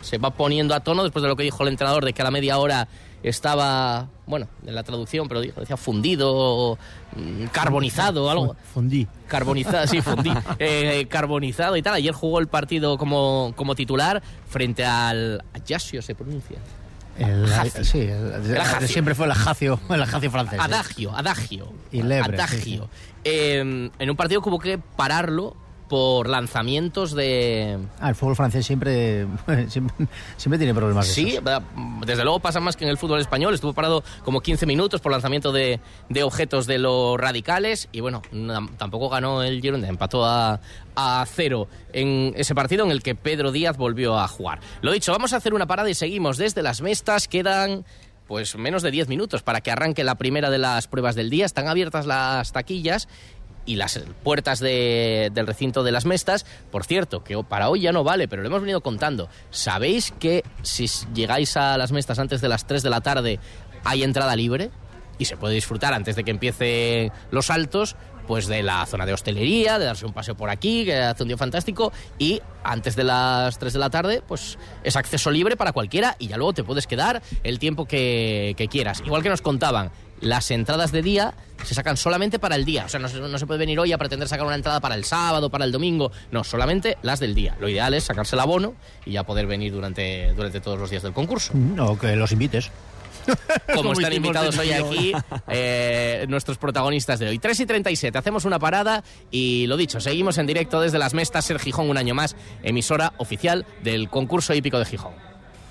se 0.00 0.16
va 0.16 0.30
poniendo 0.30 0.74
a 0.74 0.80
tono 0.80 1.02
después 1.02 1.22
de 1.22 1.28
lo 1.28 1.36
que 1.36 1.42
dijo 1.42 1.62
el 1.62 1.68
entrenador 1.68 2.06
de 2.06 2.14
que 2.14 2.22
a 2.22 2.24
la 2.24 2.30
media 2.30 2.56
hora 2.56 2.88
estaba, 3.22 4.08
bueno, 4.26 4.48
en 4.66 4.74
la 4.74 4.82
traducción, 4.82 5.28
pero 5.28 5.42
dijo, 5.42 5.60
decía 5.60 5.76
fundido, 5.76 6.78
mm, 7.14 7.48
carbonizado, 7.52 8.30
algo. 8.30 8.56
Fundí. 8.72 9.06
Carbonizado, 9.28 9.86
sí, 9.86 10.00
fundí. 10.02 10.32
Eh, 10.58 11.06
carbonizado 11.10 11.76
y 11.76 11.82
tal. 11.82 11.96
Ayer 11.96 12.14
jugó 12.14 12.38
el 12.38 12.46
partido 12.46 12.96
como, 12.96 13.52
como 13.56 13.74
titular 13.74 14.22
frente 14.48 14.86
al 14.86 15.44
Ajaccio, 15.52 16.00
se 16.00 16.14
pronuncia. 16.14 16.56
El, 17.18 17.46
sí, 17.84 18.00
el- 18.00 18.32
El 18.50 18.56
Ajacio. 18.60 18.88
siempre 18.88 19.14
fue 19.14 19.26
el 19.26 19.32
ajacio, 19.32 19.78
el 19.90 20.02
ajacio 20.02 20.30
francés. 20.30 20.58
Adagio, 20.60 21.14
adagio. 21.16 21.72
Y 21.90 22.02
lebre, 22.02 22.36
adagio. 22.36 22.58
sí, 22.60 22.70
sí. 22.72 22.82
Eh, 23.24 23.90
en 23.98 24.10
un 24.10 24.16
partido 24.16 24.40
que 24.42 24.48
hubo 24.48 24.58
que 24.58 24.78
pararlo 24.78 25.56
por 25.92 26.26
lanzamientos 26.26 27.12
de... 27.12 27.78
Ah, 28.00 28.08
el 28.08 28.14
fútbol 28.14 28.34
francés 28.34 28.64
siempre, 28.64 29.26
siempre, 29.68 29.94
siempre 30.38 30.56
tiene 30.56 30.72
problemas. 30.72 31.06
de 31.06 31.12
Sí, 31.12 31.28
esos. 31.32 31.44
desde 32.06 32.22
luego 32.24 32.40
pasa 32.40 32.60
más 32.60 32.78
que 32.78 32.84
en 32.84 32.90
el 32.90 32.96
fútbol 32.96 33.20
español. 33.20 33.52
Estuvo 33.52 33.74
parado 33.74 34.02
como 34.24 34.40
15 34.40 34.64
minutos 34.64 35.02
por 35.02 35.12
lanzamiento 35.12 35.52
de, 35.52 35.80
de 36.08 36.22
objetos 36.22 36.66
de 36.66 36.78
los 36.78 37.20
radicales 37.20 37.90
y 37.92 38.00
bueno, 38.00 38.22
tampoco 38.78 39.10
ganó 39.10 39.42
el 39.42 39.60
Girona, 39.60 39.86
empató 39.86 40.24
a, 40.24 40.60
a 40.96 41.26
cero 41.28 41.68
en 41.92 42.32
ese 42.38 42.54
partido 42.54 42.86
en 42.86 42.90
el 42.90 43.02
que 43.02 43.14
Pedro 43.14 43.52
Díaz 43.52 43.76
volvió 43.76 44.18
a 44.18 44.26
jugar. 44.28 44.60
Lo 44.80 44.92
dicho, 44.92 45.12
vamos 45.12 45.34
a 45.34 45.36
hacer 45.36 45.52
una 45.52 45.66
parada 45.66 45.90
y 45.90 45.94
seguimos 45.94 46.38
desde 46.38 46.62
las 46.62 46.80
Mestas. 46.80 47.28
Quedan 47.28 47.84
pues 48.28 48.56
menos 48.56 48.82
de 48.82 48.90
10 48.90 49.08
minutos 49.08 49.42
para 49.42 49.60
que 49.60 49.70
arranque 49.70 50.04
la 50.04 50.14
primera 50.14 50.48
de 50.48 50.56
las 50.56 50.88
pruebas 50.88 51.16
del 51.16 51.28
día. 51.28 51.44
Están 51.44 51.68
abiertas 51.68 52.06
las 52.06 52.50
taquillas 52.52 53.08
y 53.66 53.76
las 53.76 53.98
puertas 54.22 54.58
de- 54.60 55.30
del 55.32 55.46
recinto 55.46 55.82
de 55.82 55.92
las 55.92 56.04
mestas. 56.04 56.44
Por 56.70 56.84
cierto, 56.84 57.22
que 57.24 57.36
para 57.44 57.68
hoy 57.68 57.80
ya 57.82 57.92
no 57.92 58.04
vale, 58.04 58.28
pero 58.28 58.42
lo 58.42 58.48
hemos 58.48 58.60
venido 58.62 58.80
contando. 58.80 59.28
¿Sabéis 59.50 60.12
que 60.18 60.42
si 60.62 60.86
llegáis 61.14 61.56
a 61.56 61.76
las 61.78 61.92
mestas 61.92 62.18
antes 62.18 62.40
de 62.40 62.48
las 62.48 62.66
3 62.66 62.82
de 62.82 62.90
la 62.90 63.00
tarde 63.00 63.38
hay 63.84 64.02
entrada 64.02 64.34
libre? 64.36 64.70
Y 65.18 65.26
se 65.26 65.36
puede 65.36 65.54
disfrutar 65.54 65.94
antes 65.94 66.16
de 66.16 66.24
que 66.24 66.30
empiecen 66.32 67.12
los 67.30 67.46
saltos, 67.46 67.94
pues 68.26 68.46
de 68.46 68.62
la 68.62 68.86
zona 68.86 69.04
de 69.04 69.12
hostelería, 69.12 69.78
de 69.78 69.84
darse 69.84 70.06
un 70.06 70.12
paseo 70.12 70.36
por 70.36 70.48
aquí, 70.48 70.84
que 70.84 70.96
hace 70.96 71.22
un 71.22 71.28
día 71.28 71.36
fantástico, 71.36 71.92
y 72.18 72.40
antes 72.64 72.96
de 72.96 73.04
las 73.04 73.58
3 73.58 73.72
de 73.72 73.78
la 73.78 73.90
tarde, 73.90 74.22
pues 74.26 74.58
es 74.82 74.96
acceso 74.96 75.30
libre 75.30 75.56
para 75.56 75.72
cualquiera 75.72 76.16
y 76.18 76.28
ya 76.28 76.36
luego 76.36 76.52
te 76.54 76.64
puedes 76.64 76.86
quedar 76.86 77.22
el 77.44 77.58
tiempo 77.58 77.84
que 77.86 78.68
quieras. 78.70 79.02
Igual 79.04 79.22
que 79.22 79.28
nos 79.28 79.42
contaban, 79.42 79.90
las 80.22 80.50
entradas 80.50 80.92
de 80.92 81.02
día 81.02 81.34
se 81.64 81.74
sacan 81.74 81.96
solamente 81.96 82.38
para 82.38 82.56
el 82.56 82.64
día. 82.64 82.86
O 82.86 82.88
sea, 82.88 82.98
no 82.98 83.08
se, 83.08 83.20
no 83.20 83.38
se 83.38 83.46
puede 83.46 83.58
venir 83.58 83.78
hoy 83.78 83.92
a 83.92 83.98
pretender 83.98 84.28
sacar 84.28 84.46
una 84.46 84.54
entrada 84.54 84.80
para 84.80 84.94
el 84.94 85.04
sábado, 85.04 85.50
para 85.50 85.64
el 85.64 85.72
domingo. 85.72 86.10
No, 86.30 86.44
solamente 86.44 86.96
las 87.02 87.20
del 87.20 87.34
día. 87.34 87.56
Lo 87.60 87.68
ideal 87.68 87.92
es 87.94 88.04
sacarse 88.04 88.36
el 88.36 88.40
abono 88.40 88.74
y 89.04 89.12
ya 89.12 89.24
poder 89.24 89.46
venir 89.46 89.72
durante, 89.72 90.32
durante 90.34 90.60
todos 90.60 90.78
los 90.78 90.90
días 90.90 91.02
del 91.02 91.12
concurso. 91.12 91.52
No, 91.54 91.98
que 91.98 92.16
los 92.16 92.32
invites. 92.32 92.70
Como 93.74 93.92
están 93.92 94.12
invitados 94.12 94.58
hoy 94.58 94.72
aquí 94.72 95.12
eh, 95.48 96.26
nuestros 96.28 96.58
protagonistas 96.58 97.18
de 97.18 97.28
hoy. 97.28 97.38
3 97.38 97.60
y 97.60 97.66
37, 97.66 98.16
hacemos 98.18 98.44
una 98.44 98.58
parada 98.58 99.04
y 99.30 99.66
lo 99.66 99.76
dicho, 99.76 100.00
seguimos 100.00 100.38
en 100.38 100.46
directo 100.46 100.80
desde 100.80 100.98
las 100.98 101.14
Mestas 101.14 101.44
Ser 101.44 101.58
Gijón 101.58 101.90
un 101.90 101.98
año 101.98 102.14
más, 102.14 102.36
emisora 102.62 103.12
oficial 103.18 103.66
del 103.82 104.08
concurso 104.08 104.54
hípico 104.54 104.78
de 104.78 104.84
Gijón. 104.86 105.12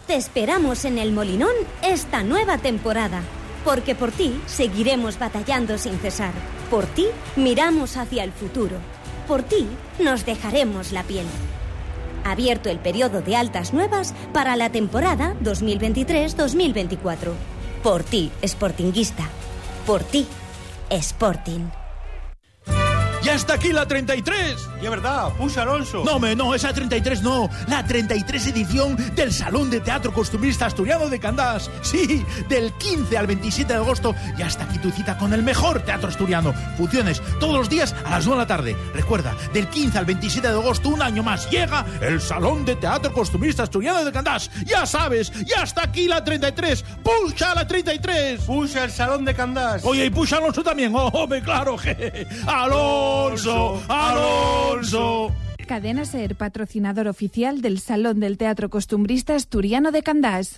Te 0.07 0.15
esperamos 0.15 0.85
en 0.85 0.97
el 0.97 1.11
Molinón 1.11 1.53
esta 1.83 2.23
nueva 2.23 2.57
temporada, 2.57 3.21
porque 3.63 3.95
por 3.95 4.11
ti 4.11 4.39
seguiremos 4.45 5.17
batallando 5.19 5.77
sin 5.77 5.97
cesar. 5.99 6.33
Por 6.69 6.85
ti 6.85 7.07
miramos 7.35 7.97
hacia 7.97 8.23
el 8.23 8.31
futuro. 8.31 8.77
Por 9.27 9.43
ti 9.43 9.67
nos 9.99 10.25
dejaremos 10.25 10.91
la 10.91 11.03
piel. 11.03 11.25
Abierto 12.23 12.69
el 12.69 12.79
periodo 12.79 13.21
de 13.21 13.35
altas 13.35 13.73
nuevas 13.73 14.13
para 14.33 14.55
la 14.55 14.71
temporada 14.71 15.35
2023-2024. 15.43 17.33
Por 17.83 18.03
ti, 18.03 18.31
Sportinguista. 18.43 19.27
Por 19.85 20.03
ti, 20.03 20.27
Sporting. 20.89 21.80
¡Ya 23.23 23.35
está 23.35 23.53
aquí 23.53 23.71
la 23.71 23.87
33! 23.87 24.69
Y 24.81 24.85
es 24.85 24.89
verdad, 24.89 25.29
puxa 25.37 25.61
Alonso. 25.61 26.03
No, 26.03 26.17
me, 26.19 26.35
no, 26.35 26.55
esa 26.55 26.73
33 26.73 27.21
no. 27.21 27.49
La 27.67 27.85
33 27.85 28.47
edición 28.47 28.95
del 29.15 29.31
Salón 29.31 29.69
de 29.69 29.79
Teatro 29.79 30.11
Costumbrista 30.11 30.65
Asturiano 30.65 31.07
de 31.07 31.19
Candás. 31.19 31.69
Sí, 31.83 32.25
del 32.49 32.73
15 32.73 33.17
al 33.17 33.27
27 33.27 33.73
de 33.73 33.79
agosto. 33.79 34.15
Ya 34.37 34.47
está 34.47 34.63
aquí 34.63 34.79
tu 34.79 34.89
cita 34.89 35.17
con 35.17 35.33
el 35.33 35.43
mejor 35.43 35.81
teatro 35.81 36.09
asturiano. 36.09 36.53
Funciones 36.77 37.21
todos 37.39 37.53
los 37.53 37.69
días 37.69 37.93
a 38.05 38.11
las 38.11 38.25
9 38.25 38.39
de 38.39 38.43
la 38.43 38.47
tarde. 38.47 38.77
Recuerda, 38.93 39.35
del 39.53 39.67
15 39.67 39.97
al 39.99 40.05
27 40.05 40.47
de 40.47 40.53
agosto, 40.53 40.89
un 40.89 41.01
año 41.01 41.21
más, 41.21 41.49
llega 41.51 41.85
el 42.01 42.21
Salón 42.21 42.65
de 42.65 42.75
Teatro 42.75 43.13
Costumbrista 43.13 43.63
Asturiano 43.63 44.03
de 44.03 44.11
Candás. 44.11 44.49
Ya 44.65 44.85
sabes, 44.87 45.31
ya 45.45 45.63
está 45.63 45.83
aquí 45.83 46.07
la 46.07 46.23
33. 46.23 46.83
¡Puxa 47.03 47.53
la 47.53 47.67
33! 47.67 48.41
Puxa 48.41 48.83
el 48.85 48.91
salón 48.91 49.25
de 49.25 49.35
Candás. 49.35 49.83
Oye, 49.85 50.05
y 50.05 50.09
puxa 50.09 50.37
Alonso 50.37 50.63
también. 50.63 50.95
¡Oh, 50.95 51.07
hombre, 51.13 51.41
claro! 51.41 51.77
je. 51.77 52.27
¡Alonso! 53.11 53.81
¡Alonso! 53.87 55.31
Cadena 55.67 56.05
Ser, 56.05 56.35
patrocinador 56.35 57.07
oficial 57.07 57.61
del 57.61 57.79
Salón 57.79 58.19
del 58.19 58.37
Teatro 58.37 58.69
Costumbrista 58.69 59.35
Asturiano 59.35 59.91
de 59.91 60.01
Candás. 60.01 60.57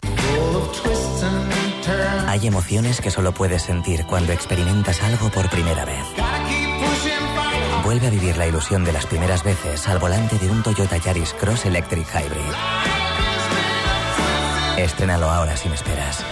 Hay 2.28 2.48
emociones 2.48 3.02
que 3.02 3.12
solo 3.12 3.34
puedes 3.34 3.64
sentir 3.64 4.06
cuando 4.06 4.34
experimentas 4.34 5.02
algo 5.04 5.30
por 5.30 5.50
primera 5.50 5.86
vez. 5.86 6.04
Vuelve 7.84 8.08
a 8.08 8.12
vivir 8.12 8.38
la 8.38 8.48
ilusión 8.48 8.86
de 8.86 8.94
las 8.94 9.06
primeras 9.06 9.44
veces 9.44 9.88
al 9.88 10.00
volante 10.00 10.38
de 10.40 10.50
un 10.50 10.64
Toyota 10.64 10.98
Yaris 10.98 11.34
Cross 11.34 11.66
Electric 11.66 12.08
Hybrid. 12.08 12.54
Estrénalo 14.78 15.30
ahora 15.30 15.58
sin 15.58 15.74
esperas. 15.74 16.24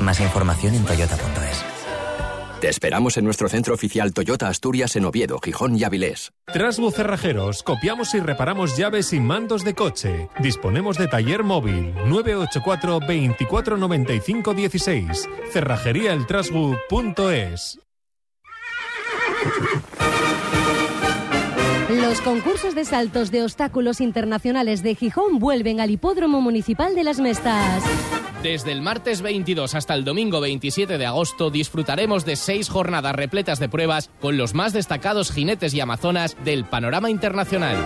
Más 0.00 0.20
información 0.20 0.74
en 0.74 0.84
toyota.es. 0.84 1.69
Te 2.60 2.68
esperamos 2.68 3.16
en 3.16 3.24
nuestro 3.24 3.48
centro 3.48 3.72
oficial 3.72 4.12
Toyota 4.12 4.48
Asturias 4.48 4.94
en 4.94 5.06
Oviedo, 5.06 5.38
Gijón 5.38 5.78
y 5.78 5.84
Avilés. 5.84 6.32
Trasbu 6.52 6.90
Cerrajeros, 6.90 7.62
copiamos 7.62 8.14
y 8.14 8.20
reparamos 8.20 8.76
llaves 8.76 9.14
y 9.14 9.20
mandos 9.20 9.64
de 9.64 9.74
coche. 9.74 10.28
Disponemos 10.40 10.98
de 10.98 11.08
taller 11.08 11.42
móvil 11.42 11.94
984 12.04 13.00
24 13.08 13.78
95 13.78 14.52
16. 14.52 15.28
Cerrajeríaeltrasbu.es. 15.50 17.80
Los 21.88 22.20
concursos 22.20 22.74
de 22.74 22.84
saltos 22.84 23.30
de 23.30 23.42
obstáculos 23.42 24.02
internacionales 24.02 24.82
de 24.82 24.96
Gijón 24.96 25.38
vuelven 25.38 25.80
al 25.80 25.90
Hipódromo 25.90 26.42
Municipal 26.42 26.94
de 26.94 27.04
las 27.04 27.20
Mestas. 27.20 27.82
Desde 28.42 28.72
el 28.72 28.80
martes 28.80 29.20
22 29.20 29.74
hasta 29.74 29.94
el 29.94 30.02
domingo 30.02 30.40
27 30.40 30.96
de 30.96 31.04
agosto 31.04 31.50
disfrutaremos 31.50 32.24
de 32.24 32.36
seis 32.36 32.70
jornadas 32.70 33.14
repletas 33.14 33.58
de 33.58 33.68
pruebas 33.68 34.08
con 34.18 34.38
los 34.38 34.54
más 34.54 34.72
destacados 34.72 35.30
jinetes 35.30 35.74
y 35.74 35.80
amazonas 35.80 36.36
del 36.42 36.64
panorama 36.64 37.10
internacional. 37.10 37.76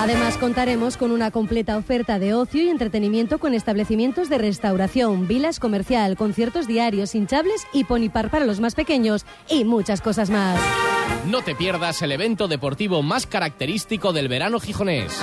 Además 0.00 0.38
contaremos 0.38 0.96
con 0.96 1.12
una 1.12 1.30
completa 1.30 1.76
oferta 1.76 2.18
de 2.18 2.34
ocio 2.34 2.64
y 2.64 2.68
entretenimiento 2.68 3.38
con 3.38 3.54
establecimientos 3.54 4.28
de 4.28 4.38
restauración, 4.38 5.28
vilas 5.28 5.60
comercial, 5.60 6.16
conciertos 6.16 6.66
diarios, 6.66 7.14
hinchables 7.14 7.64
y 7.72 7.84
ponipar 7.84 8.28
para 8.28 8.44
los 8.44 8.58
más 8.58 8.74
pequeños 8.74 9.24
y 9.48 9.62
muchas 9.62 10.00
cosas 10.00 10.30
más. 10.30 10.58
No 11.28 11.42
te 11.42 11.54
pierdas 11.54 12.02
el 12.02 12.10
evento 12.10 12.48
deportivo 12.48 13.02
más 13.02 13.26
característico 13.26 14.12
del 14.12 14.26
verano 14.26 14.58
gijonés. 14.58 15.22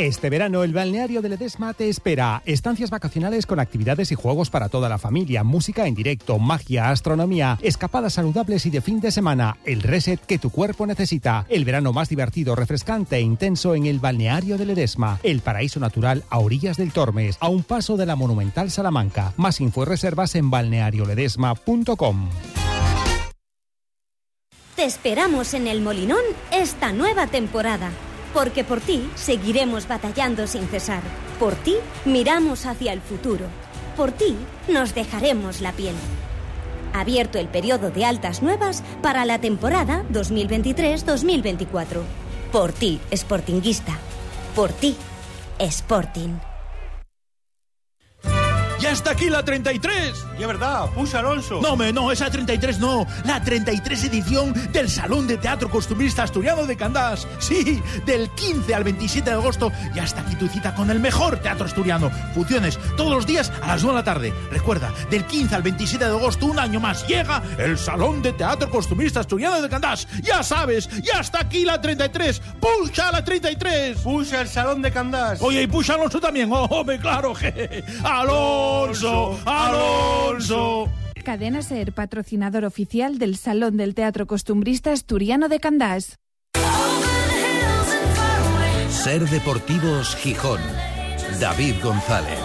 Este 0.00 0.30
verano 0.30 0.64
el 0.64 0.72
balneario 0.72 1.20
de 1.20 1.28
Ledesma 1.28 1.74
te 1.74 1.90
espera. 1.90 2.40
Estancias 2.46 2.88
vacacionales 2.88 3.44
con 3.44 3.60
actividades 3.60 4.10
y 4.10 4.14
juegos 4.14 4.48
para 4.48 4.70
toda 4.70 4.88
la 4.88 4.96
familia, 4.96 5.44
música 5.44 5.86
en 5.86 5.94
directo, 5.94 6.38
magia, 6.38 6.88
astronomía, 6.88 7.58
escapadas 7.60 8.14
saludables 8.14 8.64
y 8.64 8.70
de 8.70 8.80
fin 8.80 9.02
de 9.02 9.10
semana. 9.10 9.58
El 9.66 9.82
reset 9.82 10.18
que 10.18 10.38
tu 10.38 10.48
cuerpo 10.48 10.86
necesita. 10.86 11.44
El 11.50 11.66
verano 11.66 11.92
más 11.92 12.08
divertido, 12.08 12.56
refrescante 12.56 13.16
e 13.16 13.20
intenso 13.20 13.74
en 13.74 13.84
el 13.84 13.98
balneario 13.98 14.56
de 14.56 14.64
Ledesma. 14.64 15.20
El 15.22 15.40
paraíso 15.40 15.80
natural 15.80 16.24
a 16.30 16.38
orillas 16.38 16.78
del 16.78 16.92
Tormes, 16.92 17.36
a 17.38 17.50
un 17.50 17.62
paso 17.62 17.98
de 17.98 18.06
la 18.06 18.16
monumental 18.16 18.70
Salamanca. 18.70 19.34
Más 19.36 19.60
info 19.60 19.82
y 19.82 19.84
reservas 19.84 20.34
en 20.34 20.48
balnearioledesma.com. 20.48 22.30
Te 24.76 24.84
esperamos 24.86 25.52
en 25.52 25.66
el 25.66 25.82
Molinón 25.82 26.22
esta 26.52 26.90
nueva 26.90 27.26
temporada. 27.26 27.90
Porque 28.32 28.64
por 28.64 28.80
ti 28.80 29.10
seguiremos 29.14 29.88
batallando 29.88 30.46
sin 30.46 30.66
cesar. 30.68 31.02
Por 31.38 31.54
ti 31.54 31.76
miramos 32.04 32.66
hacia 32.66 32.92
el 32.92 33.00
futuro. 33.00 33.46
Por 33.96 34.12
ti 34.12 34.36
nos 34.68 34.94
dejaremos 34.94 35.60
la 35.60 35.72
piel. 35.72 35.94
Abierto 36.92 37.38
el 37.38 37.48
periodo 37.48 37.90
de 37.90 38.04
altas 38.04 38.42
nuevas 38.42 38.82
para 39.02 39.24
la 39.24 39.40
temporada 39.40 40.04
2023-2024. 40.12 42.02
Por 42.52 42.72
ti, 42.72 43.00
Sportinguista. 43.12 43.96
Por 44.54 44.72
ti, 44.72 44.96
Sporting. 45.58 46.49
¡Ya 48.80 48.92
está 48.92 49.10
aquí 49.10 49.28
la 49.28 49.44
33! 49.44 50.26
Y 50.38 50.42
es 50.42 50.46
verdad, 50.46 50.86
puxa 50.94 51.18
Alonso. 51.18 51.60
No, 51.60 51.76
me, 51.76 51.92
no, 51.92 52.10
esa 52.10 52.30
33 52.30 52.78
no. 52.78 53.06
La 53.24 53.42
33 53.42 54.04
edición 54.04 54.54
del 54.72 54.88
Salón 54.88 55.26
de 55.26 55.36
Teatro 55.36 55.68
Costumbrista 55.70 56.22
Asturiano 56.22 56.64
de 56.64 56.76
Candás. 56.76 57.26
Sí, 57.38 57.82
del 58.06 58.30
15 58.30 58.74
al 58.74 58.84
27 58.84 59.28
de 59.30 59.36
agosto. 59.36 59.70
Ya 59.94 60.04
está 60.04 60.22
aquí 60.22 60.34
tu 60.36 60.48
cita 60.48 60.74
con 60.74 60.90
el 60.90 60.98
mejor 60.98 61.38
teatro 61.40 61.66
asturiano. 61.66 62.10
Funciones 62.34 62.78
todos 62.96 63.10
los 63.10 63.26
días 63.26 63.52
a 63.62 63.66
las 63.68 63.82
9 63.82 63.96
de 63.96 64.00
la 64.00 64.04
tarde. 64.04 64.34
Recuerda, 64.50 64.92
del 65.10 65.24
15 65.26 65.54
al 65.54 65.62
27 65.62 66.04
de 66.06 66.10
agosto, 66.10 66.46
un 66.46 66.58
año 66.58 66.80
más, 66.80 67.06
llega 67.06 67.42
el 67.58 67.76
Salón 67.78 68.22
de 68.22 68.32
Teatro 68.32 68.70
Costumbrista 68.70 69.20
Asturiano 69.20 69.60
de 69.60 69.68
Candás. 69.68 70.08
Ya 70.22 70.42
sabes, 70.42 70.88
ya 71.02 71.20
está 71.20 71.40
aquí 71.40 71.64
la 71.64 71.80
33. 71.80 72.40
¡Puxa 72.58 73.12
la 73.12 73.22
33! 73.22 73.98
Puxa 73.98 74.40
el 74.40 74.48
Salón 74.48 74.80
de 74.80 74.90
Candás. 74.90 75.42
Oye, 75.42 75.62
y 75.62 75.66
puxa 75.66 75.94
Alonso 75.94 76.18
también. 76.18 76.50
¡Oh, 76.50 76.64
hombre, 76.70 76.98
claro! 76.98 77.34
je. 77.34 77.84
¡Alonso! 78.70 79.40
¡Alonso! 79.44 80.88
Cadena 81.24 81.62
Ser, 81.62 81.92
patrocinador 81.92 82.64
oficial 82.64 83.18
del 83.18 83.36
Salón 83.36 83.76
del 83.76 83.94
Teatro 83.94 84.26
Costumbrista 84.26 84.92
Asturiano 84.92 85.48
de 85.48 85.58
Candás. 85.58 86.16
Ser 88.88 89.28
Deportivos 89.28 90.14
Gijón. 90.16 90.60
David 91.40 91.74
González. 91.82 92.38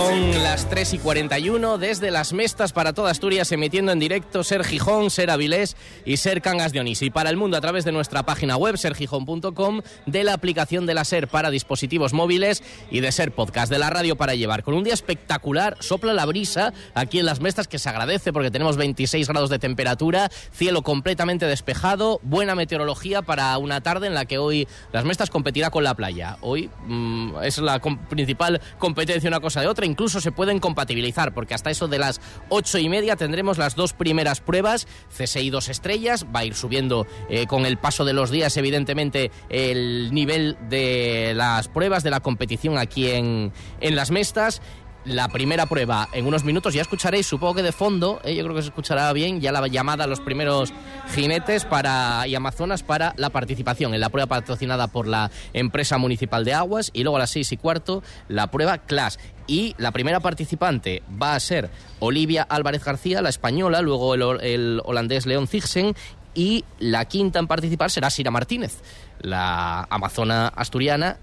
Son 0.00 0.42
las 0.42 0.66
3 0.70 0.94
y 0.94 0.98
41 0.98 1.76
desde 1.76 2.10
las 2.10 2.32
Mestas 2.32 2.72
para 2.72 2.94
toda 2.94 3.10
Asturias, 3.10 3.52
emitiendo 3.52 3.92
en 3.92 3.98
directo 3.98 4.42
Ser 4.42 4.64
Gijón, 4.64 5.10
Ser 5.10 5.30
Avilés 5.30 5.76
y 6.06 6.16
Ser 6.16 6.40
Cangas 6.40 6.72
de 6.72 6.80
Onís. 6.80 7.02
Y 7.02 7.10
para 7.10 7.28
el 7.28 7.36
mundo 7.36 7.58
a 7.58 7.60
través 7.60 7.84
de 7.84 7.92
nuestra 7.92 8.22
página 8.22 8.56
web, 8.56 8.78
sergijón.com, 8.78 9.82
de 10.06 10.24
la 10.24 10.32
aplicación 10.32 10.86
de 10.86 10.94
la 10.94 11.04
Ser 11.04 11.28
para 11.28 11.50
dispositivos 11.50 12.14
móviles 12.14 12.62
y 12.90 13.00
de 13.00 13.12
Ser 13.12 13.32
Podcast, 13.32 13.70
de 13.70 13.78
la 13.78 13.90
radio 13.90 14.16
para 14.16 14.34
llevar. 14.34 14.62
Con 14.64 14.72
un 14.72 14.84
día 14.84 14.94
espectacular, 14.94 15.76
sopla 15.80 16.14
la 16.14 16.24
brisa 16.24 16.72
aquí 16.94 17.18
en 17.18 17.26
las 17.26 17.40
Mestas, 17.40 17.68
que 17.68 17.78
se 17.78 17.90
agradece 17.90 18.32
porque 18.32 18.50
tenemos 18.50 18.78
26 18.78 19.28
grados 19.28 19.50
de 19.50 19.58
temperatura, 19.58 20.30
cielo 20.50 20.80
completamente 20.80 21.44
despejado, 21.44 22.20
buena 22.22 22.54
meteorología 22.54 23.20
para 23.20 23.56
una 23.58 23.82
tarde 23.82 24.06
en 24.06 24.14
la 24.14 24.24
que 24.24 24.38
hoy 24.38 24.66
las 24.94 25.04
Mestas 25.04 25.28
competirá 25.28 25.68
con 25.70 25.84
la 25.84 25.92
playa. 25.94 26.38
Hoy 26.40 26.70
mm, 26.86 27.34
es 27.42 27.58
la 27.58 27.80
com- 27.80 27.98
principal 28.08 28.62
competencia 28.78 29.28
una 29.28 29.40
cosa 29.40 29.60
de 29.60 29.66
otra, 29.66 29.89
incluso 29.90 30.20
se 30.20 30.32
pueden 30.32 30.58
compatibilizar, 30.58 31.34
porque 31.34 31.54
hasta 31.54 31.70
eso 31.70 31.88
de 31.88 31.98
las 31.98 32.20
ocho 32.48 32.78
y 32.78 32.88
media 32.88 33.16
tendremos 33.16 33.58
las 33.58 33.74
dos 33.74 33.92
primeras 33.92 34.40
pruebas, 34.40 34.86
CSI 35.16 35.50
dos 35.50 35.68
estrellas, 35.68 36.26
va 36.34 36.40
a 36.40 36.44
ir 36.44 36.54
subiendo 36.54 37.06
eh, 37.28 37.46
con 37.46 37.66
el 37.66 37.76
paso 37.76 38.04
de 38.04 38.12
los 38.12 38.30
días, 38.30 38.56
evidentemente, 38.56 39.30
el 39.48 40.12
nivel 40.12 40.56
de 40.68 41.32
las 41.34 41.68
pruebas 41.68 42.02
de 42.02 42.10
la 42.10 42.20
competición 42.20 42.78
aquí 42.78 43.10
en, 43.10 43.52
en 43.80 43.96
las 43.96 44.10
Mestas. 44.10 44.62
La 45.04 45.28
primera 45.28 45.64
prueba 45.66 46.08
en 46.12 46.26
unos 46.26 46.44
minutos. 46.44 46.74
Ya 46.74 46.82
escucharéis, 46.82 47.26
supongo 47.26 47.54
que 47.54 47.62
de 47.62 47.72
fondo, 47.72 48.20
eh, 48.22 48.34
yo 48.34 48.44
creo 48.44 48.54
que 48.54 48.62
se 48.62 48.68
escuchará 48.68 49.10
bien, 49.14 49.40
ya 49.40 49.50
la 49.50 49.66
llamada 49.66 50.04
a 50.04 50.06
los 50.06 50.20
primeros 50.20 50.72
jinetes 51.14 51.64
para, 51.64 52.26
y 52.26 52.34
amazonas 52.34 52.82
para 52.82 53.14
la 53.16 53.30
participación 53.30 53.94
en 53.94 54.00
la 54.00 54.10
prueba 54.10 54.26
patrocinada 54.26 54.88
por 54.88 55.06
la 55.06 55.30
empresa 55.54 55.96
municipal 55.96 56.44
de 56.44 56.52
aguas. 56.52 56.90
Y 56.92 57.02
luego 57.02 57.16
a 57.16 57.20
las 57.20 57.30
seis 57.30 57.50
y 57.52 57.56
cuarto 57.56 58.02
la 58.28 58.50
prueba 58.50 58.78
CLAS. 58.78 59.18
Y 59.46 59.74
la 59.78 59.90
primera 59.90 60.20
participante 60.20 61.02
va 61.20 61.34
a 61.34 61.40
ser 61.40 61.70
Olivia 61.98 62.42
Álvarez 62.42 62.84
García, 62.84 63.22
la 63.22 63.30
española, 63.30 63.80
luego 63.80 64.14
el, 64.14 64.22
el 64.42 64.82
holandés 64.84 65.26
León 65.26 65.48
Zigsen 65.48 65.94
y 66.34 66.64
la 66.78 67.06
quinta 67.06 67.38
en 67.38 67.46
participar 67.46 67.90
será 67.90 68.10
Sira 68.10 68.30
Martínez, 68.30 68.82
la 69.20 69.86
amazona 69.90 70.48
asturiana, 70.48 71.18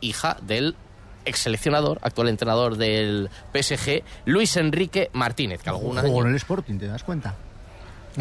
hija 0.00 0.36
del 0.42 0.76
ex 1.24 1.40
seleccionador, 1.40 1.98
actual 2.02 2.28
entrenador 2.28 2.76
del 2.76 3.30
PSG, 3.52 4.02
Luis 4.24 4.56
Enrique 4.56 5.10
Martínez, 5.12 5.62
que 5.62 5.70
alguna 5.70 6.00
Juego 6.00 6.22
en 6.22 6.28
el 6.28 6.36
Sporting, 6.36 6.78
¿te 6.78 6.86
das 6.86 7.04
cuenta? 7.04 7.34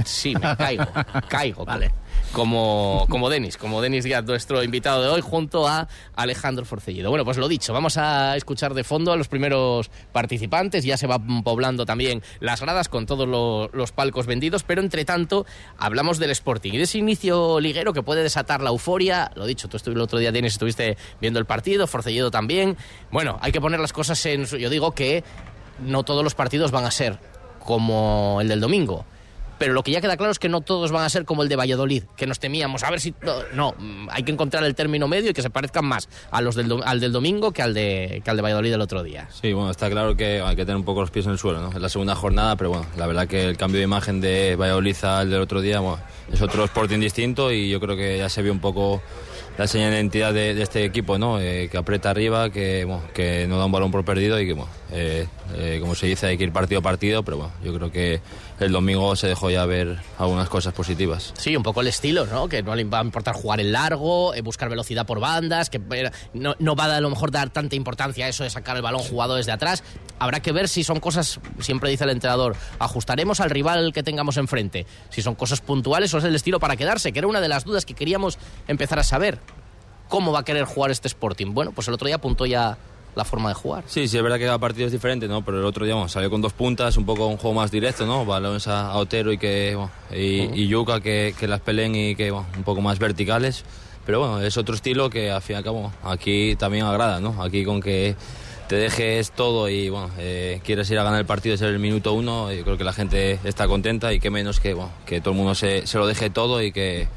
Sí, 0.06 0.34
me 0.36 0.56
caigo, 0.58 0.86
caigo. 1.28 1.66
Vale. 1.66 1.92
Como, 2.32 3.06
como 3.10 3.30
Denis, 3.30 3.58
como 3.58 3.80
Denis 3.82 4.04
Díaz, 4.04 4.24
nuestro 4.26 4.64
invitado 4.64 5.04
de 5.04 5.08
hoy, 5.10 5.22
junto 5.22 5.68
a 5.68 5.88
Alejandro 6.16 6.66
Forcellido. 6.66 7.10
Bueno, 7.12 7.26
pues 7.26 7.38
lo 7.38 7.48
dicho, 7.48 7.74
vamos 7.74 7.98
a 7.98 8.36
escuchar 8.36 8.74
de 8.74 8.84
fondo 8.84 9.12
a 9.12 9.16
los 9.18 9.28
primeros 9.28 9.92
participantes. 10.12 10.84
Ya 10.84 10.98
se 10.98 11.06
van 11.06 11.44
poblando 11.44 11.86
también 11.86 12.24
las 12.40 12.60
gradas 12.62 12.90
con 12.90 13.06
todos 13.06 13.28
lo- 13.28 13.70
los 13.72 13.92
palcos 13.92 14.26
vendidos, 14.26 14.64
pero 14.64 14.82
entre 14.82 15.06
tanto 15.06 15.46
hablamos 15.78 16.18
del 16.18 16.32
Sporting 16.32 16.74
y 16.74 16.78
de 16.78 16.84
ese 16.84 16.98
inicio 16.98 17.60
liguero 17.60 17.94
que 17.94 18.02
puede 18.02 18.24
desatar 18.24 18.62
la 18.64 18.72
euforia. 18.72 19.30
Lo 19.36 19.46
dicho, 19.46 19.68
tú 19.68 19.78
estuviste 19.78 20.00
el 20.00 20.04
otro 20.04 20.18
día, 20.18 20.32
Denis, 20.32 20.54
estuviste 20.54 20.98
viendo 21.22 21.40
el 21.40 21.46
partido, 21.46 21.86
Forcellido 21.86 22.32
también. 22.32 22.78
Bueno, 23.12 23.38
hay 23.42 23.52
que 23.52 23.62
poner 23.62 23.80
las 23.80 23.94
cosas 23.94 24.26
en. 24.26 24.46
Yo 24.46 24.72
digo 24.72 24.94
que 24.94 25.24
no 25.86 26.02
todos 26.04 26.24
los 26.24 26.34
partidos 26.34 26.72
van 26.72 26.86
a 26.86 26.92
ser 26.92 27.20
como 27.60 28.40
el 28.42 28.48
del 28.48 28.60
domingo. 28.60 29.06
Pero 29.64 29.72
lo 29.72 29.82
que 29.82 29.92
ya 29.92 30.02
queda 30.02 30.18
claro 30.18 30.30
es 30.30 30.40
que 30.40 30.50
no 30.50 30.60
todos 30.60 30.92
van 30.92 31.06
a 31.06 31.10
ser 31.10 31.24
como 31.24 31.42
el 31.42 31.48
de 31.48 31.56
Valladolid, 31.56 32.04
que 32.18 32.28
nos 32.28 32.38
temíamos. 32.38 32.84
A 32.84 32.92
ver 32.92 33.00
si. 33.00 33.14
No, 33.54 33.74
hay 34.10 34.24
que 34.24 34.34
encontrar 34.34 34.62
el 34.66 34.76
término 34.76 35.08
medio 35.08 35.30
y 35.30 35.34
que 35.34 35.42
se 35.42 35.50
parezcan 35.50 35.86
más 35.86 36.10
a 36.32 36.42
los 36.42 36.56
del, 36.56 36.84
al 36.84 37.00
del 37.00 37.14
domingo 37.14 37.54
que 37.54 37.62
al, 37.62 37.74
de, 37.74 38.22
al 38.26 38.36
de 38.36 38.42
Valladolid 38.42 38.74
el 38.74 38.82
otro 38.82 39.04
día. 39.04 39.30
Sí, 39.32 39.54
bueno, 39.54 39.72
está 39.72 39.90
claro 39.90 40.18
que 40.18 40.42
hay 40.42 40.58
que 40.58 40.66
tener 40.66 40.76
un 40.76 40.84
poco 40.84 41.00
los 41.00 41.12
pies 41.12 41.28
en 41.28 41.32
el 41.32 41.38
suelo, 41.38 41.62
¿no? 41.62 41.70
Es 41.70 41.80
la 41.80 41.88
segunda 41.88 42.14
jornada, 42.14 42.58
pero 42.58 42.72
bueno, 42.72 42.86
la 42.98 43.08
verdad 43.08 43.26
que 43.26 43.46
el 43.46 43.56
cambio 43.56 43.78
de 43.78 43.86
imagen 43.86 44.20
de 44.20 44.58
Valladolid 44.58 44.98
al 45.04 45.30
del 45.30 45.40
otro 45.40 45.62
día, 45.62 45.82
es 46.30 46.42
otro 46.42 46.66
Sporting 46.66 47.00
distinto 47.00 47.50
y 47.50 47.70
yo 47.70 47.80
creo 47.80 47.96
que 47.96 48.18
ya 48.18 48.28
se 48.28 48.42
vio 48.42 48.52
un 48.52 48.60
poco 48.60 49.02
la 49.58 49.68
señal 49.68 49.92
de 49.92 49.96
identidad 49.96 50.34
de, 50.34 50.62
este 50.62 50.84
equipo, 50.84 51.18
¿no? 51.18 51.40
Eh, 51.40 51.70
que 51.72 51.78
aprieta 51.78 52.10
arriba, 52.10 52.50
que, 52.50 52.86
que 53.14 53.46
no 53.48 53.60
da 53.60 53.66
un 53.66 53.72
balón 53.72 53.92
por 53.92 54.04
perdido 54.04 54.42
y 54.42 54.46
que, 54.46 54.52
bueno, 54.52 54.70
eh, 54.94 55.28
eh, 55.56 55.80
como 55.82 55.96
se 55.96 56.06
dice, 56.06 56.28
hay 56.28 56.38
que 56.38 56.44
ir 56.44 56.54
partido 56.54 56.80
a 56.80 56.84
partido, 56.84 57.24
pero 57.24 57.38
bueno, 57.38 57.54
yo 57.64 57.74
creo 57.74 57.92
que 57.92 58.22
el 58.60 58.72
domingo 58.72 59.16
se 59.16 59.28
dejó 59.28 59.50
ya 59.50 59.66
ver 59.66 59.98
algunas 60.20 60.48
cosas 60.50 60.74
positivas. 60.74 61.34
Sí, 61.36 61.56
un 61.56 61.64
poco 61.64 61.82
el 61.82 61.88
estilo, 61.88 62.28
¿no? 62.28 62.48
Que 62.48 62.62
no 62.62 62.76
le 62.76 62.84
va 62.84 63.00
a 63.00 63.04
importar 63.04 63.34
jugar 63.34 63.60
en 63.60 63.72
largo, 63.72 64.36
eh, 64.36 64.42
buscar 64.42 64.70
velocidad 64.70 65.08
por 65.08 65.20
bandas, 65.20 65.72
que 65.72 65.82
eh, 65.92 66.12
no, 66.34 66.56
no 66.60 66.76
va 66.76 66.86
a, 66.86 66.98
a 66.98 67.02
lo 67.02 67.10
mejor 67.10 67.32
dar 67.32 67.50
tanta 67.50 67.76
importancia 67.76 68.28
a 68.28 68.30
eso 68.30 68.44
de 68.44 68.52
sacar 68.52 68.76
el 68.76 68.84
balón 68.84 69.02
jugado 69.02 69.36
desde 69.36 69.52
atrás. 69.52 69.84
Habrá 70.20 70.42
que 70.42 70.52
ver 70.52 70.70
si 70.70 70.84
son 70.84 71.00
cosas, 71.00 71.40
siempre 71.60 71.90
dice 71.90 72.04
el 72.04 72.12
entrenador, 72.12 72.56
ajustaremos 72.78 73.40
al 73.40 73.50
rival 73.50 73.94
que 73.94 74.04
tengamos 74.04 74.38
enfrente. 74.38 74.86
Si 75.10 75.24
son 75.24 75.34
cosas 75.34 75.62
puntuales 75.62 76.14
o 76.14 76.20
es 76.20 76.24
el 76.24 76.36
estilo 76.36 76.60
para 76.60 76.76
quedarse, 76.76 77.12
que 77.12 77.20
era 77.20 77.28
una 77.28 77.42
de 77.42 77.50
las 77.50 77.66
dudas 77.66 77.86
que 77.86 77.96
queríamos 77.96 78.38
empezar 78.68 79.00
a 79.00 79.04
saber. 79.04 79.40
¿Cómo 80.08 80.32
va 80.32 80.42
a 80.42 80.46
querer 80.46 80.66
jugar 80.66 80.92
este 80.92 81.08
Sporting? 81.08 81.54
Bueno, 81.54 81.72
pues 81.72 81.88
el 81.88 81.96
otro 81.96 82.06
día 82.06 82.18
apuntó 82.18 82.46
ya 82.46 82.78
la 83.16 83.26
forma 83.26 83.50
de 83.50 83.56
jugar. 83.56 83.84
Sí, 83.88 84.08
sí, 84.08 84.18
es 84.18 84.24
verdad 84.24 84.38
que 84.38 84.46
cada 84.46 84.60
partido 84.60 84.88
es 84.88 84.92
diferente, 84.92 85.28
¿no? 85.28 85.44
Pero 85.44 85.60
el 85.60 85.66
otro 85.66 85.86
bueno, 85.86 86.08
salió 86.10 86.30
con 86.30 86.42
dos 86.42 86.54
puntas, 86.54 86.98
un 86.98 87.06
poco 87.06 87.28
un 87.28 87.38
juego 87.38 87.56
más 87.56 87.72
directo, 87.72 88.06
¿no? 88.06 88.26
Balones 88.26 88.68
a, 88.68 88.96
Otero 88.98 89.32
y, 89.32 89.38
que, 89.38 89.76
bueno, 89.76 89.92
y, 90.12 90.62
y 90.62 90.68
Yuca 90.68 91.02
que, 91.02 91.36
que 91.40 91.48
las 91.48 91.60
peleen 91.60 91.96
y 91.96 92.16
que 92.16 92.32
bueno, 92.32 92.48
un 92.58 92.64
poco 92.64 92.82
más 92.82 93.00
verticales. 93.00 93.64
Pero 94.06 94.20
bueno, 94.20 94.42
es 94.42 94.58
otro 94.58 94.76
estilo 94.76 95.10
que 95.10 95.32
al 95.32 95.42
fin 95.42 95.56
y 95.56 95.58
al 95.58 95.64
cabo 95.64 95.92
aquí 96.04 96.56
también 96.58 96.86
agrada, 96.86 97.20
¿no? 97.20 97.42
Aquí 97.42 97.64
con 97.64 97.82
que 97.82 98.16
te 98.68 98.76
dejes 98.76 99.32
todo 99.32 99.70
y 99.70 99.90
bueno, 99.90 100.10
eh, 100.18 100.60
quieres 100.64 100.90
ir 100.90 101.00
a 101.00 101.04
ganar 101.04 101.20
el 101.20 101.26
partido 101.26 101.54
desde 101.54 101.68
el 101.68 101.80
minuto 101.80 102.14
uno, 102.14 102.52
yo 102.52 102.64
creo 102.64 102.78
que 102.78 102.84
la 102.84 102.94
gente 102.94 103.40
está 103.44 103.68
contenta 103.68 104.14
y 104.14 104.20
que 104.20 104.30
menos 104.30 104.60
que, 104.60 104.74
bueno, 104.74 104.92
que 105.06 105.22
todo 105.22 105.32
el 105.32 105.38
mundo 105.38 105.56
se, 105.56 105.86
se 105.88 105.98
lo 105.98 106.08
deje 106.08 106.30
todo 106.30 106.62
y 106.62 106.72
que, 106.72 107.08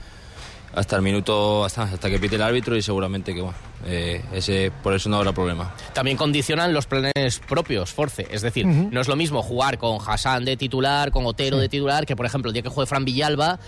hasta 0.77 0.95
el 0.97 1.03
minuto, 1.03 1.65
hasta, 1.65 1.83
hasta 1.83 2.09
que 2.09 2.19
pite 2.21 2.37
el 2.37 2.43
árbitro 2.43 2.77
y 2.77 2.83
seguramente 2.83 3.35
que 3.35 3.41
bueno, 3.41 3.57
eh, 3.87 4.23
ese, 4.33 4.71
por 4.83 4.95
eso 4.95 5.09
no 5.09 5.17
habrá 5.17 5.33
problema. 5.33 5.75
También 5.95 6.17
condicionan 6.17 6.73
los 6.73 6.87
planes 6.87 7.41
propios, 7.49 7.93
Force. 7.93 8.27
Es 8.31 8.43
decir, 8.43 8.67
no 8.67 9.01
es 9.01 9.09
lo 9.09 9.17
mismo 9.17 9.43
jugar 9.43 9.79
con 9.79 9.99
Hassan 10.07 10.45
de 10.45 10.57
titular, 10.57 11.11
con 11.11 11.27
Otero 11.27 11.57
Sí. 11.57 11.63
de 11.63 11.69
titular, 11.69 12.07
que 12.07 12.15
por 12.15 12.27
ejemplo 12.27 12.51
el 12.51 12.53
día 12.53 12.63
que 12.63 12.69
juegue 12.69 12.87
Fran 12.87 13.05
Villalba, 13.05 13.59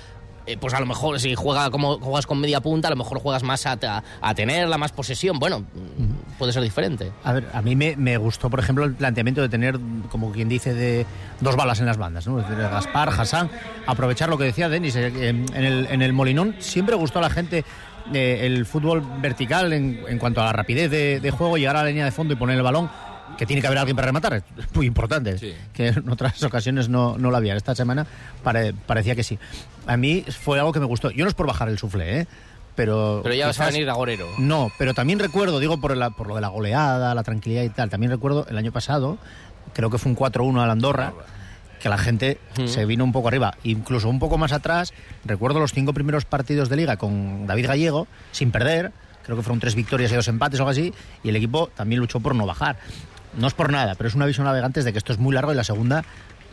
eh, 0.48 0.56
pues 0.58 0.74
a 0.74 0.80
lo 0.80 0.86
mejor 0.86 1.20
si 1.20 1.34
juega 1.34 1.70
como 1.70 1.98
juegas 1.98 2.26
con 2.26 2.40
media 2.40 2.60
punta, 2.60 2.88
a 2.88 2.90
lo 2.90 2.96
mejor 2.96 3.20
juegas 3.20 3.42
más 3.42 3.66
a, 3.66 3.78
a, 3.82 4.02
a 4.20 4.34
tenerla, 4.34 4.78
más 4.78 4.92
posesión. 4.92 5.38
Bueno, 5.38 5.64
puede 6.38 6.52
ser 6.52 6.62
diferente. 6.62 7.12
A 7.24 7.32
ver, 7.34 7.48
a 7.52 7.62
mí 7.62 7.76
me, 7.76 7.96
me 7.96 8.16
gustó, 8.16 8.50
por 8.50 8.60
ejemplo, 8.60 8.84
el 8.84 8.94
planteamiento 8.94 9.40
de 9.40 9.48
tener, 9.48 9.78
como 10.10 10.32
quien 10.32 10.48
dice, 10.48 10.74
de 10.74 11.06
dos 11.40 11.56
balas 11.56 11.80
en 11.80 11.86
las 11.86 11.96
bandas, 11.96 12.26
¿no? 12.26 12.40
Es 12.40 12.48
decir, 12.48 12.62
Gaspar, 12.62 13.10
Hassan, 13.10 13.50
aprovechar 13.86 14.28
lo 14.28 14.38
que 14.38 14.44
decía 14.44 14.68
Denis, 14.68 14.96
eh, 14.96 15.06
en, 15.28 15.46
en 15.54 15.64
el, 15.64 15.86
en 15.90 16.02
el 16.02 16.12
Molinón 16.12 16.56
siempre 16.58 16.96
gustó 16.96 17.18
a 17.18 17.22
la 17.22 17.30
gente 17.30 17.64
eh, 18.14 18.40
el 18.42 18.64
fútbol 18.64 19.02
vertical 19.20 19.72
en, 19.72 20.00
en 20.08 20.18
cuanto 20.18 20.40
a 20.40 20.46
la 20.46 20.52
rapidez 20.52 20.90
de, 20.90 21.20
de 21.20 21.30
juego, 21.30 21.58
llegar 21.58 21.76
a 21.76 21.82
la 21.82 21.88
línea 21.88 22.04
de 22.04 22.12
fondo 22.12 22.34
y 22.34 22.36
poner 22.36 22.56
el 22.56 22.62
balón, 22.62 22.90
que 23.36 23.46
tiene 23.46 23.60
que 23.60 23.66
haber 23.68 23.78
alguien 23.78 23.94
para 23.96 24.06
rematar, 24.06 24.34
es 24.34 24.42
muy 24.74 24.86
importante, 24.86 25.36
que 25.72 25.88
en 25.88 26.08
otras 26.08 26.42
ocasiones 26.42 26.88
no, 26.88 27.16
no 27.18 27.30
lo 27.30 27.36
había. 27.36 27.54
Esta 27.56 27.74
semana 27.74 28.06
pare- 28.42 28.72
parecía 28.86 29.14
que 29.14 29.22
sí. 29.22 29.38
A 29.86 29.96
mí 29.96 30.24
fue 30.42 30.58
algo 30.58 30.72
que 30.72 30.80
me 30.80 30.86
gustó. 30.86 31.10
Yo 31.10 31.24
no 31.24 31.28
es 31.28 31.34
por 31.34 31.46
bajar 31.46 31.68
el 31.68 31.78
sufle, 31.78 32.20
¿eh? 32.20 32.26
Pero, 32.74 33.20
Pero 33.24 33.34
ya 33.34 33.46
vas 33.48 33.58
a 33.58 33.64
quizás- 33.64 33.74
venir 33.74 33.90
agorero. 33.90 34.28
no, 34.38 34.70
pero 34.78 34.94
también 34.94 35.18
recuerdo, 35.18 35.58
digo 35.58 35.80
por, 35.80 35.96
la- 35.96 36.10
por 36.10 36.28
lo 36.28 36.34
de 36.36 36.40
la 36.40 36.48
goleada, 36.48 37.14
la 37.14 37.22
tranquilidad 37.24 37.62
y 37.64 37.70
tal, 37.70 37.90
también 37.90 38.10
recuerdo 38.12 38.46
el 38.48 38.56
año 38.56 38.70
pasado, 38.72 39.18
creo 39.74 39.90
que 39.90 39.98
fue 39.98 40.10
un 40.10 40.16
4-1 40.16 40.60
al 40.62 40.70
Andorra, 40.70 41.12
que 41.80 41.88
la 41.88 41.98
gente 41.98 42.38
se 42.66 42.84
vino 42.86 43.04
un 43.04 43.12
poco 43.12 43.28
arriba. 43.28 43.54
Incluso 43.64 44.08
un 44.08 44.18
poco 44.18 44.36
más 44.38 44.52
atrás, 44.52 44.92
recuerdo 45.24 45.60
los 45.60 45.72
cinco 45.72 45.92
primeros 45.92 46.24
partidos 46.24 46.68
de 46.68 46.76
liga 46.76 46.96
con 46.96 47.46
David 47.46 47.66
Gallego, 47.68 48.06
sin 48.32 48.50
perder, 48.50 48.90
creo 49.24 49.36
que 49.36 49.42
fueron 49.42 49.60
tres 49.60 49.74
victorias 49.74 50.10
y 50.10 50.14
dos 50.16 50.26
empates 50.28 50.58
o 50.58 50.62
algo 50.62 50.70
así, 50.70 50.92
y 51.22 51.28
el 51.28 51.36
equipo 51.36 51.68
también 51.76 52.00
luchó 52.00 52.18
por 52.20 52.34
no 52.34 52.46
bajar. 52.46 52.78
No 53.36 53.46
es 53.46 53.54
por 53.54 53.70
nada, 53.70 53.94
pero 53.94 54.08
es 54.08 54.14
una 54.14 54.26
visión 54.26 54.46
navegantes 54.46 54.84
de 54.84 54.92
que 54.92 54.98
esto 54.98 55.12
es 55.12 55.18
muy 55.18 55.34
largo 55.34 55.52
y 55.52 55.56
la 55.56 55.64
segunda 55.64 56.04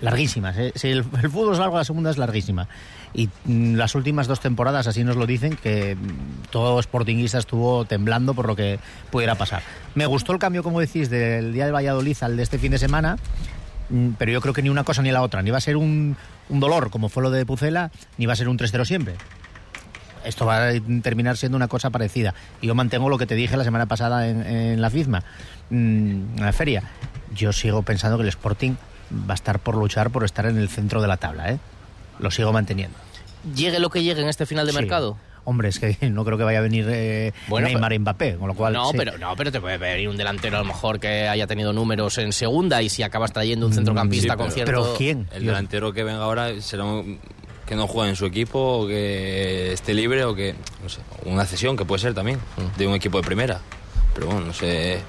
larguísima. 0.01 0.53
Si 0.75 0.89
el, 0.89 1.03
fútbol 1.03 1.53
es 1.53 1.59
largo, 1.59 1.77
la 1.77 1.83
segunda 1.83 2.09
es 2.09 2.17
larguísima. 2.17 2.67
Y 3.13 3.29
mm, 3.45 3.75
las 3.75 3.95
últimas 3.95 4.27
dos 4.27 4.39
temporadas 4.39 4.87
así 4.87 5.03
nos 5.03 5.15
lo 5.15 5.25
dicen, 5.25 5.57
que 5.61 5.95
mm, 5.95 6.49
todo 6.51 6.81
sportinguista 6.81 7.37
estuvo 7.37 7.85
temblando 7.85 8.33
por 8.33 8.47
lo 8.47 8.55
que 8.55 8.79
pudiera 9.11 9.35
pasar. 9.35 9.61
Me 9.95 10.05
gustó 10.05 10.33
el 10.33 10.39
cambio, 10.39 10.63
como 10.63 10.79
decís, 10.79 11.09
del 11.09 11.53
día 11.53 11.65
de 11.65 11.71
Valladolid 11.71 12.17
al 12.21 12.37
de 12.37 12.43
este 12.43 12.59
fin 12.59 12.71
de 12.71 12.77
semana, 12.77 13.17
mm, 13.89 14.09
pero 14.17 14.31
yo 14.31 14.41
creo 14.41 14.53
que 14.53 14.61
ni 14.61 14.69
una 14.69 14.83
cosa 14.83 15.01
ni 15.01 15.11
la 15.11 15.21
otra. 15.21 15.41
Ni 15.41 15.51
va 15.51 15.57
a 15.57 15.61
ser 15.61 15.77
un, 15.77 16.17
un 16.49 16.59
dolor, 16.59 16.89
como 16.89 17.09
fue 17.09 17.23
lo 17.23 17.31
de 17.31 17.45
Pucela, 17.45 17.91
ni 18.17 18.25
va 18.25 18.33
a 18.33 18.35
ser 18.35 18.49
un 18.49 18.57
3-0 18.57 18.85
siempre. 18.85 19.15
Esto 20.25 20.45
va 20.45 20.69
a 20.69 20.73
terminar 21.01 21.37
siendo 21.37 21.55
una 21.55 21.67
cosa 21.67 21.89
parecida. 21.89 22.33
Y 22.61 22.67
yo 22.67 22.75
mantengo 22.75 23.09
lo 23.09 23.17
que 23.17 23.25
te 23.25 23.35
dije 23.35 23.55
la 23.57 23.63
semana 23.63 23.85
pasada 23.85 24.27
en, 24.27 24.41
en 24.45 24.81
la 24.81 24.89
FIZMA, 24.89 25.23
mm, 25.69 25.75
en 26.37 26.45
la 26.45 26.53
feria. 26.53 26.83
Yo 27.33 27.51
sigo 27.53 27.81
pensando 27.83 28.17
que 28.17 28.23
el 28.23 28.29
Sporting 28.29 28.73
va 29.29 29.33
a 29.33 29.35
estar 29.35 29.59
por 29.59 29.75
luchar 29.75 30.09
por 30.09 30.23
estar 30.23 30.45
en 30.45 30.57
el 30.57 30.69
centro 30.69 31.01
de 31.01 31.07
la 31.07 31.17
tabla, 31.17 31.51
¿eh? 31.51 31.59
Lo 32.19 32.31
sigo 32.31 32.51
manteniendo. 32.53 32.97
Llegue 33.55 33.79
lo 33.79 33.89
que 33.89 34.01
llegue 34.03 34.21
en 34.21 34.29
este 34.29 34.45
final 34.45 34.65
de 34.65 34.71
Sí. 34.71 34.77
mercado. 34.79 35.17
Hombre, 35.43 35.69
es 35.69 35.79
que 35.79 35.95
no 36.09 36.25
creo 36.25 36.37
que 36.39 36.43
vaya 36.43 36.57
a 36.57 36.61
venir 36.61 36.87
eh, 36.89 37.31
Bueno, 37.47 37.67
Neymar 37.67 37.93
y 37.93 37.99
Mbappé, 37.99 38.35
con 38.37 38.47
lo 38.47 38.55
cual... 38.55 38.73
No, 38.73 38.89
sí. 38.91 38.97
pero 38.97 39.17
no, 39.19 39.35
pero 39.35 39.51
te 39.51 39.61
puede 39.61 39.77
venir 39.77 40.09
un 40.09 40.17
delantero 40.17 40.57
a 40.57 40.61
lo 40.61 40.65
mejor 40.65 40.99
que 40.99 41.27
haya 41.27 41.45
tenido 41.45 41.71
números 41.71 42.17
en 42.17 42.33
segunda 42.33 42.81
y 42.81 42.89
si 42.89 43.03
acabas 43.03 43.31
trayendo 43.31 43.67
un 43.67 43.73
centrocampista 43.73 44.33
Sí, 44.33 44.37
con 44.37 44.47
pero- 44.65 44.95
cierto. 44.95 45.25
El 45.35 45.45
delantero 45.45 45.93
que 45.93 46.03
venga 46.03 46.23
ahora 46.23 46.59
será 46.61 46.85
un- 46.85 47.19
que 47.65 47.75
no 47.75 47.87
juegue 47.87 48.11
en 48.11 48.15
su 48.15 48.25
equipo 48.25 48.59
o 48.59 48.87
que 48.87 49.73
esté 49.73 49.93
libre 49.93 50.23
o 50.25 50.35
que, 50.35 50.55
no 50.83 50.89
sé, 50.89 51.01
una 51.25 51.45
cesión 51.45 51.75
que 51.75 51.85
puede 51.85 51.99
ser 52.01 52.13
también 52.13 52.39
de 52.77 52.87
un 52.87 52.93
equipo 52.93 53.17
de 53.19 53.23
primera. 53.25 53.61
Pero 54.13 54.27
bueno, 54.27 54.41
no 54.41 54.53
sé. 54.53 54.99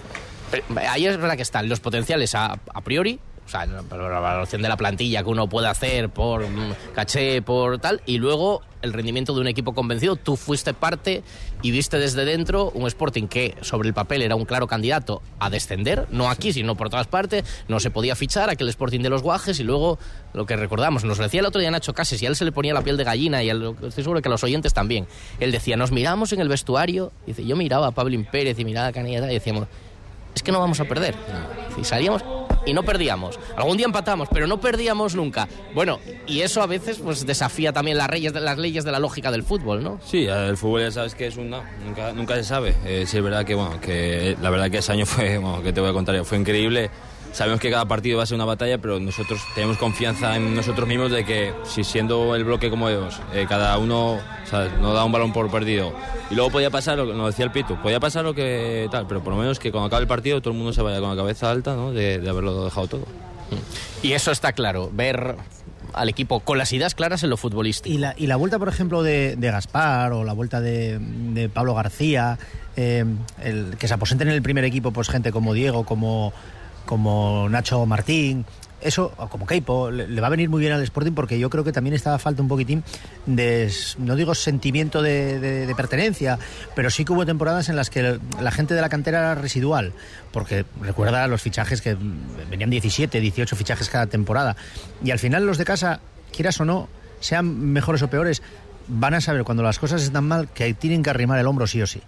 Pero 0.51 0.65
Ahí 0.89 1.07
es 1.07 1.17
verdad 1.17 1.37
que 1.37 1.43
están 1.43 1.69
los 1.69 1.81
potenciales 1.81 2.35
a, 2.35 2.53
a 2.75 2.81
priori, 2.83 3.21
o 3.47 3.49
sea, 3.49 3.65
la, 3.67 3.83
la 3.83 4.21
valoración 4.21 4.61
de 4.63 4.69
la 4.69 4.77
plantilla 4.77 5.23
que 5.23 5.29
uno 5.31 5.49
puede 5.49 5.69
hacer 5.69 6.09
por 6.11 6.43
mm, 6.49 6.73
caché, 6.95 7.41
por 7.43 7.79
tal, 7.79 8.03
y 8.05 8.19
luego 8.19 8.63
el 8.83 8.93
rendimiento 8.93 9.35
de 9.35 9.41
un 9.41 9.47
equipo 9.49 9.73
convencido. 9.75 10.17
Tú 10.17 10.37
fuiste 10.37 10.75
parte 10.75 11.23
y 11.63 11.71
viste 11.71 11.99
desde 11.99 12.25
dentro 12.25 12.71
un 12.71 12.87
Sporting 12.87 13.27
que 13.27 13.55
sobre 13.63 13.89
el 13.89 13.95
papel 13.95 14.23
era 14.23 14.37
un 14.37 14.45
claro 14.45 14.67
candidato 14.67 15.23
a 15.41 15.49
descender, 15.51 16.07
no 16.11 16.29
aquí, 16.31 16.53
sino 16.53 16.77
por 16.77 16.91
todas 16.91 17.07
partes, 17.07 17.45
no 17.69 17.81
se 17.81 17.91
podía 17.91 18.15
fichar, 18.15 18.51
aquel 18.51 18.69
Sporting 18.69 19.01
de 19.01 19.09
los 19.11 19.23
Guajes, 19.23 19.59
y 19.59 19.65
luego 19.65 19.99
lo 20.35 20.45
que 20.47 20.55
recordamos, 20.57 21.05
nos 21.05 21.19
lo 21.19 21.25
decía 21.25 21.41
el 21.41 21.47
otro 21.47 21.61
día 21.61 21.71
Nacho 21.71 21.95
Cases, 21.95 22.21
y 22.23 22.27
a 22.27 22.29
él 22.29 22.37
se 22.37 22.45
le 22.45 22.53
ponía 22.53 22.75
la 22.75 22.83
piel 22.83 22.97
de 22.97 23.05
gallina, 23.05 23.43
y 23.43 23.53
lo- 23.53 23.71
estoy 23.87 24.05
seguro 24.05 24.21
que 24.23 24.29
a 24.29 24.31
los 24.31 24.45
oyentes 24.45 24.75
también. 24.75 25.07
Él 25.41 25.51
decía, 25.53 25.77
nos 25.77 25.91
miramos 25.91 26.33
en 26.33 26.41
el 26.41 26.49
vestuario, 26.49 27.13
dice, 27.27 27.45
yo 27.45 27.57
miraba 27.57 27.89
a 27.89 27.91
Pablo 27.93 28.17
Pérez 28.31 28.59
y 28.59 28.65
miraba 28.65 28.89
a 28.89 28.93
Canilla 28.93 29.29
y 29.31 29.35
decíamos, 29.35 29.67
es 30.35 30.43
que 30.43 30.53
no 30.53 30.61
vamos 30.61 30.79
a 30.81 30.85
perder. 30.85 31.15
Y 31.81 31.85
salíamos 31.85 32.23
y 32.67 32.75
no 32.75 32.83
perdíamos. 32.83 33.39
Algún 33.57 33.79
día 33.79 33.87
empatamos, 33.87 34.29
pero 34.31 34.47
no 34.47 34.61
perdíamos 34.61 35.15
nunca. 35.15 35.49
Bueno, 35.75 36.01
y 36.27 36.41
eso 36.41 36.61
a 36.61 36.67
veces 36.67 36.99
pues 36.99 37.25
desafía 37.25 37.73
también 37.73 37.97
las, 37.97 38.09
reyes, 38.09 38.35
las 38.35 38.59
leyes 38.59 38.85
de 38.85 38.93
la 38.93 38.99
lógica 38.99 39.31
del 39.31 39.43
fútbol, 39.43 39.83
¿no? 39.83 39.99
Sí, 40.05 40.27
el 40.27 40.57
fútbol 40.57 40.83
ya 40.83 40.91
sabes 40.91 41.15
que 41.15 41.29
es 41.29 41.37
un 41.37 41.49
no, 41.49 41.63
nunca, 41.85 42.13
nunca 42.13 42.35
se 42.35 42.45
sabe. 42.45 42.75
Eh, 42.85 43.05
sí 43.07 43.17
es 43.17 43.23
verdad 43.23 43.45
que 43.45 43.55
bueno, 43.55 43.81
que 43.81 44.37
la 44.43 44.51
verdad 44.51 44.71
que 44.71 44.79
ese 44.79 44.93
año 44.93 45.07
fue, 45.07 45.39
bueno, 45.39 45.63
que 45.63 45.73
te 45.73 45.81
voy 45.81 45.91
a 45.91 45.93
contar, 45.93 46.23
fue 46.25 46.39
increíble. 46.39 46.91
Sabemos 47.37 47.61
que 47.61 47.71
cada 47.71 47.85
partido 47.85 48.17
va 48.17 48.23
a 48.23 48.27
ser 48.27 48.37
una 48.37 48.47
batalla, 48.47 48.79
pero 48.79 48.99
nosotros 48.99 49.43
tenemos 49.55 49.77
confianza 49.77 50.37
en 50.37 50.55
nosotros 50.55 50.89
mismos 50.89 51.11
de 51.11 51.27
que 51.27 51.53
si 51.65 51.85
siendo 51.85 52.35
el 52.35 52.45
bloque 52.45 52.71
como 52.71 52.89
ellos, 52.89 53.21
eh, 53.35 53.45
cada 53.47 53.77
uno 53.77 54.19
¿sabes? 54.47 54.73
no 54.81 54.95
da 54.95 55.05
un 55.05 55.13
balón 55.13 55.35
por 55.35 55.51
perdido. 55.51 55.93
Y 56.31 56.35
luego 56.35 56.49
podía 56.49 56.71
pasar, 56.71 56.97
lo 56.97 57.07
que 57.07 57.13
nos 57.13 57.27
decía 57.27 57.45
el 57.45 57.51
Pitu, 57.51 57.77
podía 57.83 58.01
pasar 58.01 58.25
lo 58.25 58.33
que 58.33 58.89
tal, 58.91 59.07
pero 59.07 59.23
por 59.23 59.35
lo 59.35 59.39
menos 59.39 59.59
que 59.59 59.71
cuando 59.71 59.89
acabe 59.89 60.01
el 60.01 60.09
partido 60.09 60.41
todo 60.41 60.53
el 60.53 60.57
mundo 60.57 60.73
se 60.73 60.81
vaya 60.81 60.99
con 60.99 61.11
la 61.11 61.17
cabeza 61.17 61.51
alta 61.51 61.77
¿no? 61.77 61.93
de, 61.93 62.21
de 62.21 62.31
haberlo 62.31 62.65
dejado 62.65 62.87
todo. 62.87 63.05
Y 64.03 64.13
eso 64.13 64.31
está 64.31 64.55
claro, 64.55 64.89
ver 64.91 65.37
al 65.93 66.09
equipo 66.09 66.41
con 66.41 66.57
las 66.57 66.73
ideas 66.73 66.95
claras 66.95 67.23
en 67.23 67.29
lo 67.29 67.37
futbolístico. 67.37 67.95
Y 67.95 67.99
la, 67.99 68.15
y 68.17 68.29
la 68.29 68.37
vuelta, 68.37 68.59
por 68.59 68.71
ejemplo, 68.71 69.03
de, 69.03 69.37
de 69.37 69.51
Gaspar 69.51 70.15
o 70.15 70.25
la 70.25 70.33
vuelta 70.33 70.63
de, 70.63 70.99
de 70.99 71.51
Pablo 71.51 71.75
García, 71.75 72.39
eh, 72.77 73.05
el, 73.43 73.77
que 73.79 73.89
se 73.89 73.93
aposenten 73.93 74.29
en 74.29 74.35
el 74.35 74.43
primer 74.43 74.65
equipo 74.65 74.91
pues 74.91 75.11
gente 75.11 75.33
como 75.33 75.53
Diego, 75.53 75.85
como, 75.85 76.33
como 76.87 77.49
Nacho 77.51 77.85
Martín, 77.87 78.45
eso, 78.81 79.11
como 79.31 79.47
Keipo, 79.47 79.91
le, 79.91 80.21
va 80.21 80.27
a 80.29 80.31
venir 80.31 80.49
muy 80.49 80.61
bien 80.61 80.73
al 80.73 80.83
Sporting 80.83 81.13
porque 81.13 81.39
yo 81.39 81.51
creo 81.51 81.65
que 81.65 81.73
también 81.73 81.95
estaba 81.95 82.19
falta 82.19 82.43
un 82.43 82.49
poquitín 82.49 82.85
de, 83.25 83.73
no 83.99 84.15
digo 84.17 84.35
sentimiento 84.35 85.03
de, 85.03 85.41
de- 85.41 85.67
de 85.67 85.75
pertenencia, 85.75 86.39
pero 86.75 86.91
sí 86.91 87.05
que 87.05 87.13
hubo 87.13 87.25
temporadas 87.27 87.69
en 87.69 87.77
las 87.77 87.91
que 87.91 88.21
la 88.41 88.51
gente 88.51 88.75
de 88.75 88.81
la 88.83 88.89
cantera 88.89 89.19
era 89.19 89.35
residual, 89.35 89.93
porque 90.31 90.65
recuerda 90.81 91.27
los 91.27 91.43
fichajes 91.43 91.81
que 91.81 91.97
venían 92.51 92.71
17, 92.71 93.19
18 93.21 93.57
fichajes 93.57 93.89
cada 93.89 94.07
temporada, 94.07 94.57
y 95.03 95.11
al 95.11 95.19
final 95.19 95.47
los 95.47 95.59
de 95.59 95.65
casa, 95.65 96.01
quieras 96.31 96.61
o 96.61 96.65
no, 96.65 96.89
sean 97.19 97.73
mejores 97.73 98.03
o 98.03 98.09
peores, 98.09 98.43
van 98.89 99.15
a 99.15 99.21
saber 99.21 99.45
cuando 99.45 99.63
las 99.63 99.79
cosas 99.79 100.03
están 100.03 100.25
mal 100.29 100.49
que 100.49 100.73
tienen 100.75 101.03
que 101.03 101.11
arrimar 101.11 101.39
el 101.39 101.47
hombro 101.47 101.67
sí 101.67 101.81
o 101.83 101.87
sí. 101.87 102.01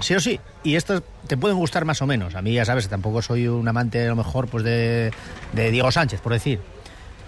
Sí 0.00 0.14
o 0.14 0.20
sí. 0.20 0.40
Y 0.62 0.76
estos 0.76 1.02
te 1.26 1.36
pueden 1.36 1.56
gustar 1.58 1.84
más 1.84 2.00
o 2.02 2.06
menos. 2.06 2.34
A 2.34 2.42
mí 2.42 2.52
ya 2.54 2.64
sabes, 2.64 2.88
tampoco 2.88 3.20
soy 3.22 3.46
un 3.48 3.66
amante 3.68 4.04
a 4.04 4.08
lo 4.08 4.16
mejor 4.16 4.48
pues 4.48 4.64
de, 4.64 5.12
de 5.52 5.70
Diego 5.70 5.90
Sánchez, 5.92 6.20
por 6.20 6.32
decir. 6.32 6.60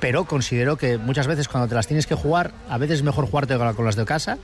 Pero 0.00 0.24
considero 0.24 0.76
que 0.76 0.98
muchas 0.98 1.26
veces 1.26 1.48
cuando 1.48 1.68
te 1.68 1.74
las 1.74 1.86
tienes 1.86 2.06
que 2.06 2.14
jugar, 2.14 2.52
a 2.68 2.78
veces 2.78 2.96
es 2.96 3.02
mejor 3.02 3.26
jugarte 3.26 3.56
con 3.56 3.74
con 3.74 3.84
las 3.84 3.96
de 3.96 4.04
casa 4.04 4.38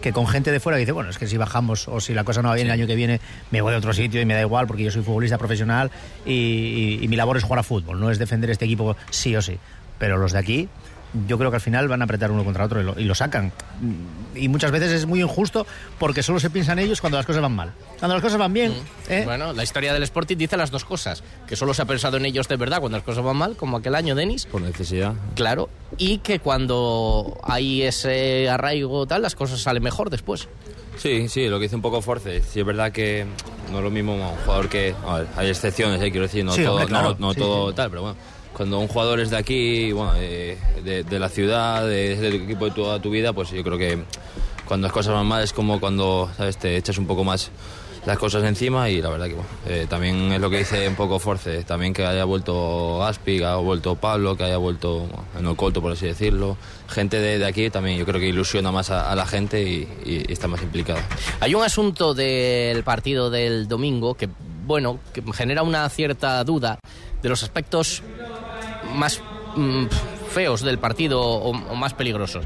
que 0.00 0.12
con 0.14 0.26
gente 0.26 0.50
de 0.50 0.60
fuera 0.60 0.76
que 0.78 0.80
dice, 0.80 0.92
bueno, 0.92 1.10
es 1.10 1.18
que 1.18 1.26
si 1.26 1.36
bajamos 1.36 1.86
o 1.86 2.00
si 2.00 2.14
la 2.14 2.24
cosa 2.24 2.40
no 2.40 2.48
va 2.48 2.54
bien 2.54 2.68
el 2.68 2.72
año 2.72 2.86
que 2.86 2.94
viene, 2.94 3.20
me 3.50 3.60
voy 3.60 3.74
a 3.74 3.76
otro 3.76 3.92
sitio 3.92 4.18
y 4.18 4.24
me 4.24 4.32
da 4.32 4.40
igual 4.40 4.66
porque 4.66 4.82
yo 4.82 4.90
soy 4.90 5.02
futbolista 5.02 5.36
profesional 5.36 5.90
y, 6.24 6.32
y- 6.32 6.98
y 7.02 7.08
mi 7.08 7.16
labor 7.16 7.36
es 7.36 7.42
jugar 7.44 7.58
a 7.58 7.62
fútbol, 7.62 8.00
no 8.00 8.10
es 8.10 8.18
defender 8.18 8.48
este 8.48 8.64
equipo 8.64 8.96
sí 9.10 9.36
o 9.36 9.42
sí. 9.42 9.58
Pero 9.98 10.16
los 10.16 10.32
de 10.32 10.38
aquí, 10.38 10.68
yo 11.26 11.38
creo 11.38 11.50
que 11.50 11.56
al 11.56 11.60
final 11.60 11.88
van 11.88 12.00
a 12.02 12.04
apretar 12.04 12.30
uno 12.30 12.44
contra 12.44 12.64
otro 12.64 12.80
y 12.80 12.84
lo, 12.84 12.98
y 12.98 13.04
lo 13.04 13.14
sacan. 13.14 13.52
Y 14.34 14.48
muchas 14.48 14.70
veces 14.70 14.92
es 14.92 15.06
muy 15.06 15.20
injusto 15.20 15.66
porque 15.98 16.22
solo 16.22 16.38
se 16.40 16.50
piensa 16.50 16.72
en 16.72 16.78
ellos 16.80 17.00
cuando 17.00 17.16
las 17.16 17.26
cosas 17.26 17.42
van 17.42 17.52
mal. 17.52 17.72
Cuando 17.98 18.14
las 18.14 18.22
cosas 18.22 18.38
van 18.38 18.52
bien, 18.52 18.74
¿eh? 19.08 19.22
Bueno, 19.24 19.52
la 19.52 19.62
historia 19.62 19.92
del 19.92 20.02
Sporting 20.04 20.36
dice 20.36 20.56
las 20.56 20.70
dos 20.70 20.84
cosas, 20.84 21.22
que 21.46 21.56
solo 21.56 21.74
se 21.74 21.82
ha 21.82 21.84
pensado 21.84 22.16
en 22.16 22.26
ellos 22.26 22.46
de 22.48 22.56
verdad 22.56 22.80
cuando 22.80 22.98
las 22.98 23.04
cosas 23.04 23.24
van 23.24 23.36
mal, 23.36 23.56
como 23.56 23.76
aquel 23.78 23.94
año, 23.94 24.14
Denis. 24.14 24.46
Por 24.46 24.62
necesidad. 24.62 25.14
Claro, 25.34 25.68
y 25.98 26.18
que 26.18 26.38
cuando 26.38 27.38
hay 27.42 27.82
ese 27.82 28.48
arraigo 28.48 29.06
tal, 29.06 29.22
las 29.22 29.34
cosas 29.34 29.60
salen 29.60 29.82
mejor 29.82 30.10
después. 30.10 30.48
Sí, 30.96 31.28
sí, 31.28 31.48
lo 31.48 31.58
que 31.58 31.64
dice 31.64 31.76
un 31.76 31.82
poco 31.82 32.02
Force. 32.02 32.42
Sí, 32.42 32.60
es 32.60 32.66
verdad 32.66 32.92
que 32.92 33.24
no 33.72 33.78
es 33.78 33.84
lo 33.84 33.90
mismo 33.90 34.14
un 34.14 34.36
jugador 34.44 34.68
que. 34.68 34.94
a 35.06 35.18
ver, 35.18 35.26
hay 35.36 35.48
excepciones, 35.48 36.00
eh, 36.02 36.10
quiero 36.10 36.26
decir, 36.26 36.44
no 36.44 36.52
Sí, 36.52 36.62
todo, 36.62 36.72
hombre, 36.74 36.88
claro. 36.88 37.16
no, 37.18 37.28
no 37.28 37.32
Sí, 37.34 37.40
todo 37.40 37.70
sí. 37.70 37.76
tal, 37.76 37.88
pero 37.90 38.02
bueno. 38.02 38.16
Cuando 38.56 38.78
un 38.78 38.88
jugador 38.88 39.20
es 39.20 39.30
de 39.30 39.36
aquí, 39.36 39.92
bueno, 39.92 40.12
de, 40.14 40.58
de- 41.04 41.18
la 41.18 41.28
ciudad, 41.28 41.86
de, 41.86 42.16
del 42.16 42.34
equipo 42.34 42.66
de 42.66 42.70
toda 42.72 43.00
tu 43.00 43.10
vida, 43.10 43.32
pues 43.32 43.50
yo 43.50 43.62
creo 43.62 43.78
que 43.78 43.98
cuando 44.66 44.86
las 44.86 44.92
cosas 44.92 45.14
van 45.14 45.26
mal 45.26 45.42
es 45.42 45.52
como 45.52 45.80
cuando, 45.80 46.30
¿sabes?, 46.36 46.56
te 46.58 46.76
echas 46.76 46.98
un 46.98 47.06
poco 47.06 47.24
más 47.24 47.50
las 48.06 48.16
cosas 48.18 48.42
encima 48.44 48.88
y 48.88 49.02
la 49.02 49.10
verdad 49.10 49.26
que 49.26 49.34
bueno, 49.34 49.48
eh, 49.66 49.86
también 49.88 50.32
es 50.32 50.40
lo 50.40 50.48
que 50.48 50.58
dice 50.58 50.88
un 50.88 50.94
poco 50.94 51.18
Force, 51.18 51.64
también 51.64 51.92
que 51.92 52.04
haya 52.06 52.24
vuelto 52.24 53.04
Aspi, 53.04 53.38
que 53.38 53.44
haya 53.44 53.56
vuelto 53.56 53.94
Pablo, 53.96 54.36
que 54.36 54.44
haya 54.44 54.56
vuelto 54.56 55.06
bueno, 55.34 55.54
Colto, 55.54 55.82
por 55.82 55.92
así 55.92 56.06
decirlo, 56.06 56.56
gente 56.88 57.18
de, 57.20 57.38
de, 57.38 57.44
aquí 57.44 57.68
también 57.68 57.98
yo 57.98 58.06
creo 58.06 58.18
que 58.18 58.28
ilusiona 58.28 58.72
más 58.72 58.90
a, 58.90 59.10
a 59.12 59.14
la 59.14 59.26
gente 59.26 59.62
y, 59.62 59.86
y, 60.06 60.32
está 60.32 60.48
más 60.48 60.62
implicada. 60.62 61.06
Hay 61.40 61.54
un 61.54 61.62
asunto 61.62 62.14
del 62.14 62.82
partido 62.84 63.28
del 63.28 63.68
domingo 63.68 64.14
que, 64.14 64.30
bueno, 64.64 64.98
que 65.12 65.22
genera 65.34 65.62
una 65.62 65.86
cierta 65.90 66.42
duda 66.44 66.78
de 67.20 67.28
los 67.28 67.42
aspectos 67.42 68.02
más 68.94 69.20
mmm, 69.56 69.86
feos 70.30 70.62
del 70.62 70.78
partido 70.78 71.20
o, 71.20 71.52
más 71.52 71.94
peligrosos, 71.94 72.44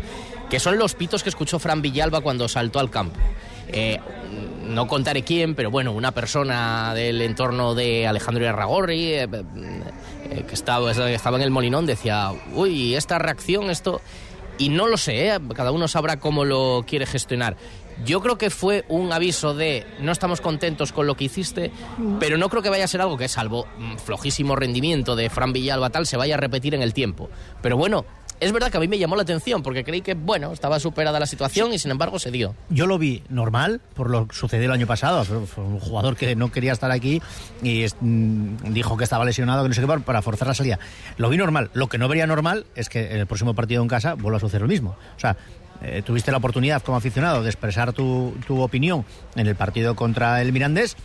que 0.51 0.61
son 0.61 0.79
los 0.79 0.95
pitos 0.95 1.23
que 1.23 1.29
escuchó 1.29 1.59
Fran 1.59 1.83
Villalba 1.83 2.21
cuando 2.21 2.49
saltó 2.49 2.79
al 2.79 2.91
campo. 2.91 3.19
Eh, 3.69 3.99
no 4.65 4.87
contaré 4.87 5.23
quién, 5.23 5.55
pero 5.55 5.71
bueno, 5.71 5.93
una 5.93 6.13
persona 6.13 6.95
del 6.95 7.21
entorno 7.23 7.75
de 7.75 8.07
Alejandro 8.07 8.49
Arragorri, 8.49 9.13
eh, 9.13 9.29
eh, 10.31 10.45
que 10.49 10.55
estaba, 10.55 10.91
estaba 10.91 11.37
en 11.37 11.43
el 11.43 11.51
Molinón, 11.51 11.87
decía, 11.87 12.33
uy, 12.55 12.95
esta 12.95 13.19
reacción, 13.19 13.71
esto... 13.71 14.01
Y 14.57 14.69
no 14.69 14.87
lo 14.87 14.97
sé, 14.97 15.31
¿eh? 15.31 15.39
cada 15.57 15.73
uno 15.73 15.89
sabrá 15.89 16.21
cómo 16.21 16.45
lo 16.45 16.85
quiere 16.87 17.07
gestionar. 17.07 17.57
Yo 18.05 18.21
creo 18.21 18.39
que 18.39 18.51
fue 18.51 18.85
un 18.89 19.13
aviso 19.13 19.55
de 19.55 19.87
no 20.01 20.13
estamos 20.13 20.41
contentos 20.41 20.93
con 20.93 21.07
lo 21.07 21.17
que 21.17 21.25
hiciste, 21.25 21.71
pero 22.19 22.37
no 22.39 22.49
creo 22.49 22.63
que 22.63 22.71
vaya 22.71 22.85
a 22.85 22.89
ser 22.89 23.01
algo 23.01 23.17
que, 23.17 23.29
salvo 23.29 23.67
mm, 23.79 23.97
flojísimo 23.97 24.57
rendimiento 24.57 25.17
de 25.17 25.31
Fran 25.31 25.53
Villalba 25.53 25.91
tal, 25.91 26.07
se 26.07 26.17
vaya 26.17 26.35
a 26.35 26.39
repetir 26.39 26.75
en 26.75 26.83
el 26.83 26.93
tiempo. 26.93 27.31
Pero 27.63 27.77
bueno, 27.77 28.05
es 28.41 28.53
verdad 28.53 28.71
que 28.71 28.77
a 28.77 28.81
mí 28.81 28.89
me 28.89 28.99
llamó 28.99 29.17
la 29.17 29.23
atención 29.23 29.63
porque 29.63 29.85
creí 29.85 30.03
que, 30.03 30.15
bueno, 30.15 30.53
estaba 30.53 30.81
superada 30.81 31.21
la 31.21 31.27
situación 31.27 31.73
y 31.73 31.79
sin 31.79 31.91
embargo 31.91 32.19
se 32.19 32.31
dio. 32.31 32.55
Yo 32.69 32.87
lo 32.87 32.99
vi 32.99 33.23
normal 33.29 33.81
por 33.95 34.11
lo 34.11 34.27
que 34.27 34.35
sucedió 34.35 34.67
el 34.67 34.73
año 34.73 34.87
pasado. 34.87 35.25
Fue 35.25 35.65
un 35.65 35.79
jugador 35.79 36.17
que 36.17 36.35
no 36.35 36.51
quería 36.51 36.73
estar 36.73 36.91
aquí 36.91 37.23
y 37.63 37.85
es, 37.85 37.97
mm, 38.01 38.73
dijo 38.73 38.97
que 38.97 39.05
estaba 39.05 39.25
lesionado, 39.25 39.63
que 39.63 39.69
no 39.69 39.75
sé 39.75 39.81
qué, 39.81 39.87
para 39.87 40.21
forzar 40.21 40.49
la 40.49 40.55
salida. 40.55 40.79
Lo 41.17 41.31
vi 41.31 41.37
normal. 41.37 41.71
Lo 41.75 41.89
que 41.89 41.97
no 41.97 42.09
vería 42.09 42.27
normal 42.27 42.67
es 42.75 42.89
que 42.89 43.13
en 43.13 43.21
el 43.21 43.27
próximo 43.27 43.55
partido 43.55 43.83
en 43.83 43.89
casa 43.89 44.15
vuelva 44.15 44.39
a 44.39 44.41
suceder 44.41 44.63
lo 44.63 44.69
mismo. 44.69 44.97
O 45.17 45.21
sea, 45.21 45.37
eh, 45.85 46.03
tuviste 46.03 46.31
la 46.31 46.39
oportunidad 46.39 46.83
como 46.83 46.97
aficionado 46.97 47.43
de 47.43 47.51
expresar 47.51 47.93
tu, 47.93 48.35
tu 48.47 48.61
opinión 48.61 49.05
en 49.37 49.47
el 49.47 49.57
partido 49.57 49.95
contra 49.95 50.41
el 50.43 50.53
Mirandés. 50.53 50.97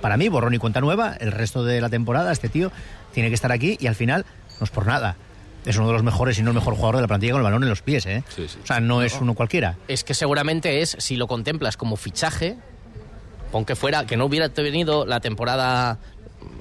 Para 0.00 0.16
mí, 0.16 0.28
borrón 0.28 0.54
y 0.54 0.58
cuenta 0.58 0.80
nueva. 0.80 1.14
El 1.18 1.32
resto 1.32 1.64
de 1.64 1.80
la 1.80 1.88
temporada, 1.88 2.32
este 2.32 2.48
tío 2.48 2.70
tiene 3.12 3.28
que 3.28 3.34
estar 3.34 3.52
aquí 3.52 3.76
y 3.80 3.86
al 3.86 3.94
final 3.94 4.24
no 4.60 4.64
es 4.64 4.70
por 4.70 4.86
nada 4.86 5.16
es 5.64 5.76
uno 5.76 5.88
de 5.88 5.92
los 5.92 6.02
mejores 6.02 6.38
y 6.38 6.42
no 6.42 6.50
el 6.50 6.54
mejor 6.54 6.74
jugador 6.74 6.96
de 6.96 7.02
la 7.02 7.08
plantilla 7.08 7.32
con 7.32 7.40
el 7.40 7.44
balón 7.44 7.62
en 7.62 7.68
los 7.68 7.82
pies, 7.82 8.06
¿eh? 8.06 8.22
Sí, 8.34 8.48
sí. 8.48 8.58
O 8.62 8.66
sea, 8.66 8.80
no, 8.80 8.96
no 8.96 9.02
es 9.02 9.14
uno 9.20 9.34
cualquiera. 9.34 9.76
Es 9.86 10.02
que 10.02 10.14
seguramente 10.14 10.80
es, 10.80 10.96
si 10.98 11.16
lo 11.16 11.26
contemplas 11.26 11.76
como 11.76 11.96
fichaje, 11.96 12.56
aunque 13.52 13.76
fuera, 13.76 14.06
que 14.06 14.16
no 14.16 14.24
hubiera 14.24 14.48
tenido 14.48 15.04
la 15.04 15.20
temporada 15.20 15.98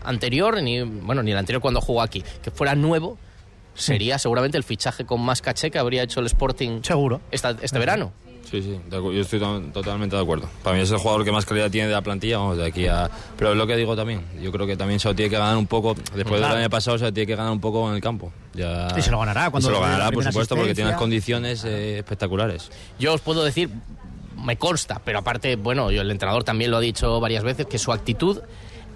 anterior, 0.04 0.62
ni 0.62 0.82
bueno, 0.82 1.24
ni 1.24 1.32
la 1.32 1.40
anterior 1.40 1.62
cuando 1.62 1.80
jugó 1.80 2.02
aquí, 2.02 2.24
que 2.42 2.52
fuera 2.52 2.76
nuevo, 2.76 3.18
sería 3.78 4.20
seguramente 4.20 4.58
el 4.58 4.64
fichaje 4.64 5.06
con 5.06 5.22
más 5.22 5.42
caché 5.42 5.72
que 5.72 5.80
habría 5.80 6.04
hecho 6.04 6.20
el 6.20 6.26
Sporting 6.26 6.82
Seguro. 6.84 7.22
Esta, 7.32 7.56
este 7.62 7.80
verano. 7.80 8.12
Sí, 8.50 8.62
sí, 8.62 8.80
yo 8.90 9.12
estoy 9.12 9.42
totalmente 9.74 10.16
de 10.16 10.22
acuerdo. 10.22 10.50
Para 10.64 10.78
mí 10.78 10.82
es 10.82 10.90
el 10.90 10.98
jugador 11.00 11.26
que 11.26 11.34
más 11.34 11.46
calidad 11.46 11.70
tiene 11.70 11.90
de 11.90 11.94
la 11.94 12.02
plantilla, 12.02 12.38
vamos, 12.38 12.58
de 12.58 12.66
aquí 12.66 12.88
a... 12.88 13.10
Pero 13.38 13.52
es 13.52 13.58
lo 13.58 13.68
que 13.68 13.76
digo 13.76 13.94
también, 13.94 14.24
yo 14.42 14.54
creo 14.54 14.66
que 14.66 14.78
también 14.78 15.02
se 15.02 15.10
lo 15.10 15.16
tiene 15.16 15.30
que 15.30 15.38
ganar 15.38 15.58
un 15.58 15.68
poco, 15.68 15.96
después 15.96 16.40
claro. 16.40 16.54
del 16.54 16.64
año 16.64 16.70
pasado 16.70 16.98
se 16.98 17.04
lo 17.04 17.14
tiene 17.14 17.28
que 17.28 17.36
ganar 17.36 17.52
un 17.52 17.60
poco 17.60 17.90
en 17.90 17.96
el 17.96 18.02
campo. 18.02 18.32
Ya... 18.54 18.88
Y 18.98 19.02
se 19.02 19.12
lo 19.12 19.20
ganará 19.20 19.50
cuando... 19.52 19.68
Se 19.68 19.74
lo 19.74 19.82
ganará, 19.82 20.12
por 20.12 20.24
supuesto, 20.24 20.56
porque 20.56 20.74
tiene 20.74 20.92
unas 20.92 21.00
condiciones 21.00 21.66
eh, 21.66 21.98
espectaculares. 21.98 22.72
Yo 22.98 23.14
os 23.14 23.20
puedo 23.20 23.44
decir, 23.44 23.70
me 24.38 24.56
consta, 24.56 25.02
pero 25.04 25.20
aparte, 25.20 25.58
bueno, 25.58 25.92
yo, 25.92 26.02
el 26.02 26.10
entrenador 26.10 26.46
también 26.46 26.72
lo 26.72 26.78
ha 26.78 26.82
dicho 26.82 27.20
varias 27.20 27.44
veces, 27.44 27.66
que 27.66 27.78
su 27.78 27.92
actitud 27.92 28.40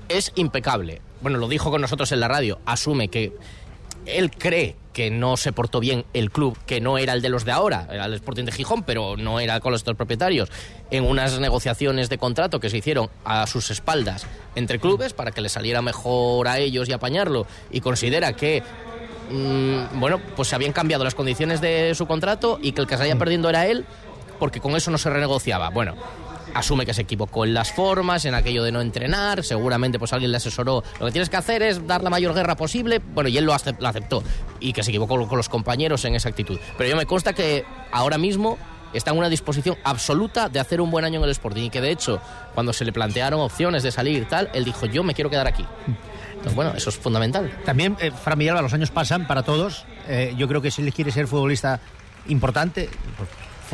es 0.07 0.31
impecable. 0.35 1.01
Bueno, 1.21 1.39
lo 1.39 1.49
dijo 1.49 1.69
con 1.71 1.81
nosotros 1.81 2.09
en 2.13 2.21
la 2.21 2.29
radio, 2.29 2.59
asume 2.65 3.09
que 3.09 3.33
él 4.05 4.31
cree 4.31 4.75
que 4.93 5.09
no 5.09 5.37
se 5.37 5.53
portó 5.53 5.79
bien 5.79 6.05
el 6.13 6.31
club, 6.31 6.57
que 6.65 6.81
no 6.81 6.97
era 6.97 7.13
el 7.13 7.21
de 7.21 7.29
los 7.29 7.45
de 7.45 7.51
ahora, 7.51 7.87
era 7.89 8.05
el 8.05 8.13
Sporting 8.15 8.43
de 8.43 8.51
Gijón, 8.51 8.83
pero 8.83 9.15
no 9.15 9.39
era 9.39 9.59
con 9.61 9.71
los 9.71 9.83
dos 9.83 9.95
propietarios, 9.95 10.49
en 10.89 11.05
unas 11.05 11.39
negociaciones 11.39 12.09
de 12.09 12.17
contrato 12.17 12.59
que 12.59 12.69
se 12.69 12.77
hicieron 12.77 13.09
a 13.23 13.47
sus 13.47 13.71
espaldas 13.71 14.27
entre 14.55 14.79
clubes 14.79 15.13
para 15.13 15.31
que 15.31 15.41
le 15.41 15.47
saliera 15.49 15.81
mejor 15.81 16.47
a 16.47 16.59
ellos 16.59 16.89
y 16.89 16.93
apañarlo, 16.93 17.47
y 17.71 17.79
considera 17.79 18.33
que 18.33 18.63
mmm, 19.31 19.99
bueno, 19.99 20.19
pues 20.35 20.49
se 20.49 20.55
habían 20.55 20.73
cambiado 20.73 21.03
las 21.03 21.15
condiciones 21.15 21.61
de 21.61 21.95
su 21.95 22.05
contrato 22.05 22.59
y 22.61 22.73
que 22.73 22.81
el 22.81 22.87
que 22.87 22.97
se 22.97 23.03
haya 23.03 23.15
perdiendo 23.15 23.49
era 23.49 23.67
él, 23.67 23.85
porque 24.39 24.59
con 24.59 24.75
eso 24.75 24.91
no 24.91 24.97
se 24.97 25.09
renegociaba. 25.09 25.69
Bueno, 25.69 25.95
asume 26.53 26.85
que 26.85 26.93
se 26.93 27.03
equivocó 27.03 27.45
en 27.45 27.53
las 27.53 27.71
formas, 27.71 28.25
en 28.25 28.35
aquello 28.35 28.63
de 28.63 28.71
no 28.71 28.81
entrenar, 28.81 29.43
seguramente 29.43 29.99
pues 29.99 30.13
alguien 30.13 30.31
le 30.31 30.37
asesoró, 30.37 30.83
lo 30.99 31.05
que 31.05 31.11
tienes 31.11 31.29
que 31.29 31.37
hacer 31.37 31.61
es 31.61 31.85
dar 31.87 32.03
la 32.03 32.09
mayor 32.09 32.33
guerra 32.33 32.55
posible, 32.55 33.01
bueno, 33.13 33.29
y 33.29 33.37
él 33.37 33.45
lo, 33.45 33.53
aceptó, 33.53 34.23
y 34.59 34.73
que 34.73 34.83
se 34.83 34.91
equivocó 34.91 35.27
con 35.27 35.37
los 35.37 35.49
compañeros 35.49 36.05
en 36.05 36.15
esa 36.15 36.29
actitud. 36.29 36.59
Pero 36.77 36.89
yo 36.89 36.95
me 36.95 37.05
consta 37.05 37.33
que 37.33 37.65
ahora 37.91 38.17
mismo 38.17 38.57
está 38.93 39.11
en 39.11 39.17
una 39.17 39.29
disposición 39.29 39.77
absoluta 39.83 40.49
de 40.49 40.59
hacer 40.59 40.81
un 40.81 40.91
buen 40.91 41.05
año 41.05 41.19
en 41.19 41.25
el 41.25 41.31
Sporting, 41.31 41.63
y 41.63 41.69
que 41.69 41.81
de 41.81 41.91
hecho, 41.91 42.21
cuando 42.53 42.73
se 42.73 42.85
le 42.85 42.91
plantearon 42.91 43.39
opciones 43.39 43.83
de 43.83 43.91
salir 43.91 44.27
tal, 44.27 44.49
él 44.53 44.65
dijo, 44.65 44.85
yo 44.85 45.03
me 45.03 45.13
quiero 45.13 45.29
quedar 45.29 45.47
aquí. 45.47 45.65
Entonces, 46.31 46.55
bueno, 46.55 46.73
eso 46.75 46.89
es 46.89 46.97
fundamental. 46.97 47.51
También, 47.65 47.95
eh, 47.99 48.11
Fran 48.11 48.39
Villalba, 48.39 48.61
los 48.61 48.73
años 48.73 48.89
pasan 48.89 49.27
para 49.27 49.43
todos, 49.43 49.85
eh, 50.07 50.33
yo 50.37 50.47
creo 50.47 50.61
que 50.61 50.71
si 50.71 50.81
él 50.81 50.93
quiere 50.93 51.11
ser 51.11 51.27
futbolista 51.27 51.79
importante... 52.27 52.89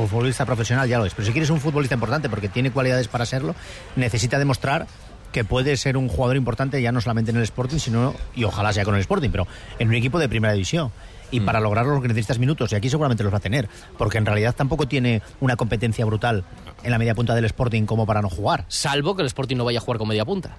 Futbolista 0.05 0.45
profesional 0.45 0.87
ya 0.87 0.99
lo 0.99 1.05
es, 1.05 1.13
pero 1.13 1.25
si 1.25 1.31
quieres 1.31 1.49
un 1.49 1.59
futbolista 1.59 1.95
importante 1.95 2.29
porque 2.29 2.49
tiene 2.49 2.71
cualidades 2.71 3.07
para 3.07 3.25
serlo, 3.25 3.55
necesita 3.95 4.37
demostrar 4.37 4.85
que 5.31 5.43
puede 5.43 5.75
ser 5.75 5.97
un 5.97 6.07
jugador 6.07 6.37
importante 6.37 6.81
ya 6.81 6.91
no 6.91 7.01
solamente 7.01 7.31
en 7.31 7.37
el 7.37 7.43
Sporting, 7.43 7.79
sino, 7.79 8.13
y 8.35 8.43
ojalá 8.43 8.73
sea 8.73 8.85
con 8.85 8.95
el 8.95 9.01
Sporting, 9.01 9.29
pero 9.29 9.47
en 9.79 9.87
un 9.87 9.95
equipo 9.95 10.19
de 10.19 10.29
primera 10.29 10.53
división. 10.53 10.91
Y 11.29 11.41
mm. 11.41 11.45
para 11.45 11.59
lograrlo 11.59 11.95
lo 11.95 12.01
que 12.01 12.07
necesitas 12.07 12.39
minutos, 12.39 12.71
y 12.71 12.75
aquí 12.75 12.89
seguramente 12.89 13.23
los 13.23 13.33
va 13.33 13.37
a 13.37 13.41
tener, 13.41 13.67
porque 13.97 14.17
en 14.17 14.25
realidad 14.25 14.55
tampoco 14.55 14.87
tiene 14.87 15.21
una 15.41 15.55
competencia 15.55 16.05
brutal 16.05 16.45
en 16.83 16.91
la 16.91 16.97
media 16.97 17.15
punta 17.15 17.35
del 17.35 17.45
Sporting 17.45 17.85
como 17.85 18.05
para 18.05 18.21
no 18.21 18.29
jugar. 18.29 18.65
Salvo 18.67 19.15
que 19.15 19.23
el 19.23 19.27
Sporting 19.27 19.57
no 19.57 19.65
vaya 19.65 19.79
a 19.79 19.81
jugar 19.81 19.97
con 19.97 20.07
media 20.07 20.25
punta. 20.25 20.55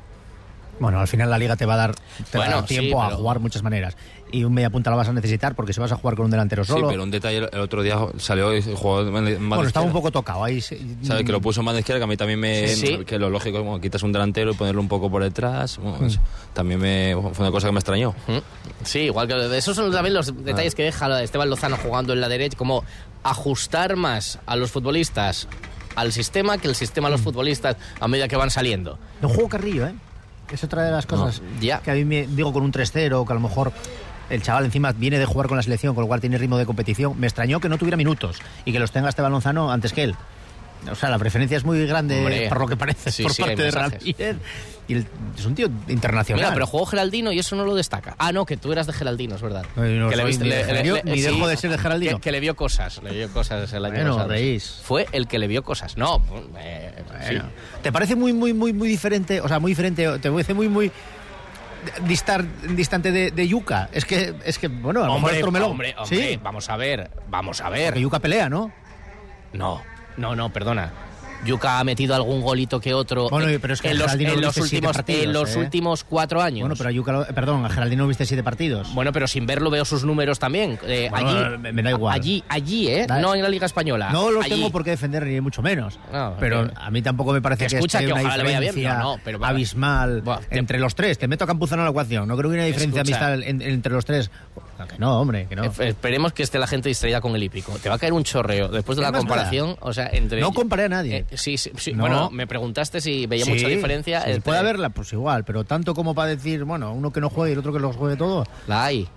Bueno, 0.81 1.01
al 1.01 1.09
final 1.09 1.31
la 1.31 1.39
liga 1.39 1.57
te 1.57 1.67
va 1.67 1.75
a 1.75 1.77
dar, 1.77 1.95
te 1.95 2.39
bueno, 2.39 2.53
va 2.53 2.59
a 2.59 2.61
dar 2.61 2.69
tiempo 2.69 3.01
sí, 3.01 3.05
pero... 3.05 3.15
a 3.15 3.17
jugar 3.17 3.41
muchas 3.41 3.63
maneras. 3.63 3.97
Y 4.31 4.45
un 4.45 4.53
media 4.53 4.69
punta 4.69 4.91
lo 4.91 4.97
vas 4.97 5.09
a 5.09 5.13
necesitar 5.13 5.55
porque 5.55 5.73
si 5.73 5.81
vas 5.81 5.91
a 5.91 5.97
jugar 5.97 6.15
con 6.15 6.27
un 6.27 6.31
delantero 6.31 6.65
solo. 6.65 6.89
Sí, 6.89 6.91
pero 6.91 7.03
un 7.03 7.11
detalle, 7.11 7.49
el 7.51 7.61
otro 7.61 7.83
día 7.83 7.97
salió 8.19 8.55
y 8.55 8.63
jugó 8.63 9.03
más 9.05 9.23
Bueno, 9.39 9.65
estaba 9.65 9.87
un 9.87 9.93
poco 9.93 10.11
tocado 10.11 10.45
ahí. 10.45 10.61
¿Sabes? 10.61 11.25
Que 11.25 11.33
lo 11.33 11.41
puso 11.41 11.63
más 11.63 11.75
de 11.75 11.81
izquierda, 11.81 12.01
que 12.01 12.05
a 12.05 12.07
mí 12.09 12.17
también 12.17 12.39
me. 12.39 12.69
Sí. 12.69 13.05
Que 13.07 13.19
lo 13.19 13.31
lógico, 13.31 13.63
bueno, 13.63 13.81
quitas 13.81 14.03
un 14.03 14.13
delantero 14.13 14.51
y 14.51 14.55
ponerlo 14.55 14.81
un 14.83 14.89
poco 14.89 15.11
por 15.11 15.23
detrás. 15.23 15.79
Bueno, 15.79 15.99
mm. 15.99 16.53
También 16.53 16.81
me, 16.81 17.15
fue 17.33 17.45
una 17.45 17.51
cosa 17.51 17.69
que 17.69 17.73
me 17.73 17.79
extrañó. 17.79 18.15
Sí, 18.85 19.01
igual 19.01 19.29
que 19.29 19.57
esos 19.57 19.75
son 19.75 19.91
también 19.91 20.15
los 20.15 20.27
detalles 20.45 20.75
ah. 20.75 20.77
que 20.77 20.83
deja 20.85 21.23
Esteban 21.23 21.49
Lozano 21.49 21.77
jugando 21.77 22.13
en 22.13 22.21
la 22.21 22.29
derecha, 22.29 22.57
como 22.59 22.85
ajustar 23.23 23.97
más 23.97 24.39
a 24.47 24.57
los 24.57 24.71
futbolistas 24.71 25.49
al 25.97 26.13
sistema 26.13 26.59
que 26.59 26.69
el 26.69 26.77
sistema 26.77 27.09
a 27.09 27.11
los 27.11 27.21
futbolistas 27.21 27.77
a 27.99 28.07
medida 28.07 28.29
que 28.29 28.37
van 28.37 28.51
saliendo. 28.51 28.99
No 29.21 29.29
juego 29.29 29.49
Carrillo, 29.49 29.87
¿eh? 29.87 29.95
Es 30.51 30.65
otra 30.65 30.83
de 30.83 30.91
las 30.91 31.07
cosas 31.07 31.43
no, 31.43 31.83
que 31.83 31.91
a 31.91 31.95
mí 31.95 32.05
me 32.05 32.27
digo 32.27 32.53
con 32.53 32.63
un 32.63 32.73
3-0, 32.73 33.27
que 33.27 33.33
a 33.33 33.35
lo 33.35 33.41
mejor 33.41 33.73
el 34.31 34.43
chaval 34.43 34.65
encima 34.65 34.93
viene 34.93 35.19
de 35.19 35.27
jugar 35.27 35.49
con 35.49 35.57
la 35.57 35.63
selección, 35.63 35.95
con 35.95 36.03
lo 36.03 36.09
cual 36.09 36.21
tiene 36.21 36.39
ritmo 36.39 36.59
de 36.59 36.67
competición. 36.67 37.19
Me 37.19 37.27
extrañó 37.27 37.61
que 37.61 37.69
no 37.69 37.79
tuviera 37.79 37.97
minutos 37.97 38.39
y 38.65 38.73
que 38.73 38.79
los 38.79 38.93
tenga 38.93 39.09
Esteban 39.09 39.33
Lozano 39.33 39.71
antes 39.71 39.93
que 39.93 40.05
él. 40.05 40.15
O 40.91 40.95
sea, 40.95 41.11
la 41.11 41.19
preferencia 41.19 41.57
es 41.57 41.65
muy 41.65 41.85
grande, 41.87 42.19
Hombre, 42.19 42.49
por 42.49 42.61
lo 42.61 42.67
que 42.67 42.77
parece, 42.77 43.11
sí, 43.11 43.23
por 43.25 43.33
sí, 43.33 43.43
parte 43.43 43.63
de 43.63 43.71
Ramírez. 43.71 44.37
Y 44.89 44.95
el, 44.95 45.07
es 45.37 45.45
un 45.45 45.55
tío 45.55 45.69
internacional. 45.89 46.43
Mira, 46.43 46.55
pero 46.55 46.67
jugó 46.67 46.87
Geraldino 46.87 47.31
y 47.31 47.39
eso 47.39 47.55
no 47.55 47.65
lo 47.65 47.75
destaca. 47.75 48.17
Ah, 48.19 48.33
no, 48.33 48.47
que 48.47 48.57
tú 48.57 48.73
eras 48.73 48.87
de 48.87 48.95
Geraldino, 48.95 49.37
es 49.37 49.43
verdad. 49.43 49.67
No, 49.77 49.85
no 49.85 50.09
que 50.09 50.17
le 50.17 50.25
viste, 50.25 50.45
ni, 50.45 50.51
le, 50.51 50.65
le, 50.65 50.83
le, 50.83 51.03
ni 51.05 51.21
dejo 51.21 51.47
de 51.47 51.57
ser 51.59 51.71
de 51.71 51.79
Geraldino. 51.79 52.17
Que, 52.17 52.23
que, 52.23 52.33
le 52.33 52.41
vio 52.41 52.57
cosas, 52.57 53.03
le 53.03 53.13
vio 53.13 53.31
cosas 53.31 53.71
el 53.73 53.85
año 53.85 53.95
bueno, 53.95 54.13
pasado. 54.13 54.31
Reís. 54.31 54.81
Fue 54.83 55.07
el 55.13 55.29
que 55.29 55.39
le 55.39 55.47
vio 55.47 55.63
cosas. 55.63 55.99
No, 55.99 56.23
eh, 56.59 57.05
bueno. 57.07 57.25
sí. 57.29 57.39
¿Te 57.83 57.93
parece 57.93 58.17
muy, 58.17 58.33
muy, 58.33 58.55
muy, 58.55 58.73
muy 58.73 58.89
diferente? 58.89 59.43
O 59.43 59.49
sea, 59.49 59.59
muy 59.59 59.73
diferente, 59.73 60.19
te 60.19 60.31
parece 60.31 60.55
muy, 60.55 60.69
muy 60.69 60.91
distar, 62.07 62.45
distante 62.75 63.13
de, 63.13 63.31
de, 63.31 63.49
Yuca. 63.49 63.89
Es 63.93 64.05
que, 64.05 64.35
es 64.45 64.59
que 64.59 64.69
bueno, 64.69 65.05
a 65.05 65.07
lo 65.07 65.15
hombre, 65.15 65.35
mejor 65.35 65.49
otro 65.49 65.53
melón. 65.53 65.71
Hombre, 65.73 65.95
hombre, 65.99 66.31
¿Sí? 66.31 66.41
vamos 66.43 66.69
a 66.71 66.77
ver, 66.77 67.11
vamos 67.29 67.61
a 67.61 67.69
ver. 67.69 67.89
Porque 67.89 68.01
Yuca 68.01 68.19
pelea, 68.21 68.49
¿no? 68.49 68.73
No, 69.53 69.83
no, 70.17 70.35
no, 70.35 70.51
perdona. 70.51 70.93
Yuca 71.45 71.79
ha 71.79 71.85
metido 71.85 72.15
algún 72.15 72.41
golito 72.41 72.81
que 72.81 72.95
otro 72.95 73.29
bueno, 73.29 73.47
pero 73.61 73.75
es 73.75 73.81
que 73.81 73.91
en, 73.91 73.99
los, 73.99 74.13
en 74.15 74.41
los, 74.41 74.57
últimos, 74.57 74.97
partidos, 74.97 75.25
en 75.25 75.33
los 75.33 75.55
¿eh? 75.55 75.59
últimos 75.59 76.05
cuatro 76.05 76.43
años. 76.43 76.61
Bueno, 76.61 76.75
pero 76.77 76.89
a 76.89 76.93
Yuca, 76.93 77.27
perdón, 77.35 77.65
a 77.65 77.69
Geraldino 77.69 78.07
viste 78.07 78.27
siete 78.27 78.43
partidos. 78.43 78.93
Bueno, 78.95 79.13
pero 79.13 79.27
sin 79.27 79.47
verlo 79.47 79.71
veo 79.71 79.85
sus 79.85 80.05
números 80.05 80.39
también. 80.39 80.79
Eh, 80.87 81.09
bueno, 81.11 81.29
allí, 81.31 81.59
me, 81.59 81.73
me, 81.73 81.83
da 81.83 81.91
igual. 81.91 82.15
Allí, 82.15 82.45
allí, 82.49 82.89
¿eh? 82.89 83.07
Dale. 83.07 83.23
No 83.23 83.35
en 83.35 83.43
la 83.43 83.49
Liga 83.49 83.67
Española. 83.67 84.11
No 84.11 84.31
los 84.31 84.45
allí. 84.45 84.55
tengo 84.55 84.71
por 84.71 84.85
qué 84.85 84.91
defender 84.91 85.27
ni 85.27 85.41
mucho 85.41 85.63
menos. 85.63 85.99
No, 86.13 86.35
pero 86.39 86.69
a 86.75 86.91
mí 86.91 87.03
tampoco 87.03 87.33
me 87.33 87.41
parece 87.41 87.65
que, 87.65 87.71
que, 87.71 87.77
escucha, 87.77 87.99
esté 87.99 88.13
que 88.13 88.13
una 88.13 88.35
diferencia 88.35 88.95
no, 88.95 89.17
no, 89.17 89.21
pero, 89.25 89.45
abismal 89.45 90.23
bueno, 90.23 90.41
entre 90.51 90.79
los 90.79 90.95
tres. 90.95 91.19
Te 91.19 91.29
meto 91.29 91.45
a 91.45 91.47
Campuzano 91.47 91.83
en 91.83 91.87
la 91.87 91.91
ecuación. 91.91 92.29
No 92.29 92.37
creo 92.37 92.51
que 92.51 92.57
haya 92.57 92.65
una 92.65 92.67
diferencia 92.67 93.03
amistad 93.03 93.43
entre 93.43 93.93
los 93.93 94.05
tres 94.05 94.31
que 94.89 94.99
no, 94.99 95.21
hombre, 95.21 95.47
que 95.49 95.57
no. 95.57 95.65
Esperemos 95.65 96.33
que 96.33 96.43
esté 96.43 96.59
la 96.59 96.67
gente 96.67 96.89
distraída 96.89 97.21
con 97.21 97.35
el 97.35 97.43
hípico. 97.43 97.73
Te 97.83 97.89
va 97.89 97.97
a 97.97 97.99
caer 97.99 98.13
un 98.13 98.25
chorreo 98.25 98.69
después 98.69 98.97
de 98.97 99.03
la 99.03 99.13
comparación. 99.13 99.77
O 99.81 99.93
sea, 99.93 100.09
entre. 100.13 100.41
No 100.41 100.53
comparé 100.53 100.85
a 100.85 100.89
nadie. 100.89 101.27
Eh, 101.31 101.37
sí, 101.37 101.57
sí, 101.59 101.71
sí. 101.77 101.93
No. 101.93 102.01
Bueno, 102.03 102.31
me 102.31 102.47
preguntaste 102.47 103.01
si 103.01 103.27
veía 103.27 103.45
Sí, 103.45 103.51
mucha 103.53 103.69
diferencia. 103.69 104.21
sí, 104.23 104.27
entre- 104.31 104.43
puede 104.43 104.59
haberla, 104.59 104.91
pues 104.91 105.13
igual, 105.13 105.45
pero 105.45 105.65
tanto 105.65 105.95
como 105.95 106.15
para 106.15 106.31
decir, 106.31 106.65
bueno, 106.65 106.93
uno 106.93 107.13
que 107.13 107.21
no 107.21 107.31
juegue 107.31 107.51
y 107.51 107.53
el 107.55 107.59
otro 107.59 107.73
que 107.73 107.81
lo 107.81 107.93
juegue 107.93 108.17
todo. 108.17 108.45
La 108.67 108.85
hay. 108.85 109.09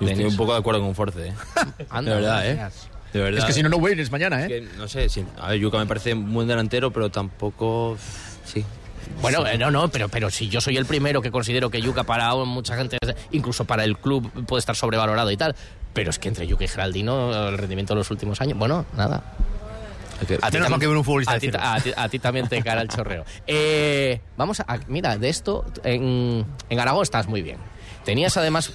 Yo 0.00 0.08
estoy 0.08 0.24
un 0.24 0.36
poco 0.36 0.52
de 0.52 0.58
acuerdo 0.58 0.80
con 0.80 0.94
Force, 0.94 1.28
¿eh? 1.28 1.32
Anda, 1.90 2.10
de 2.14 2.20
verdad, 2.20 2.46
¿eh? 2.50 2.54
gracias. 2.56 2.88
De 3.12 3.20
verdad. 3.20 3.38
Es 3.38 3.44
que 3.44 3.52
si 3.52 3.62
no, 3.62 3.68
no 3.68 3.78
vienes 3.80 4.10
mañana, 4.10 4.40
Es 4.40 4.46
¿eh? 4.46 4.48
que, 4.48 4.76
no 4.76 4.88
sé, 4.88 5.08
sí. 5.08 5.24
A 5.40 5.50
ver, 5.50 5.60
Yuka 5.60 5.78
me 5.78 5.86
parece 5.86 6.14
un 6.14 6.34
buen 6.34 6.48
delantero, 6.48 6.90
pero 6.90 7.10
tampoco... 7.10 7.96
Sí. 8.44 8.64
Bueno, 9.20 9.46
eh, 9.46 9.56
no, 9.58 9.70
no, 9.70 9.88
pero, 9.88 10.08
pero 10.08 10.30
si 10.30 10.48
yo 10.48 10.60
soy 10.60 10.76
el 10.76 10.86
primero 10.86 11.22
que 11.22 11.30
considero 11.30 11.70
que 11.70 11.80
Yuca 11.80 12.04
para 12.04 12.34
mucha 12.34 12.76
gente, 12.76 12.98
incluso 13.32 13.64
para 13.64 13.84
el 13.84 13.96
club, 13.98 14.30
puede 14.46 14.58
estar 14.60 14.76
sobrevalorado 14.76 15.30
y 15.30 15.36
tal. 15.36 15.54
Pero 15.92 16.10
es 16.10 16.18
que 16.18 16.28
entre 16.28 16.46
Yuca 16.46 16.64
y 16.64 16.68
Geraldino, 16.68 17.48
el 17.48 17.56
rendimiento 17.58 17.94
de 17.94 17.98
los 17.98 18.10
últimos 18.10 18.40
años, 18.40 18.58
bueno, 18.58 18.84
nada. 18.96 19.22
A 20.42 20.50
Menos 20.50 20.70
mal 20.70 20.78
tam- 20.78 20.80
que 20.80 20.86
ver 20.86 20.96
un 20.96 21.04
futbolista 21.04 21.32
a 21.32 21.34
de 21.34 21.40
ti, 21.40 21.50
cierre. 21.50 21.94
a 21.96 22.08
ti- 22.08 22.18
también 22.18 22.48
te 22.48 22.62
cara 22.62 22.80
el 22.82 22.88
chorreo. 22.88 23.24
Eh, 23.46 24.20
vamos 24.36 24.60
a, 24.60 24.64
a- 24.68 24.78
Mira, 24.88 25.16
de 25.18 25.28
esto, 25.28 25.64
en, 25.84 26.44
en 26.70 26.80
Aragón 26.80 27.02
estás 27.02 27.26
muy 27.26 27.42
bien. 27.42 27.58
Tenías 28.04 28.36
además. 28.36 28.72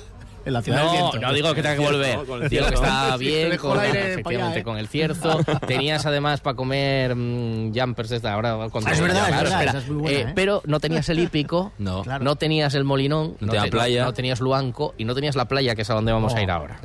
En 0.50 0.54
la 0.54 0.62
ciudad 0.62 0.84
no, 0.84 0.92
del 0.92 1.02
viento. 1.02 1.20
no 1.20 1.34
digo 1.34 1.54
que 1.56 1.62
tenga 1.64 1.76
que 1.76 1.82
volver. 1.82 2.06
cierzo, 2.06 2.26
con 2.28 2.44
el 2.44 2.50
Digo 2.50 2.68
que 2.68 2.74
está 2.76 3.18
bien 3.18 3.58
con, 3.58 3.72
el 3.74 3.80
aire 3.80 4.12
efectivamente, 4.14 4.60
¿eh? 4.60 4.64
con 4.64 4.78
el 4.78 4.88
cierzo. 4.88 5.40
Tenías 5.68 6.06
además 6.06 6.42
para 6.42 6.56
comer 6.56 7.16
mm, 7.16 7.74
jumpers 7.74 8.10
desde 8.10 8.28
ahora. 8.30 8.70
con 8.70 8.86
Ah, 8.88 8.92
es 8.92 9.00
verdad, 9.02 9.22
es 9.24 9.28
Claro, 9.30 9.44
verdad, 9.44 9.60
espera. 9.62 9.72
esa 9.72 9.78
es 9.80 9.90
muy 9.90 10.02
buena, 10.02 10.18
Eh, 10.18 10.22
¿eh? 10.24 10.32
Pero 10.36 10.62
no 10.66 10.80
tenías 10.80 11.08
el 11.10 11.20
hípico, 11.20 11.72
No. 11.80 12.04
Claro. 12.04 12.24
no 12.24 12.36
tenías 12.36 12.74
el 12.74 12.84
molinón, 12.84 13.38
No 13.40 13.52
te- 13.54 13.70
playa. 13.72 14.04
no 14.04 14.14
tenías 14.14 14.40
Luanco 14.42 14.94
y 14.98 15.06
no 15.06 15.16
tenías 15.16 15.36
la 15.36 15.46
playa, 15.46 15.76
que 15.76 15.84
es 15.84 15.90
a 15.90 15.94
donde 15.94 16.12
vamos 16.12 16.34
a 16.36 16.42
ir 16.42 16.52
ahora. 16.52 16.80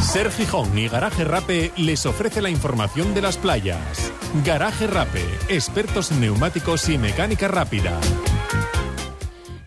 Ser 0.00 0.30
Gijón 0.32 0.76
y 0.76 0.88
Garaje 0.88 1.24
Rape 1.24 1.72
les 1.76 2.04
ofrece 2.06 2.42
la 2.42 2.50
información 2.50 3.14
de 3.14 3.22
las 3.22 3.36
playas. 3.36 4.12
Garaje 4.44 4.86
Rape, 4.86 5.24
expertos 5.48 6.10
en 6.10 6.20
neumáticos 6.20 6.88
y 6.88 6.98
mecánica 6.98 7.48
rápida. 7.48 7.98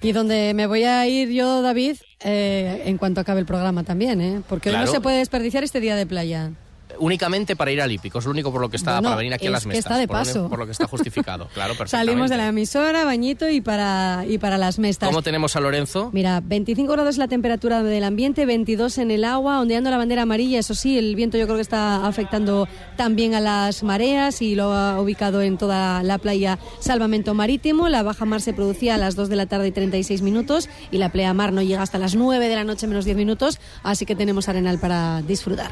Y 0.06 0.12
donde 0.12 0.53
me 0.53 0.68
voy 0.68 0.84
a 0.84 1.08
ir 1.08 1.30
yo, 1.30 1.64
David, 1.64 1.95
eh, 2.20 2.84
en 2.86 2.99
cuanto 2.99 3.22
acabe 3.22 3.39
el 3.39 3.47
programa 3.47 3.84
también, 3.84 4.22
¿eh? 4.22 4.43
Porque 4.47 4.70
hoy 4.70 4.76
no 4.76 4.86
se 4.86 5.01
puede 5.01 5.18
desperdiciar 5.18 5.64
este 5.64 5.80
día 5.80 5.95
de 5.95 6.06
playa. 6.06 6.51
Únicamente 7.00 7.56
para 7.56 7.72
ir 7.72 7.82
al 7.82 7.91
hípico, 7.91 8.20
es 8.20 8.26
lo 8.26 8.32
único 8.32 8.52
por 8.52 8.62
lo 8.62 8.70
que 8.70 8.78
está, 8.78 8.93
Bueno, 8.93 9.10
para 9.10 9.18
venir 9.18 9.34
aquí 9.34 9.48
a 9.48 9.52
las 9.52 9.66
mesas. 9.66 9.86
está 9.86 9.98
de 9.98 10.08
por 10.08 10.26
lo. 10.26 10.50
Por 10.50 10.60
lo 10.60 10.66
que 10.66 10.72
está 10.72 10.88
justificado, 10.88 11.48
claro, 11.54 11.74
perfectamente. 11.78 12.12
Salimos 12.12 12.30
de 12.30 12.38
la 12.38 12.48
emisora, 12.48 13.06
bañito 13.06 13.50
y 13.50 13.62
para, 13.62 14.26
y 14.28 14.38
para 14.38 14.58
las 14.58 14.80
mestas. 14.80 15.10
¿Cómo 15.10 15.22
tenemos 15.22 15.56
a 15.56 15.60
Lorenzo? 15.60 16.10
Mira, 16.14 16.41
25 16.43 16.91
grados 16.91 17.18
la 17.18 17.28
temperatura 17.28 17.84
del 17.84 18.04
ambiente, 18.04 18.46
22 18.46 18.98
en 18.98 19.12
el 19.12 19.24
agua, 19.24 19.60
ondeando 19.60 19.89
la 19.89 19.98
bandera 19.98 20.24
amarilla. 20.24 20.60
Eso 20.60 20.76
sí, 20.76 20.98
el 20.98 21.16
viento 21.16 21.38
yo 21.38 21.46
creo 21.46 21.58
que 21.58 21.62
está 21.62 22.06
afectando 22.06 22.68
también 22.96 23.34
a 23.36 23.39
las 23.39 23.84
mareas 23.84 24.41
y 24.41 24.56
lo 24.56 24.74
ha 24.74 25.00
ubicado 25.02 25.41
en 25.41 25.58
toda 25.58 26.04
la 26.04 26.18
playa 26.18 26.60
Salvamento 26.80 27.34
Marítimo. 27.34 27.89
La 27.89 28.04
baja 28.04 28.26
mar 28.26 28.41
se 28.41 28.54
producía 28.54 28.96
a 28.96 28.98
las 28.98 29.16
2 29.16 29.30
de 29.30 29.36
la 29.36 29.46
tarde 29.46 29.68
y 29.68 29.72
36 29.72 30.22
minutos 30.22 30.70
y 30.91 30.98
la 30.98 31.10
pleamar 31.10 31.54
no 31.54 31.62
llega 31.62 31.82
hasta 31.82 31.98
las 31.98 32.16
9 32.16 32.48
de 32.48 32.56
la 32.56 32.64
noche 32.64 32.88
menos 32.88 33.06
10 33.06 33.18
minutos, 33.18 33.60
así 33.84 34.06
que 34.06 34.16
tenemos 34.16 34.50
arenal 34.50 34.80
para 34.80 35.22
disfrutar. 35.22 35.72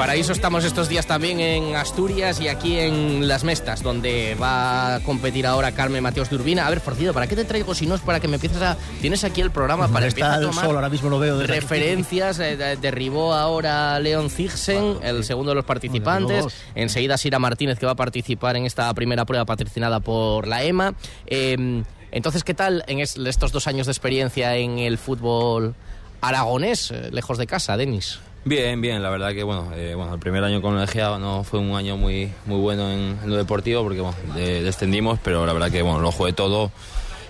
En 0.00 0.04
el 0.04 0.08
paraíso 0.08 0.32
estamos 0.32 0.64
estos 0.64 0.88
días 0.88 1.04
también 1.06 1.40
en 1.40 1.76
Asturias 1.76 2.40
y 2.40 2.48
aquí 2.48 2.78
en 2.78 3.28
Las 3.28 3.44
Mestas, 3.44 3.82
donde 3.82 4.34
va 4.40 4.94
a 4.94 5.00
competir 5.00 5.46
ahora 5.46 5.72
Carmen 5.72 6.02
Mateos 6.02 6.30
de 6.30 6.36
Urbina. 6.36 6.66
A 6.66 6.70
ver, 6.70 6.80
Forcido, 6.80 7.12
¿para 7.12 7.26
qué 7.26 7.36
te 7.36 7.44
traigo 7.44 7.74
si 7.74 7.86
no 7.86 7.96
es 7.96 8.00
para 8.00 8.18
que 8.18 8.26
me 8.26 8.36
empieces 8.36 8.62
a... 8.62 8.78
Tienes 9.02 9.24
aquí 9.24 9.42
el 9.42 9.50
programa 9.50 9.88
para 9.88 10.06
Está 10.06 10.32
a 10.32 10.36
el 10.38 10.46
tomar 10.46 10.64
sol, 10.64 10.76
ahora 10.76 10.88
mismo 10.88 11.10
lo 11.10 11.18
veo 11.18 11.42
referencias. 11.42 12.38
eh, 12.38 12.56
de- 12.56 12.76
derribó 12.78 13.34
ahora 13.34 14.00
Leon 14.00 14.30
Zigsen, 14.30 14.96
el 15.02 15.22
segundo 15.22 15.50
de 15.50 15.56
los 15.56 15.66
participantes. 15.66 16.46
Enseguida 16.74 17.18
Sira 17.18 17.38
Martínez, 17.38 17.78
que 17.78 17.84
va 17.84 17.92
a 17.92 17.96
participar 17.96 18.56
en 18.56 18.64
esta 18.64 18.92
primera 18.94 19.26
prueba 19.26 19.44
patrocinada 19.44 20.00
por 20.00 20.48
la 20.48 20.64
EMA. 20.64 20.94
Eh, 21.26 21.82
entonces, 22.10 22.42
¿qué 22.42 22.54
tal 22.54 22.84
en 22.86 23.00
es- 23.00 23.18
estos 23.18 23.52
dos 23.52 23.66
años 23.66 23.86
de 23.86 23.92
experiencia 23.92 24.56
en 24.56 24.78
el 24.78 24.96
fútbol 24.96 25.74
aragonés, 26.22 26.90
eh, 26.90 27.10
lejos 27.12 27.36
de 27.36 27.46
casa, 27.46 27.76
Denis? 27.76 28.18
Bien, 28.44 28.80
bien, 28.80 29.02
la 29.02 29.10
verdad 29.10 29.32
que 29.34 29.42
bueno, 29.42 29.70
eh, 29.74 29.94
bueno 29.94 30.14
el 30.14 30.18
primer 30.20 30.42
año 30.42 30.62
con 30.62 30.76
el 30.78 30.84
Egea 30.84 31.18
no 31.18 31.44
fue 31.44 31.60
un 31.60 31.74
año 31.76 31.98
muy, 31.98 32.32
muy 32.46 32.58
bueno 32.58 32.90
en, 32.90 33.18
lo 33.26 33.36
deportivo 33.36 33.82
porque 33.82 34.00
bueno, 34.00 34.16
de- 34.34 34.62
descendimos, 34.62 35.18
pero 35.22 35.44
la 35.44 35.52
verdad 35.52 35.70
que 35.70 35.82
bueno, 35.82 36.00
lo 36.00 36.10
jugué 36.10 36.32
todo. 36.32 36.72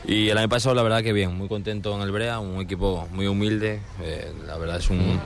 Y 0.07 0.29
el 0.31 0.39
año 0.39 0.49
pasado 0.49 0.75
la 0.75 0.83
verdad 0.83 1.03
que 1.03 1.13
bien, 1.13 1.37
muy 1.37 1.49
contento 1.49 1.95
en 1.97 2.03
el 2.03 2.11
Brea, 2.13 2.39
un 2.39 2.61
equipo 2.61 3.07
muy 3.11 3.27
humilde, 3.27 3.81
eh, 4.01 4.33
la 4.47 4.57
verdad 4.57 4.77
es 4.79 4.89
un 4.89 5.21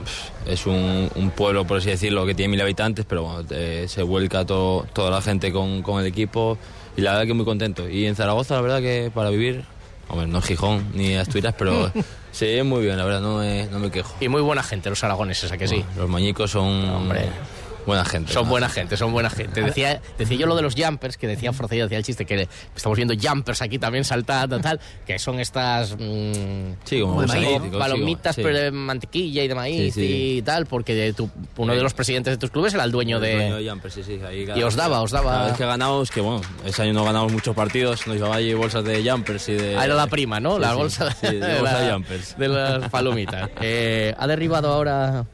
es 0.46 0.66
un, 0.66 1.10
un 1.14 1.30
pueblo 1.30 1.64
por 1.66 1.78
así 1.78 1.90
decirlo 1.90 2.26
que 2.26 2.34
tiene 2.34 2.50
mil 2.52 2.60
habitantes, 2.62 3.04
pero 3.06 3.22
bueno, 3.22 3.46
eh, 3.50 3.84
se 3.86 4.02
vuelca 4.02 4.44
todo, 4.46 4.86
toda 4.94 5.10
la 5.10 5.20
gente 5.22 5.52
con, 5.52 5.82
con 5.82 6.00
el 6.00 6.06
equipo 6.06 6.58
y 6.96 7.02
la 7.02 7.12
verdad 7.12 7.26
que 7.26 7.34
muy 7.34 7.44
contento. 7.44 7.88
Y 7.88 8.06
en 8.06 8.16
Zaragoza 8.16 8.54
la 8.54 8.62
verdad 8.62 8.80
que 8.80 9.10
para 9.14 9.30
vivir, 9.30 9.64
hombre, 10.08 10.26
no 10.26 10.38
es 10.38 10.44
Gijón 10.44 10.86
ni 10.94 11.14
Asturias, 11.14 11.54
pero 11.58 11.92
se 12.32 12.46
vive 12.46 12.64
muy 12.64 12.82
bien, 12.82 12.96
la 12.96 13.04
verdad, 13.04 13.20
no 13.20 13.38
me, 13.38 13.66
no 13.66 13.78
me 13.78 13.90
quejo. 13.90 14.14
Y 14.20 14.28
muy 14.28 14.42
buena 14.42 14.62
gente 14.62 14.90
los 14.90 15.02
aragoneses, 15.04 15.50
¿a 15.52 15.58
que 15.58 15.68
sí? 15.68 15.84
Los 15.96 16.08
mañicos 16.08 16.50
son 16.50 17.08
buena 17.86 18.04
gente. 18.04 18.32
Son 18.32 18.48
buena 18.48 18.68
gente, 18.68 18.96
son 18.96 19.12
buena 19.12 19.30
gente. 19.30 19.62
Decía, 19.62 20.00
decía 20.18 20.36
yo 20.38 20.46
lo 20.46 20.56
de 20.56 20.62
los 20.62 20.74
jumpers, 20.74 21.16
que 21.16 21.26
decía 21.26 21.52
Forcello, 21.52 21.84
decía 21.84 21.98
el 21.98 22.04
chiste 22.04 22.24
que 22.24 22.48
estamos 22.74 22.96
viendo 22.96 23.14
jumpers 23.20 23.62
aquí 23.62 23.78
también 23.78 24.04
saltando, 24.04 24.60
tal, 24.60 24.80
que 25.06 25.18
son 25.18 25.40
estas 25.40 25.96
mm, 25.98 26.72
Sí, 26.84 27.00
como 27.00 27.24
palomitas, 27.78 28.34
sí. 28.36 28.42
pero 28.42 28.58
de 28.58 28.70
mantequilla 28.70 29.42
y 29.44 29.48
de 29.48 29.54
maíz 29.54 29.94
Sí, 29.94 30.36
y 30.38 30.42
tal, 30.42 30.66
porque 30.66 30.94
de 30.94 31.12
tu- 31.12 31.30
uno 31.56 31.74
de 31.74 31.82
los 31.82 31.94
presidentes 31.94 32.32
de 32.34 32.38
tus 32.38 32.50
clubes 32.50 32.74
era 32.74 32.84
el 32.84 32.90
dueño 32.92 33.20
de... 33.20 33.32
El 33.32 33.38
dueño 33.50 33.56
de 33.56 33.70
Jumpers, 33.70 33.94
sí, 33.94 34.02
sí, 34.02 34.20
ahí 34.26 34.46
cada 34.46 34.58
Y 34.58 34.62
os 34.62 34.76
daba, 34.76 35.00
os 35.02 35.10
daba- 35.10 35.32
Cada 35.32 35.46
vez 35.48 35.56
que 35.56 35.66
ganamos, 35.66 36.10
que 36.10 36.20
bueno, 36.20 36.40
ese 36.64 36.82
año 36.82 36.92
no 36.92 37.04
ganamos 37.04 37.32
muchos 37.32 37.54
partidos, 37.54 38.06
nos 38.06 38.16
llevaba 38.16 38.36
allí 38.36 38.54
bolsas 38.54 38.84
de 38.84 39.08
Jumpers 39.08 39.48
y 39.48 39.52
de... 39.54 39.76
Ah, 39.76 39.84
era 39.84 39.94
la 39.94 40.06
prima, 40.06 40.40
¿no? 40.40 40.58
La 40.58 40.74
bolsa, 40.74 41.04
de 41.22 41.58
bolsa 41.60 41.80
de 41.80 41.92
Jumpers. 41.92 42.38
de 42.38 42.48
las 42.48 42.88
palomitas. 42.90 43.50
Eh, 43.60 44.14
ha 44.18 44.26
derribado 44.26 44.72
ahora 44.72 45.24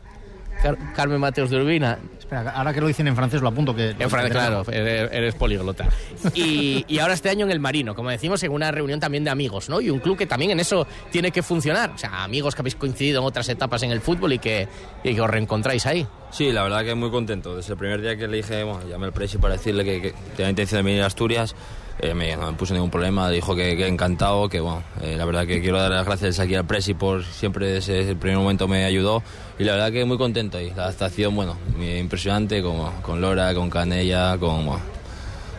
Car- 0.63 0.79
Carmen 0.95 1.21
Mateos 1.21 1.51
de 1.51 1.57
Urbina. 1.57 1.99
Espera, 2.31 2.53
ahora 2.53 2.72
que 2.72 2.81
lo 2.81 2.87
dicen 2.87 3.09
en 3.09 3.16
francés 3.16 3.43
lo 3.43 3.49
apunto 3.49 3.74
que... 3.74 3.91
En 3.99 4.09
Francia, 4.09 4.31
claro, 4.31 4.62
eres, 4.70 5.11
eres 5.11 5.35
políglota. 5.35 5.89
Y, 6.33 6.85
y 6.87 7.01
ahora 7.01 7.14
este 7.14 7.28
año 7.28 7.45
en 7.45 7.51
el 7.51 7.59
Marino, 7.59 7.93
como 7.93 8.09
decimos, 8.09 8.41
en 8.45 8.53
una 8.53 8.70
reunión 8.70 9.01
también 9.01 9.24
de 9.24 9.31
amigos, 9.31 9.68
¿no? 9.68 9.81
Y 9.81 9.91
un 9.91 9.99
club 9.99 10.16
que 10.16 10.26
también 10.26 10.53
en 10.53 10.61
eso 10.61 10.87
tiene 11.11 11.33
que 11.33 11.43
funcionar. 11.43 11.91
O 11.91 11.99
sea, 11.99 12.22
amigos 12.22 12.55
que 12.55 12.62
habéis 12.62 12.76
coincidido 12.76 13.20
en 13.20 13.26
otras 13.26 13.49
etapas 13.49 13.83
en 13.83 13.91
el 13.91 14.01
fútbol 14.01 14.33
y 14.35 14.39
que, 14.39 14.68
y 15.03 15.12
que 15.12 15.20
os 15.20 15.28
reencontráis 15.28 15.87
ahí. 15.87 16.07
Sí, 16.31 16.53
la 16.53 16.62
verdad 16.62 16.85
que 16.85 16.95
muy 16.95 17.11
contento. 17.11 17.57
Desde 17.57 17.72
el 17.72 17.78
primer 17.81 18.01
día 18.01 18.16
que 18.16 18.28
le 18.28 18.37
dije, 18.37 18.62
bueno, 18.62 18.89
llamé 18.89 19.07
al 19.07 19.12
presi 19.12 19.39
para 19.39 19.55
decirle 19.55 19.85
que, 19.85 20.01
que 20.01 20.14
tenía 20.37 20.51
intención 20.51 20.78
de 20.78 20.83
venir 20.85 21.03
a 21.03 21.07
Asturias, 21.07 21.57
eh, 22.03 22.15
me, 22.15 22.37
no 22.37 22.51
me 22.51 22.57
puso 22.57 22.73
ningún 22.75 22.91
problema, 22.91 23.29
dijo 23.31 23.55
que, 23.55 23.77
que 23.77 23.87
encantado, 23.87 24.49
que 24.49 24.61
bueno, 24.61 24.83
eh, 25.03 25.17
la 25.17 25.25
verdad 25.25 25.47
que 25.47 25.61
quiero 25.61 25.79
dar 25.79 25.91
las 25.91 26.07
gracias 26.07 26.39
aquí 26.41 26.55
al 26.55 26.65
presi 26.67 26.95
por 26.95 27.25
siempre 27.25 27.67
desde 27.67 28.09
el 28.11 28.17
primer 28.17 28.39
momento 28.39 28.67
me 28.69 28.85
ayudó 28.85 29.23
y 29.59 29.65
la 29.65 29.73
verdad 29.73 29.93
que 29.93 30.05
muy 30.05 30.17
contento 30.19 30.61
y 30.61 30.71
la 30.71 30.85
adaptación, 30.85 31.35
bueno, 31.37 31.57
impresionante 31.81 32.63
como, 32.63 32.93
con 33.03 33.21
Lora, 33.21 33.55
con 33.55 33.69
Canella, 33.71 34.39
con 34.39 34.65
bueno, 34.67 34.81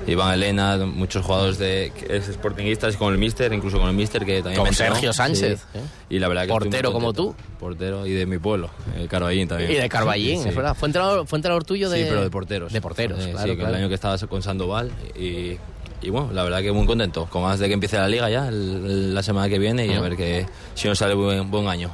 Iván 0.07 0.33
Elena, 0.33 0.77
muchos 0.77 1.23
jugadores 1.23 1.59
de 1.59 1.91
sportingistas 2.33 2.97
con 2.97 3.13
el 3.13 3.19
Mister, 3.19 3.53
incluso 3.53 3.77
con 3.77 3.87
el 3.87 3.95
Mister 3.95 4.25
que 4.25 4.41
también 4.41 4.63
Con. 4.65 4.73
Sergio 4.73 5.13
Sánchez, 5.13 5.59
Sí. 5.71 5.77
¿eh? 5.77 5.81
Y 6.09 6.17
la 6.17 6.27
verdad 6.27 6.43
que 6.43 6.47
Portero 6.49 6.91
como 6.91 7.13
contento. 7.13 7.35
Portero 7.59 8.07
y 8.07 8.11
de 8.13 8.25
mi 8.25 8.39
pueblo, 8.39 8.71
el 8.97 9.07
Carballín 9.07 9.47
también. 9.47 9.69
Y 9.71 9.75
de 9.75 9.87
Carballín, 9.87 10.41
Sí. 10.41 10.49
es 10.49 10.55
verdad. 10.55 10.73
Fue 10.75 10.87
entrenador, 10.87 11.27
fue 11.27 11.37
entrenador 11.37 11.63
tuyo 11.65 11.87
de... 11.87 11.99
Sí, 11.99 12.05
pero 12.09 12.23
de 12.23 12.31
porteros. 12.31 12.73
De 12.73 12.81
porteros, 12.81 13.19
Eh, 13.23 13.31
claro, 13.31 13.51
sí, 13.51 13.55
claro. 13.55 13.69
el 13.75 13.81
año 13.81 13.89
que 13.89 13.93
estaba 13.95 14.17
con 14.17 14.41
Sandoval 14.41 14.91
y, 15.15 15.57
y 16.01 16.09
bueno, 16.09 16.31
la 16.33 16.43
verdad 16.43 16.61
que 16.61 16.71
muy 16.71 16.85
contento. 16.85 17.25
Con 17.27 17.43
más 17.43 17.59
de 17.59 17.67
que 17.67 17.73
empiece 17.73 17.97
la 17.97 18.07
liga 18.07 18.29
ya 18.29 18.47
el- 18.47 19.13
la 19.13 19.23
semana 19.23 19.49
que 19.49 19.59
viene 19.59 19.85
y 19.87 19.93
a 19.93 20.01
ver 20.01 20.15
que 20.15 20.45
si 20.75 20.87
nos 20.87 20.97
sale 20.97 21.13
buen, 21.13 21.49
buen 21.51 21.67
año. 21.67 21.89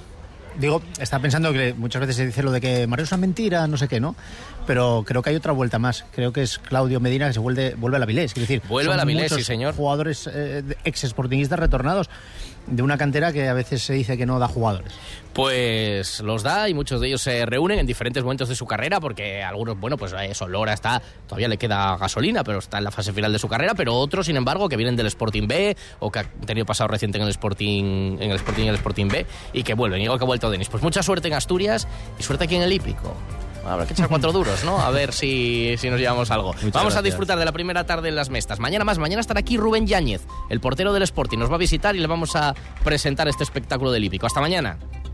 Digo, 0.60 0.82
está 1.00 1.20
pensando 1.20 1.54
que 1.54 1.76
muchas 1.76 2.00
veces 2.00 2.16
se 2.16 2.26
dice 2.26 2.42
lo 2.42 2.52
de 2.52 2.60
que 2.60 2.88
Mario 2.88 3.04
es 3.04 3.12
una 3.12 3.20
mentira, 3.20 3.68
no 3.68 3.78
sé 3.78 3.88
qué, 3.88 4.00
¿no? 4.00 4.16
Pero 4.66 5.04
creo 5.06 5.22
que 5.22 5.30
hay 5.30 5.36
otra 5.36 5.52
vuelta 5.52 5.78
más. 5.78 6.04
Creo 6.16 6.34
que 6.34 6.42
es 6.42 6.58
Claudio 6.58 7.00
Medina 7.00 7.28
que 7.28 7.34
se 7.34 7.40
vuelve, 7.40 7.76
vuelve 7.76 7.98
a 7.98 8.00
la 8.00 8.06
Vilés. 8.08 8.32
Es 8.34 8.40
decir, 8.42 8.62
Vuelve 8.68 8.86
son 8.90 8.94
a 8.96 8.98
la 8.98 9.06
muchos 9.06 9.38
sí, 9.38 9.44
señor. 9.44 9.76
jugadores 9.76 10.28
eh, 10.34 10.64
ex 10.84 11.04
retornados 11.60 12.10
de 12.68 12.84
una 12.84 12.98
cantera 12.98 13.34
que 13.34 13.48
a 13.48 13.54
veces 13.54 13.82
se 13.82 13.94
dice 13.94 14.18
que 14.18 14.26
no 14.26 14.40
da 14.40 14.48
jugadores. 14.48 14.92
pues 15.34 16.20
los 16.22 16.44
da 16.44 16.68
y 16.68 16.74
muchos 16.74 17.00
de 17.00 17.08
ellos 17.08 17.22
se 17.22 17.46
reúnen 17.46 17.80
en 17.80 17.86
diferentes 17.86 18.24
momentos 18.24 18.50
de 18.50 18.56
su 18.56 18.66
carrera 18.66 19.00
porque 19.00 19.44
algunos, 19.44 19.80
bueno, 19.80 19.98
pues 19.98 20.14
eso, 20.14 20.48
Lora 20.48 20.74
está, 20.74 21.02
todavía 21.28 21.48
le 21.48 21.58
queda 21.58 21.96
gasolina, 21.98 22.44
pero 22.44 22.60
está 22.60 22.80
en 22.80 22.84
la 22.84 22.92
fase 22.92 23.14
final 23.14 23.32
de 23.32 23.40
su 23.40 23.48
carrera, 23.48 23.74
pero 23.76 23.94
otros, 23.94 24.26
sin 24.26 24.36
embargo, 24.36 24.68
que 24.68 24.78
vienen 24.78 24.96
del 24.96 25.08
Sporting 25.08 25.48
B 25.48 25.78
o 26.00 26.12
que 26.12 26.20
han 26.20 26.30
tenido 26.46 26.66
pasado 26.66 26.88
reciente 26.88 27.18
en 27.18 27.24
el 27.24 27.30
Sporting 27.30 28.18
en 28.20 28.32
el 28.32 28.38
Sporting 28.38 28.66
y 28.66 28.68
el 28.70 28.76
Sporting 28.76 29.08
B 29.08 29.26
y 29.54 29.64
que 29.64 29.74
vuelven, 29.74 30.02
igual 30.02 30.18
que 30.18 30.26
ha 30.26 30.28
vuelto 30.28 30.50
Denis. 30.50 30.70
Pues 30.70 30.82
mucha 30.82 31.04
suerte 31.04 31.28
en 31.28 31.36
Asturias 31.36 31.88
y 32.20 32.24
suerte 32.24 32.46
aquí 32.46 32.56
en 32.56 32.64
el 32.64 32.74
Hípico. 32.74 33.16
Habrá 33.68 33.86
que 33.86 33.94
echar 33.94 34.08
cuatro 34.08 34.32
duros, 34.32 34.64
¿no? 34.64 34.80
A 34.80 34.90
ver 34.92 35.14
si, 35.14 35.76
si 35.78 35.90
nos 35.90 36.00
llevamos 36.00 36.32
algo. 36.32 36.56
Vamos 36.74 36.96
a 36.96 37.02
disfrutar 37.02 37.38
de 37.38 37.46
la 37.46 37.52
primera 37.52 37.86
tarde 37.86 38.10
en 38.10 38.16
las 38.16 38.30
mestas. 38.30 38.60
Mañana 38.60 38.86
más, 38.86 38.98
mañana 38.98 39.22
estará 39.22 39.40
aquí 39.40 39.58
Rubén 39.58 39.88
Yáñez, 39.88 40.26
el 40.50 40.60
portero 40.60 40.94
del 40.94 41.04
Sporting. 41.04 41.38
Nos 41.38 41.52
va 41.52 41.56
a 41.56 41.60
visitar 41.60 41.96
y 41.96 42.00
le 42.00 42.08
vamos 42.08 42.36
a 42.36 42.56
presentar 42.84 43.28
este 43.28 43.44
espectáculo 43.44 43.92
del 43.92 44.04
Hípico. 44.04 44.26
Hasta 44.26 44.42
mañana. 44.42 44.78